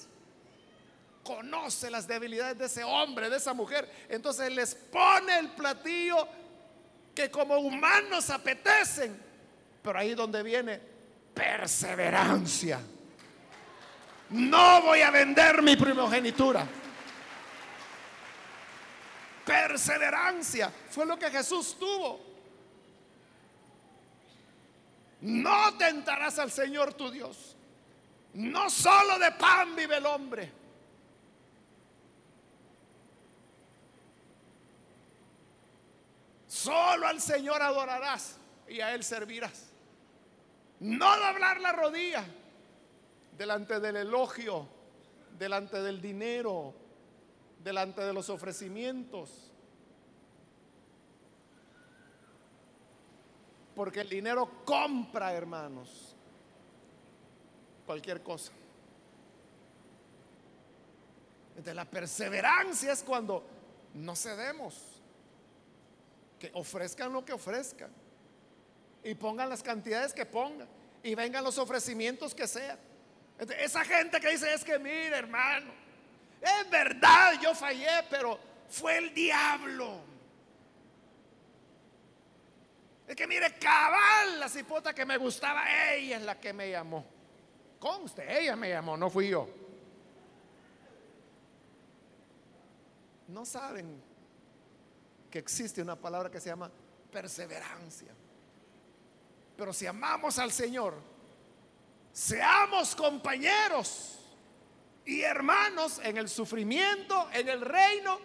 conoce 1.26 1.90
las 1.90 2.06
debilidades 2.06 2.56
de 2.56 2.66
ese 2.66 2.84
hombre, 2.84 3.28
de 3.28 3.36
esa 3.36 3.52
mujer. 3.52 3.90
Entonces 4.08 4.52
les 4.52 4.74
pone 4.74 5.38
el 5.38 5.50
platillo 5.50 6.28
que 7.14 7.30
como 7.30 7.56
humanos 7.58 8.30
apetecen. 8.30 9.20
Pero 9.82 9.98
ahí 9.98 10.14
donde 10.14 10.42
viene 10.42 10.80
perseverancia. 11.34 12.80
No 14.30 14.82
voy 14.82 15.02
a 15.02 15.10
vender 15.10 15.62
mi 15.62 15.76
primogenitura. 15.76 16.66
Perseverancia 19.44 20.72
fue 20.90 21.06
lo 21.06 21.18
que 21.18 21.30
Jesús 21.30 21.76
tuvo. 21.78 22.20
No 25.20 25.76
tentarás 25.76 26.38
al 26.38 26.50
Señor 26.50 26.94
tu 26.94 27.10
Dios. 27.10 27.56
No 28.34 28.68
solo 28.68 29.18
de 29.18 29.32
pan 29.32 29.74
vive 29.74 29.96
el 29.96 30.06
hombre. 30.06 30.65
Solo 36.66 37.06
al 37.06 37.20
Señor 37.20 37.62
adorarás 37.62 38.38
y 38.66 38.80
a 38.80 38.92
Él 38.92 39.04
servirás. 39.04 39.70
No 40.80 41.16
doblar 41.16 41.60
la 41.60 41.70
rodilla 41.70 42.24
delante 43.38 43.78
del 43.78 43.94
elogio, 43.94 44.66
delante 45.38 45.80
del 45.80 46.02
dinero, 46.02 46.74
delante 47.62 48.00
de 48.00 48.12
los 48.12 48.28
ofrecimientos. 48.30 49.52
Porque 53.76 54.00
el 54.00 54.08
dinero 54.08 54.64
compra, 54.64 55.34
hermanos, 55.34 56.16
cualquier 57.86 58.24
cosa. 58.24 58.50
La 61.64 61.84
perseverancia 61.84 62.92
es 62.92 63.04
cuando 63.04 63.44
no 63.94 64.16
cedemos, 64.16 64.95
ofrezcan 66.54 67.12
lo 67.12 67.24
que 67.24 67.32
ofrezcan 67.32 67.90
y 69.02 69.14
pongan 69.14 69.48
las 69.48 69.62
cantidades 69.62 70.12
que 70.12 70.26
pongan 70.26 70.68
y 71.02 71.14
vengan 71.14 71.44
los 71.44 71.58
ofrecimientos 71.58 72.34
que 72.34 72.46
sean. 72.46 72.78
esa 73.58 73.84
gente 73.84 74.20
que 74.20 74.30
dice 74.30 74.52
es 74.52 74.64
que 74.64 74.78
mire 74.78 75.16
hermano, 75.16 75.72
es 76.40 76.70
verdad, 76.70 77.40
yo 77.40 77.54
fallé, 77.54 78.04
pero 78.10 78.38
fue 78.68 78.98
el 78.98 79.14
diablo. 79.14 80.00
Es 83.06 83.14
que 83.14 83.26
mire, 83.26 83.54
cabal, 83.58 84.40
la 84.40 84.48
cipota 84.48 84.92
que 84.92 85.06
me 85.06 85.16
gustaba, 85.16 85.64
ella 85.92 86.16
es 86.16 86.22
la 86.22 86.40
que 86.40 86.52
me 86.52 86.70
llamó. 86.70 87.04
Conste, 87.78 88.40
ella 88.40 88.56
me 88.56 88.70
llamó, 88.70 88.96
no 88.96 89.08
fui 89.08 89.28
yo. 89.28 89.48
No 93.28 93.44
saben 93.44 94.02
existe 95.38 95.82
una 95.82 95.96
palabra 95.96 96.30
que 96.30 96.40
se 96.40 96.48
llama 96.48 96.70
perseverancia. 97.10 98.12
Pero 99.56 99.72
si 99.72 99.86
amamos 99.86 100.38
al 100.38 100.52
Señor, 100.52 100.94
seamos 102.12 102.94
compañeros 102.94 104.18
y 105.04 105.22
hermanos 105.22 106.00
en 106.02 106.16
el 106.18 106.28
sufrimiento, 106.28 107.28
en 107.32 107.48
el 107.48 107.60
reino 107.60 108.20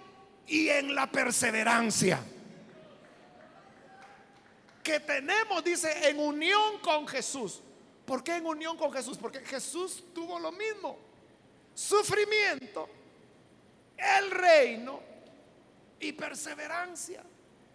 y 0.47 0.70
en 0.70 0.93
la 0.93 1.09
perseverancia. 1.09 2.20
Que 4.84 4.99
tenemos, 4.99 5.64
dice, 5.64 6.09
en 6.09 6.20
unión 6.20 6.80
con 6.80 7.07
Jesús. 7.07 7.62
¿Por 8.05 8.24
qué 8.24 8.36
en 8.36 8.45
unión 8.45 8.78
con 8.78 8.91
Jesús? 8.91 9.18
Porque 9.18 9.39
Jesús 9.41 10.03
tuvo 10.14 10.39
lo 10.39 10.51
mismo. 10.51 10.97
Sufrimiento, 11.74 12.89
el 13.95 14.32
reino 14.32 15.11
y 16.02 16.12
perseverancia. 16.14 17.24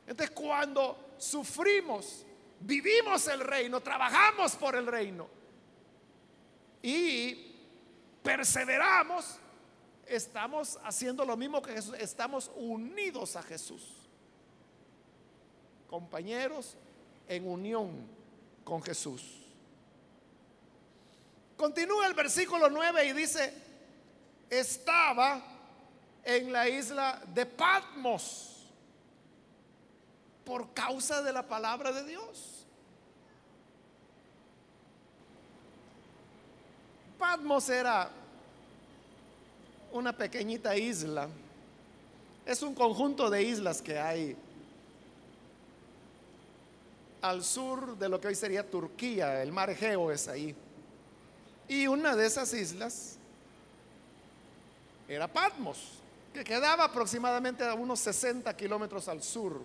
Entonces 0.06 0.34
cuando 0.34 1.14
sufrimos 1.18 2.26
vivimos 2.60 3.28
el 3.28 3.40
reino, 3.40 3.80
trabajamos 3.80 4.56
por 4.56 4.76
el 4.76 4.86
reino 4.86 5.28
y 6.82 7.54
perseveramos, 8.22 9.38
estamos 10.06 10.78
haciendo 10.84 11.24
lo 11.24 11.36
mismo 11.36 11.60
que 11.60 11.72
Jesús, 11.72 11.94
estamos 11.98 12.50
unidos 12.56 13.36
a 13.36 13.42
Jesús, 13.42 13.82
compañeros 15.88 16.76
en 17.28 17.48
unión 17.48 18.06
con 18.64 18.82
Jesús. 18.82 19.42
Continúa 21.56 22.06
el 22.06 22.14
versículo 22.14 22.68
9 22.68 23.06
y 23.06 23.12
dice, 23.14 23.52
estaba 24.50 25.55
en 26.26 26.52
la 26.52 26.68
isla 26.68 27.22
de 27.32 27.46
Patmos 27.46 28.66
por 30.44 30.74
causa 30.74 31.22
de 31.22 31.32
la 31.32 31.46
palabra 31.46 31.92
de 31.92 32.04
Dios. 32.04 32.66
Patmos 37.16 37.68
era 37.68 38.10
una 39.92 40.12
pequeñita 40.12 40.76
isla. 40.76 41.28
Es 42.44 42.60
un 42.62 42.74
conjunto 42.74 43.30
de 43.30 43.42
islas 43.42 43.80
que 43.80 43.98
hay 43.98 44.36
al 47.22 47.44
sur 47.44 47.96
de 47.96 48.08
lo 48.08 48.20
que 48.20 48.28
hoy 48.28 48.34
sería 48.34 48.68
Turquía. 48.68 49.42
El 49.42 49.52
mar 49.52 49.70
Egeo 49.70 50.10
es 50.10 50.26
ahí. 50.26 50.54
Y 51.68 51.86
una 51.86 52.16
de 52.16 52.26
esas 52.26 52.52
islas 52.52 53.16
era 55.08 55.28
Patmos, 55.28 56.00
que 56.36 56.44
quedaba 56.44 56.84
aproximadamente 56.84 57.64
a 57.64 57.72
unos 57.72 57.98
60 58.00 58.54
kilómetros 58.54 59.08
al 59.08 59.22
sur 59.22 59.58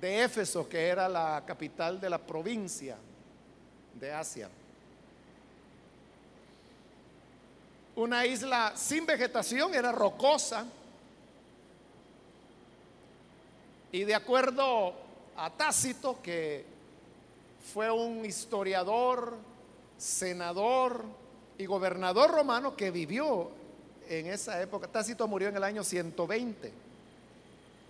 de 0.00 0.24
Éfeso, 0.24 0.68
que 0.68 0.88
era 0.88 1.08
la 1.08 1.44
capital 1.46 2.00
de 2.00 2.10
la 2.10 2.18
provincia 2.18 2.96
de 3.94 4.12
Asia. 4.12 4.48
Una 7.94 8.26
isla 8.26 8.72
sin 8.74 9.06
vegetación, 9.06 9.72
era 9.72 9.92
rocosa. 9.92 10.66
Y 13.92 14.02
de 14.02 14.16
acuerdo 14.16 14.94
a 15.36 15.48
Tácito, 15.50 16.20
que 16.20 16.66
fue 17.72 17.88
un 17.88 18.24
historiador, 18.24 19.36
senador 19.96 21.04
y 21.56 21.66
gobernador 21.66 22.32
romano 22.32 22.74
que 22.74 22.90
vivió 22.90 23.62
en 24.08 24.26
esa 24.26 24.60
época, 24.60 24.88
Tácito 24.88 25.26
murió 25.26 25.48
en 25.48 25.56
el 25.56 25.64
año 25.64 25.84
120 25.84 26.84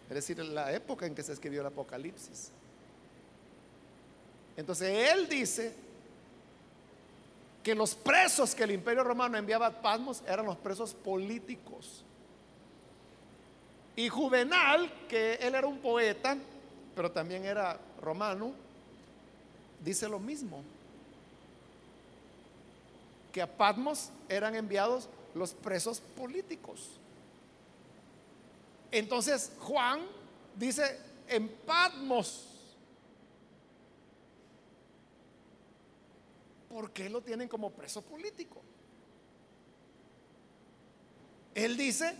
es 0.08 0.14
decir, 0.14 0.38
en 0.38 0.54
la 0.54 0.72
época 0.72 1.06
en 1.06 1.14
que 1.14 1.22
se 1.22 1.32
escribió 1.32 1.60
el 1.60 1.66
Apocalipsis. 1.66 2.50
Entonces 4.56 5.12
él 5.12 5.28
dice 5.28 5.74
que 7.62 7.74
los 7.74 7.94
presos 7.94 8.54
que 8.54 8.64
el 8.64 8.72
imperio 8.72 9.02
romano 9.02 9.38
enviaba 9.38 9.66
a 9.66 9.82
Pasmos 9.82 10.22
eran 10.26 10.46
los 10.46 10.56
presos 10.58 10.92
políticos. 10.92 12.04
Y 13.96 14.08
Juvenal, 14.08 14.92
que 15.08 15.34
él 15.34 15.54
era 15.54 15.66
un 15.66 15.78
poeta, 15.78 16.36
pero 16.94 17.10
también 17.10 17.44
era 17.44 17.78
romano, 18.00 18.52
dice 19.82 20.08
lo 20.08 20.18
mismo. 20.18 20.62
Que 23.32 23.40
a 23.40 23.46
Patmos 23.46 24.10
eran 24.28 24.54
enviados 24.54 25.08
los 25.34 25.54
presos 25.54 26.00
políticos. 26.00 26.98
Entonces 28.90 29.52
Juan 29.60 30.00
dice, 30.56 30.98
en 31.28 31.48
Patmos, 31.48 32.48
¿por 36.68 36.92
qué 36.92 37.08
lo 37.08 37.20
tienen 37.20 37.48
como 37.48 37.70
preso 37.70 38.02
político? 38.02 38.62
Él 41.54 41.76
dice, 41.76 42.14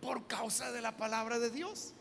por 0.00 0.26
causa 0.26 0.72
de 0.72 0.80
la 0.80 0.96
palabra 0.96 1.38
de 1.38 1.50
Dios. 1.50 1.92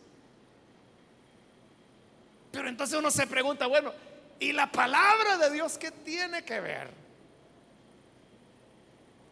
Pero 2.52 2.68
entonces 2.68 2.98
uno 2.98 3.12
se 3.12 3.28
pregunta, 3.28 3.68
bueno, 3.68 3.94
¿y 4.40 4.54
la 4.54 4.72
palabra 4.72 5.38
de 5.38 5.52
Dios 5.52 5.78
qué 5.78 5.92
tiene 5.92 6.44
que 6.44 6.60
ver 6.60 6.90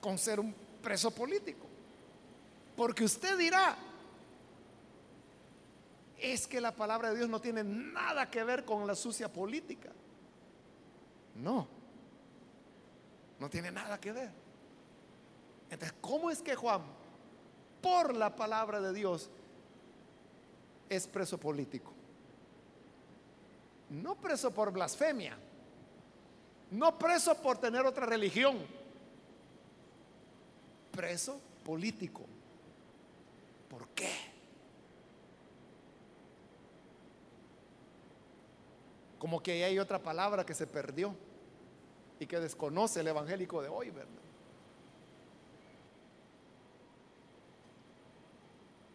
con 0.02 0.18
ser 0.18 0.40
un 0.40 0.67
preso 0.88 1.12
político? 1.12 1.68
Porque 2.78 3.04
usted 3.04 3.38
dirá, 3.38 3.76
es 6.18 6.48
que 6.48 6.62
la 6.62 6.72
palabra 6.72 7.10
de 7.10 7.18
Dios 7.18 7.30
no 7.30 7.42
tiene 7.42 7.62
nada 7.62 8.32
que 8.32 8.42
ver 8.46 8.64
con 8.64 8.88
la 8.88 8.96
sucia 8.96 9.28
política. 9.28 9.92
No, 11.36 11.68
no 13.38 13.50
tiene 13.50 13.70
nada 13.70 14.00
que 14.00 14.14
ver. 14.14 14.32
Entonces, 15.70 15.98
¿cómo 16.00 16.32
es 16.32 16.42
que 16.42 16.56
Juan, 16.56 16.84
por 17.82 18.16
la 18.16 18.34
palabra 18.34 18.80
de 18.80 18.94
Dios, 18.94 19.30
es 20.88 21.06
preso 21.06 21.38
político? 21.38 21.92
No 23.90 24.16
preso 24.16 24.52
por 24.52 24.72
blasfemia, 24.72 25.38
no 26.72 26.98
preso 26.98 27.36
por 27.42 27.58
tener 27.58 27.86
otra 27.86 28.06
religión, 28.06 28.77
preso 30.98 31.40
político. 31.64 32.26
¿Por 33.70 33.88
qué? 33.90 34.12
Como 39.20 39.42
que 39.44 39.64
hay 39.64 39.78
otra 39.78 40.02
palabra 40.02 40.44
que 40.44 40.56
se 40.56 40.66
perdió 40.66 41.16
y 42.20 42.26
que 42.26 42.40
desconoce 42.40 43.02
el 43.02 43.08
evangélico 43.08 43.62
de 43.62 43.70
hoy, 43.70 43.92
¿verdad? 43.92 44.12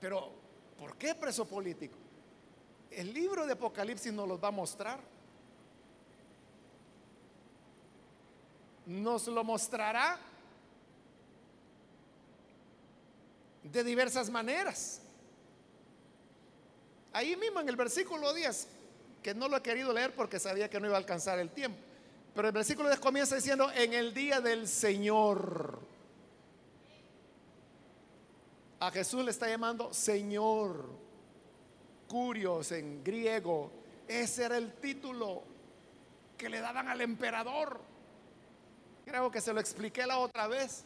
Pero, 0.01 0.33
¿por 0.77 0.97
qué 0.97 1.15
preso 1.15 1.45
político? 1.45 1.97
El 2.91 3.15
libro 3.15 3.47
de 3.47 3.53
Apocalipsis 3.53 4.13
nos 4.13 4.27
los 4.27 4.43
va 4.43 4.49
a 4.49 4.51
mostrar. 4.51 4.99
Nos 8.87 9.29
lo 9.29 9.45
mostrará 9.45 10.32
de 13.63 13.85
diversas 13.85 14.31
maneras. 14.31 15.01
Ahí 17.13 17.37
mismo 17.37 17.61
en 17.61 17.69
el 17.69 17.77
versículo 17.77 18.33
10, 18.33 18.69
que 19.23 19.35
no 19.35 19.49
lo 19.49 19.59
he 19.59 19.63
querido 19.63 19.93
leer 19.93 20.15
porque 20.15 20.39
sabía 20.39 20.69
que 20.69 20.81
no 20.81 20.87
iba 20.87 20.97
a 20.97 20.99
alcanzar 20.99 21.39
el 21.39 21.51
tiempo, 21.51 21.79
pero 22.35 22.49
el 22.49 22.55
versículo 22.55 22.89
10 22.89 23.01
comienza 23.01 23.37
diciendo, 23.37 23.71
en 23.73 23.93
el 23.93 24.15
día 24.15 24.41
del 24.41 24.67
Señor. 24.67 25.81
A 28.81 28.91
Jesús 28.91 29.25
le 29.25 29.31
está 29.31 29.49
llamando 29.49 29.93
Señor, 29.93 30.87
Curios 32.09 32.73
en 32.73 33.05
griego. 33.05 33.71
Ese 34.09 34.45
era 34.45 34.57
el 34.57 34.75
título 34.75 35.45
que 36.37 36.49
le 36.49 36.61
daban 36.61 36.89
al 36.89 37.01
emperador. 37.01 37.81
Creo 39.05 39.31
que 39.31 39.41
se 39.41 39.53
lo 39.53 39.61
expliqué 39.61 40.07
la 40.07 40.19
otra 40.19 40.49
vez, 40.49 40.85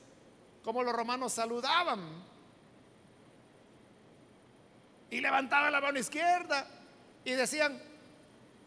cómo 0.63 0.83
los 0.83 0.95
romanos 0.95 1.33
saludaban 1.33 2.36
y 5.11 5.21
levantaban 5.21 5.73
la 5.73 5.81
mano 5.81 5.99
izquierda 5.99 6.67
y 7.25 7.33
decían, 7.33 7.81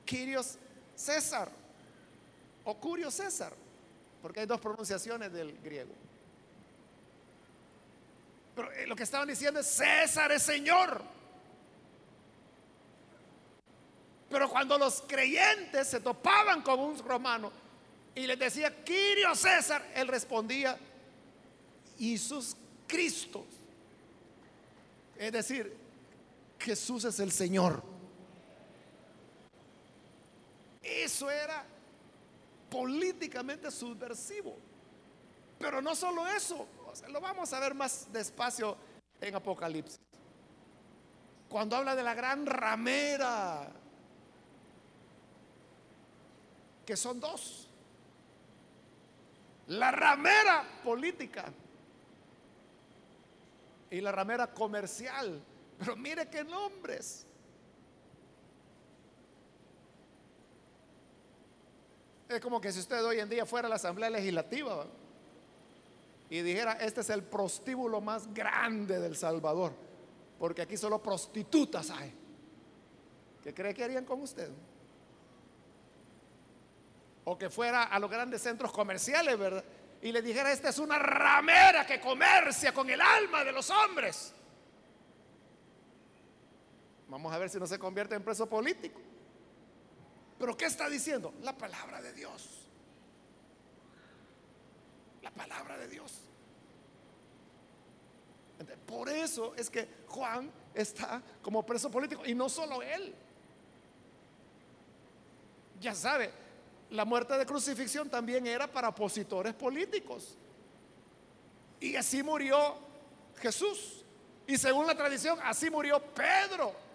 Quirios 0.05 0.57
César 0.95 1.49
o 2.63 2.75
Curio 2.75 3.09
César, 3.09 3.53
porque 4.21 4.41
hay 4.41 4.45
dos 4.45 4.59
pronunciaciones 4.59 5.31
del 5.31 5.57
griego. 5.59 5.93
Pero 8.55 8.71
eh, 8.71 8.87
lo 8.87 8.95
que 8.95 9.03
estaban 9.03 9.27
diciendo 9.27 9.59
es, 9.59 9.67
César 9.67 10.31
es 10.31 10.43
Señor. 10.43 11.01
Pero 14.29 14.49
cuando 14.49 14.77
los 14.77 15.01
creyentes 15.07 15.87
se 15.87 16.01
topaban 16.01 16.61
con 16.61 16.79
un 16.79 16.97
romano 16.99 17.51
y 18.13 18.27
les 18.27 18.37
decía, 18.37 18.83
Quirio 18.83 19.33
César, 19.33 19.91
él 19.95 20.07
respondía, 20.07 20.77
Jesús 21.97 22.55
Cristo. 22.87 23.45
Es 25.17 25.31
decir, 25.31 25.75
Jesús 26.59 27.05
es 27.05 27.19
el 27.19 27.31
Señor. 27.31 27.81
Eso 30.81 31.29
era 31.29 31.65
políticamente 32.69 33.71
subversivo. 33.71 34.57
Pero 35.57 35.81
no 35.81 35.95
solo 35.95 36.27
eso, 36.27 36.67
lo 37.09 37.19
vamos 37.19 37.51
a 37.53 37.59
ver 37.59 37.73
más 37.73 38.07
despacio 38.11 38.77
en 39.19 39.35
Apocalipsis. 39.35 39.99
Cuando 41.49 41.75
habla 41.75 41.95
de 41.95 42.03
la 42.03 42.13
gran 42.13 42.45
ramera, 42.45 43.71
que 46.85 46.95
son 46.95 47.19
dos. 47.19 47.67
La 49.67 49.91
ramera 49.91 50.63
política 50.83 51.45
y 53.91 54.01
la 54.01 54.11
ramera 54.11 54.47
comercial. 54.47 55.41
Pero 55.79 55.95
mire 55.95 56.27
qué 56.27 56.43
nombres. 56.43 57.25
Es 62.27 62.39
como 62.41 62.61
que 62.61 62.71
si 62.71 62.79
usted 62.79 63.03
hoy 63.03 63.19
en 63.19 63.29
día 63.29 63.45
fuera 63.45 63.67
a 63.67 63.69
la 63.69 63.77
Asamblea 63.77 64.09
Legislativa 64.09 64.85
y 66.29 66.41
dijera, 66.41 66.73
este 66.73 67.01
es 67.01 67.09
el 67.09 67.23
prostíbulo 67.23 68.01
más 68.01 68.31
grande 68.31 68.99
del 68.99 69.15
Salvador, 69.15 69.73
porque 70.37 70.61
aquí 70.61 70.77
solo 70.77 71.01
prostitutas 71.01 71.89
hay. 71.89 72.13
¿Qué 73.41 73.53
cree 73.53 73.73
que 73.73 73.83
harían 73.83 74.05
con 74.05 74.21
usted? 74.21 74.49
O 77.23 77.37
que 77.37 77.49
fuera 77.49 77.83
a 77.83 77.97
los 77.97 78.11
grandes 78.11 78.43
centros 78.43 78.71
comerciales, 78.71 79.39
¿verdad? 79.39 79.63
Y 80.01 80.11
le 80.11 80.21
dijera, 80.21 80.51
esta 80.51 80.69
es 80.69 80.77
una 80.77 80.99
ramera 80.99 81.85
que 81.85 81.99
comercia 81.99 82.73
con 82.73 82.89
el 82.89 83.01
alma 83.01 83.43
de 83.43 83.51
los 83.51 83.69
hombres. 83.69 84.35
Vamos 87.09 87.33
a 87.33 87.37
ver 87.37 87.49
si 87.49 87.59
no 87.59 87.65
se 87.65 87.79
convierte 87.79 88.15
en 88.15 88.23
preso 88.23 88.47
político. 88.47 88.99
Pero 90.37 90.55
¿qué 90.55 90.65
está 90.65 90.87
diciendo? 90.87 91.33
La 91.41 91.57
palabra 91.57 92.01
de 92.01 92.13
Dios. 92.13 92.67
La 95.21 95.31
palabra 95.31 95.77
de 95.77 95.87
Dios. 95.87 96.21
Por 98.85 99.09
eso 99.09 99.53
es 99.55 99.69
que 99.69 99.87
Juan 100.07 100.51
está 100.73 101.21
como 101.41 101.65
preso 101.65 101.89
político. 101.89 102.25
Y 102.25 102.35
no 102.35 102.47
solo 102.47 102.81
él. 102.81 103.13
Ya 105.79 105.95
sabe, 105.95 106.31
la 106.91 107.05
muerte 107.05 107.37
de 107.37 107.45
crucifixión 107.45 108.09
también 108.09 108.45
era 108.45 108.71
para 108.71 108.89
opositores 108.89 109.53
políticos. 109.53 110.37
Y 111.79 111.95
así 111.95 112.21
murió 112.21 112.77
Jesús. 113.37 114.03
Y 114.45 114.57
según 114.57 114.87
la 114.87 114.95
tradición, 114.95 115.39
así 115.43 115.69
murió 115.69 116.01
Pedro. 116.01 116.88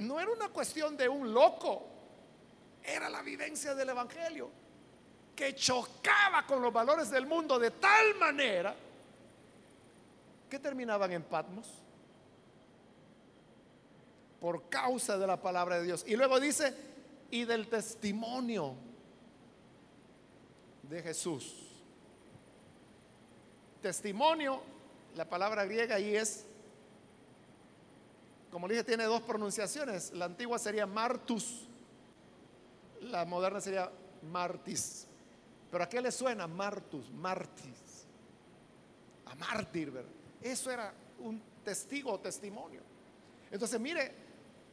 No 0.00 0.20
era 0.20 0.30
una 0.30 0.48
cuestión 0.48 0.96
de 0.96 1.08
un 1.08 1.32
loco 1.32 1.98
era 2.82 3.08
la 3.08 3.22
vivencia 3.22 3.74
del 3.74 3.90
Evangelio, 3.90 4.48
que 5.36 5.54
chocaba 5.54 6.46
con 6.46 6.62
los 6.62 6.72
valores 6.72 7.10
del 7.10 7.26
mundo 7.26 7.58
de 7.58 7.70
tal 7.72 8.14
manera 8.16 8.74
que 10.48 10.58
terminaban 10.58 11.12
en 11.12 11.22
Patmos 11.22 11.66
por 14.40 14.68
causa 14.68 15.18
de 15.18 15.26
la 15.26 15.40
palabra 15.40 15.78
de 15.78 15.84
Dios. 15.84 16.04
Y 16.06 16.16
luego 16.16 16.40
dice, 16.40 16.74
y 17.30 17.44
del 17.44 17.68
testimonio 17.68 18.74
de 20.82 21.02
Jesús. 21.02 21.66
Testimonio, 23.82 24.62
la 25.14 25.28
palabra 25.28 25.64
griega 25.66 25.96
ahí 25.96 26.16
es, 26.16 26.46
como 28.50 28.66
le 28.66 28.74
dije, 28.74 28.84
tiene 28.84 29.04
dos 29.04 29.22
pronunciaciones. 29.22 30.12
La 30.12 30.24
antigua 30.24 30.58
sería 30.58 30.86
martus 30.86 31.68
la 33.02 33.24
moderna 33.24 33.60
sería 33.60 33.90
martis. 34.30 35.06
Pero 35.70 35.84
¿a 35.84 35.88
qué 35.88 36.00
le 36.00 36.10
suena 36.10 36.46
martus, 36.46 37.10
martis? 37.10 38.06
A 39.26 39.34
mártir, 39.34 39.90
¿verdad? 39.90 40.10
Eso 40.40 40.70
era 40.70 40.92
un 41.20 41.40
testigo 41.64 42.12
o 42.12 42.20
testimonio. 42.20 42.80
Entonces, 43.50 43.78
mire, 43.78 44.12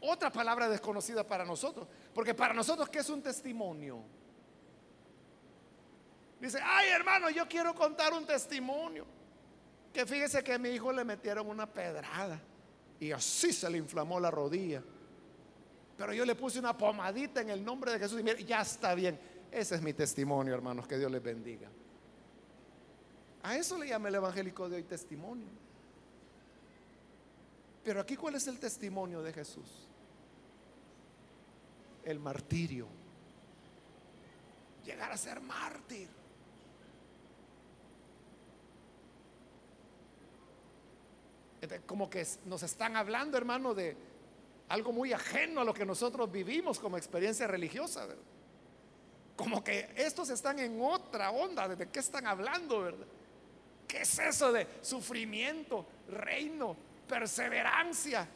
otra 0.02 0.32
palabra 0.32 0.70
desconocida 0.70 1.24
para 1.26 1.46
nosotros. 1.46 1.88
Porque 2.14 2.34
para 2.34 2.54
nosotros, 2.54 2.90
¿qué 2.90 3.00
es 3.00 3.10
un 3.10 3.22
testimonio? 3.22 4.00
Dice, 6.40 6.60
ay 6.64 6.90
hermano, 6.90 7.30
yo 7.30 7.48
quiero 7.48 7.74
contar 7.74 8.14
un 8.14 8.26
testimonio. 8.26 9.06
Que 9.94 10.06
fíjese 10.06 10.44
que 10.44 10.54
a 10.54 10.60
mi 10.60 10.70
hijo 10.70 10.92
le 10.92 11.04
metieron 11.04 11.48
una 11.48 11.66
pedrada 11.66 12.40
y 13.00 13.12
así 13.12 13.52
se 13.52 13.70
le 13.70 13.78
inflamó 13.78 14.20
la 14.20 14.32
rodilla. 14.32 14.82
Pero 15.98 16.14
yo 16.14 16.26
le 16.26 16.36
puse 16.36 16.60
una 16.60 16.78
pomadita 16.78 17.42
en 17.42 17.50
el 17.50 17.64
nombre 17.64 17.92
de 17.92 18.00
Jesús 18.00 18.22
y 18.22 18.44
ya 18.44 18.62
está 18.62 18.96
bien. 18.96 19.18
Ese 19.52 19.76
es 19.76 19.82
mi 19.82 19.94
testimonio, 19.94 20.54
hermanos, 20.54 20.88
que 20.88 20.98
Dios 20.98 21.12
les 21.12 21.24
bendiga. 21.24 21.70
A 23.44 23.56
eso 23.56 23.78
le 23.78 23.88
llama 23.88 24.10
el 24.10 24.16
evangélico 24.16 24.68
de 24.68 24.78
hoy 24.78 24.84
testimonio. 24.84 25.48
Pero 27.84 28.02
aquí, 28.02 28.16
¿cuál 28.18 28.36
es 28.36 28.48
el 28.48 28.60
testimonio 28.60 29.22
de 29.22 29.32
Jesús? 29.32 29.88
El 32.04 32.20
martirio. 32.20 32.88
Llegar 34.84 35.12
a 35.12 35.18
ser 35.18 35.40
mártir. 35.40 36.10
Como 41.86 42.10
que 42.10 42.26
nos 42.46 42.64
están 42.64 42.96
hablando, 42.96 43.38
hermano, 43.38 43.74
de, 43.74 43.96
algo 44.70 44.92
muy 44.92 45.14
ajeno 45.14 45.62
a 45.62 45.64
lo 45.64 45.74
que 45.74 45.86
nosotros 45.86 46.32
vivimos 46.32 46.80
como 46.80 46.98
experiencia 46.98 47.48
religiosa. 47.48 48.08
Como 49.36 49.64
que 49.64 49.90
estos 49.96 50.30
están 50.30 50.60
en 50.60 50.82
otra 50.82 51.32
onda, 51.32 51.68
¿de 51.68 51.88
qué 51.90 52.00
están 52.00 52.26
hablando? 52.26 52.82
¿verdad? 52.82 53.06
¿Qué 53.88 54.02
es 54.02 54.18
eso 54.20 54.52
de 54.52 54.68
sufrimiento, 54.82 55.86
reino, 56.10 56.76
perseverancia, 57.08 58.28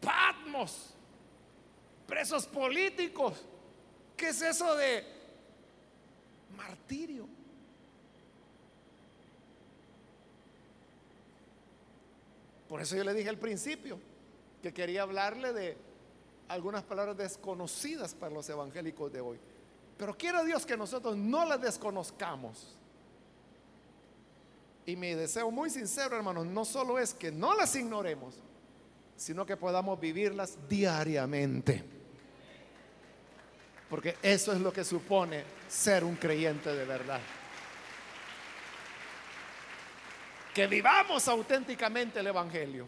patmos, 0.00 0.94
presos 2.06 2.46
políticos? 2.46 3.44
¿Qué 4.16 4.28
es 4.28 4.40
eso 4.40 4.74
de 4.76 5.04
martirio? 6.56 7.28
Por 12.68 12.80
eso 12.80 12.96
yo 12.96 13.04
le 13.04 13.14
dije 13.14 13.28
al 13.28 13.38
principio 13.38 13.98
que 14.62 14.72
quería 14.74 15.02
hablarle 15.02 15.52
de 15.52 15.76
algunas 16.48 16.82
palabras 16.82 17.16
desconocidas 17.16 18.14
para 18.14 18.34
los 18.34 18.48
evangélicos 18.48 19.12
de 19.12 19.20
hoy. 19.20 19.38
Pero 19.96 20.16
quiero 20.16 20.44
Dios 20.44 20.64
que 20.64 20.76
nosotros 20.76 21.16
no 21.16 21.44
las 21.44 21.60
desconozcamos. 21.60 22.76
Y 24.86 24.96
mi 24.96 25.14
deseo 25.14 25.50
muy 25.50 25.70
sincero, 25.70 26.16
hermanos, 26.16 26.46
no 26.46 26.64
solo 26.64 26.98
es 26.98 27.12
que 27.12 27.30
no 27.30 27.54
las 27.54 27.74
ignoremos, 27.74 28.34
sino 29.16 29.44
que 29.44 29.56
podamos 29.56 30.00
vivirlas 30.00 30.56
diariamente. 30.68 31.84
Porque 33.90 34.16
eso 34.22 34.52
es 34.52 34.60
lo 34.60 34.72
que 34.72 34.84
supone 34.84 35.44
ser 35.68 36.04
un 36.04 36.16
creyente 36.16 36.74
de 36.74 36.84
verdad. 36.84 37.20
Que 40.58 40.66
vivamos 40.66 41.28
auténticamente 41.28 42.18
el 42.18 42.26
Evangelio. 42.26 42.84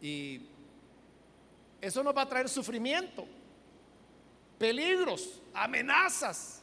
Y 0.00 0.40
eso 1.82 2.02
nos 2.02 2.16
va 2.16 2.22
a 2.22 2.26
traer 2.26 2.48
sufrimiento, 2.48 3.26
peligros, 4.58 5.42
amenazas, 5.52 6.62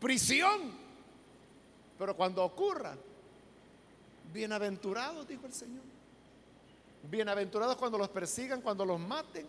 prisión. 0.00 0.72
Pero 1.96 2.16
cuando 2.16 2.42
ocurra, 2.42 2.96
bienaventurados, 4.32 5.28
dijo 5.28 5.46
el 5.46 5.52
Señor. 5.52 5.84
Bienaventurados 7.08 7.76
cuando 7.76 7.96
los 7.96 8.08
persigan, 8.08 8.60
cuando 8.60 8.84
los 8.84 8.98
maten, 8.98 9.46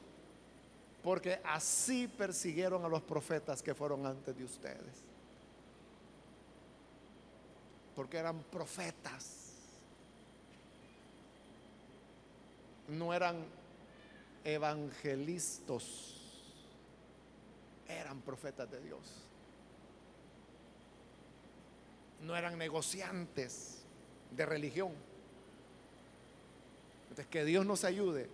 porque 1.02 1.40
así 1.44 2.08
persiguieron 2.08 2.86
a 2.86 2.90
los 2.90 3.02
profetas 3.02 3.64
que 3.64 3.74
fueron 3.74 4.06
antes 4.06 4.38
de 4.38 4.44
ustedes. 4.44 5.07
Porque 7.98 8.18
eran 8.18 8.44
profetas. 8.44 9.54
No 12.90 13.12
eran 13.12 13.44
evangelistas. 14.44 16.14
Eran 17.88 18.22
profetas 18.22 18.70
de 18.70 18.82
Dios. 18.82 19.00
No 22.22 22.38
eran 22.38 22.56
negociantes 22.60 23.80
de 24.30 24.46
religión. 24.46 24.92
Entonces, 27.06 27.26
que 27.26 27.46
Dios 27.46 27.66
nos 27.66 27.84
ayude 27.84 28.30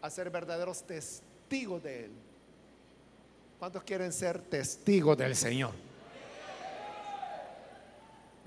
a 0.00 0.08
ser 0.08 0.30
verdaderos 0.30 0.84
testigos 0.84 1.82
de 1.82 2.06
Él. 2.06 2.12
¿Cuántos 3.58 3.82
quieren 3.82 4.10
ser 4.10 4.40
testigos 4.40 5.18
del 5.18 5.36
Señor? 5.36 5.91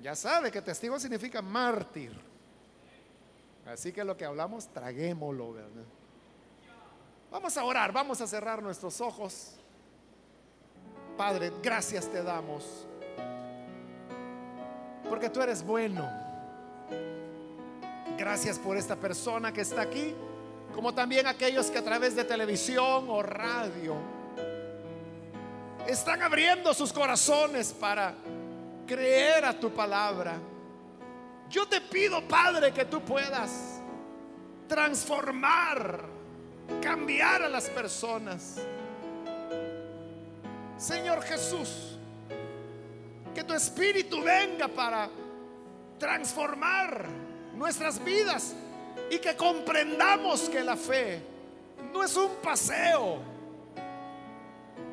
Ya 0.05 0.13
sabe 0.13 0.51
que 0.51 0.61
testigo 0.61 0.99
significa 0.99 1.41
mártir. 1.41 2.15
Así 3.65 3.91
que 3.91 4.03
lo 4.03 4.15
que 4.15 4.23
hablamos, 4.23 4.67
traguémoslo, 4.67 5.53
¿verdad? 5.53 5.83
Vamos 7.31 7.57
a 7.57 7.63
orar, 7.63 7.91
vamos 7.91 8.21
a 8.21 8.27
cerrar 8.27 8.61
nuestros 8.61 9.01
ojos. 9.01 9.53
Padre, 11.17 11.51
gracias 11.63 12.07
te 12.07 12.21
damos. 12.21 12.85
Porque 15.09 15.27
tú 15.27 15.41
eres 15.41 15.63
bueno. 15.63 16.07
Gracias 18.15 18.59
por 18.59 18.77
esta 18.77 18.95
persona 18.95 19.51
que 19.51 19.61
está 19.61 19.81
aquí, 19.81 20.13
como 20.75 20.93
también 20.93 21.25
aquellos 21.25 21.71
que 21.71 21.79
a 21.79 21.83
través 21.83 22.15
de 22.15 22.23
televisión 22.25 23.09
o 23.09 23.23
radio 23.23 23.95
están 25.87 26.21
abriendo 26.21 26.75
sus 26.75 26.93
corazones 26.93 27.73
para 27.73 28.13
creer 28.85 29.45
a 29.45 29.53
tu 29.53 29.71
palabra. 29.71 30.37
Yo 31.49 31.67
te 31.67 31.81
pido, 31.81 32.21
Padre, 32.27 32.71
que 32.71 32.85
tú 32.85 33.01
puedas 33.01 33.81
transformar, 34.67 36.01
cambiar 36.81 37.43
a 37.43 37.49
las 37.49 37.69
personas. 37.69 38.59
Señor 40.77 41.21
Jesús, 41.23 41.97
que 43.33 43.43
tu 43.43 43.53
espíritu 43.53 44.21
venga 44.21 44.67
para 44.67 45.09
transformar 45.97 47.05
nuestras 47.55 48.03
vidas 48.03 48.55
y 49.09 49.19
que 49.19 49.35
comprendamos 49.35 50.49
que 50.49 50.63
la 50.63 50.75
fe 50.75 51.21
no 51.93 52.03
es 52.03 52.15
un 52.17 52.35
paseo, 52.41 53.19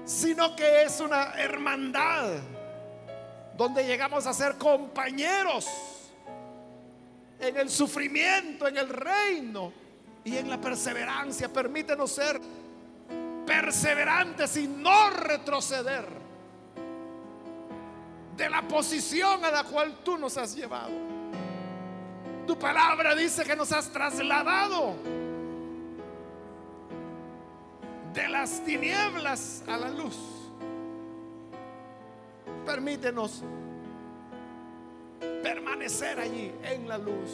sino 0.04 0.54
que 0.54 0.82
es 0.82 1.00
una 1.00 1.32
hermandad 1.34 2.34
donde 3.62 3.84
llegamos 3.84 4.26
a 4.26 4.32
ser 4.32 4.58
compañeros 4.58 5.68
en 7.38 7.56
el 7.56 7.70
sufrimiento, 7.70 8.66
en 8.66 8.76
el 8.76 8.88
reino 8.88 9.72
y 10.24 10.36
en 10.36 10.50
la 10.50 10.60
perseverancia. 10.60 11.52
Permítenos 11.52 12.10
ser 12.10 12.40
perseverantes 13.46 14.56
y 14.56 14.66
no 14.66 15.10
retroceder 15.10 16.04
de 18.36 18.50
la 18.50 18.62
posición 18.62 19.44
a 19.44 19.50
la 19.52 19.62
cual 19.62 19.98
tú 20.02 20.18
nos 20.18 20.36
has 20.36 20.56
llevado. 20.56 20.92
Tu 22.46 22.58
palabra 22.58 23.14
dice 23.14 23.44
que 23.44 23.54
nos 23.54 23.70
has 23.70 23.92
trasladado 23.92 24.96
de 28.12 28.28
las 28.28 28.64
tinieblas 28.64 29.62
a 29.68 29.76
la 29.76 29.90
luz. 29.90 30.41
Permítenos 32.64 33.42
permanecer 35.42 36.18
allí 36.20 36.52
en 36.62 36.88
la 36.88 36.98
luz 36.98 37.30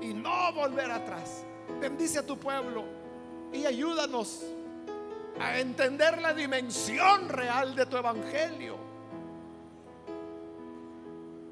y 0.00 0.14
no 0.14 0.52
volver 0.52 0.90
atrás. 0.90 1.44
Bendice 1.80 2.20
a 2.20 2.26
tu 2.26 2.38
pueblo 2.38 2.84
y 3.52 3.66
ayúdanos 3.66 4.44
a 5.40 5.58
entender 5.58 6.20
la 6.20 6.34
dimensión 6.34 7.28
real 7.28 7.74
de 7.74 7.86
tu 7.86 7.96
evangelio 7.96 8.76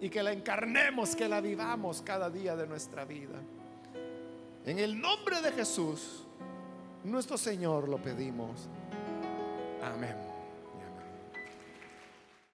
y 0.01 0.09
que 0.09 0.22
la 0.22 0.32
encarnemos, 0.32 1.16
que 1.16 1.28
la 1.28 1.41
vivamos 1.41 2.03
cada 2.03 2.30
día 2.30 2.57
de 2.57 2.66
nuestra 2.66 3.05
vida. 3.05 3.41
En 4.64 4.78
el 4.78 5.01
nombre 5.01 5.41
de 5.41 5.53
Jesús, 5.53 6.24
nuestro 7.05 7.39
Señor, 7.39 7.89
lo 7.89 7.99
pedimos. 7.99 8.68
Amén. 9.82 10.26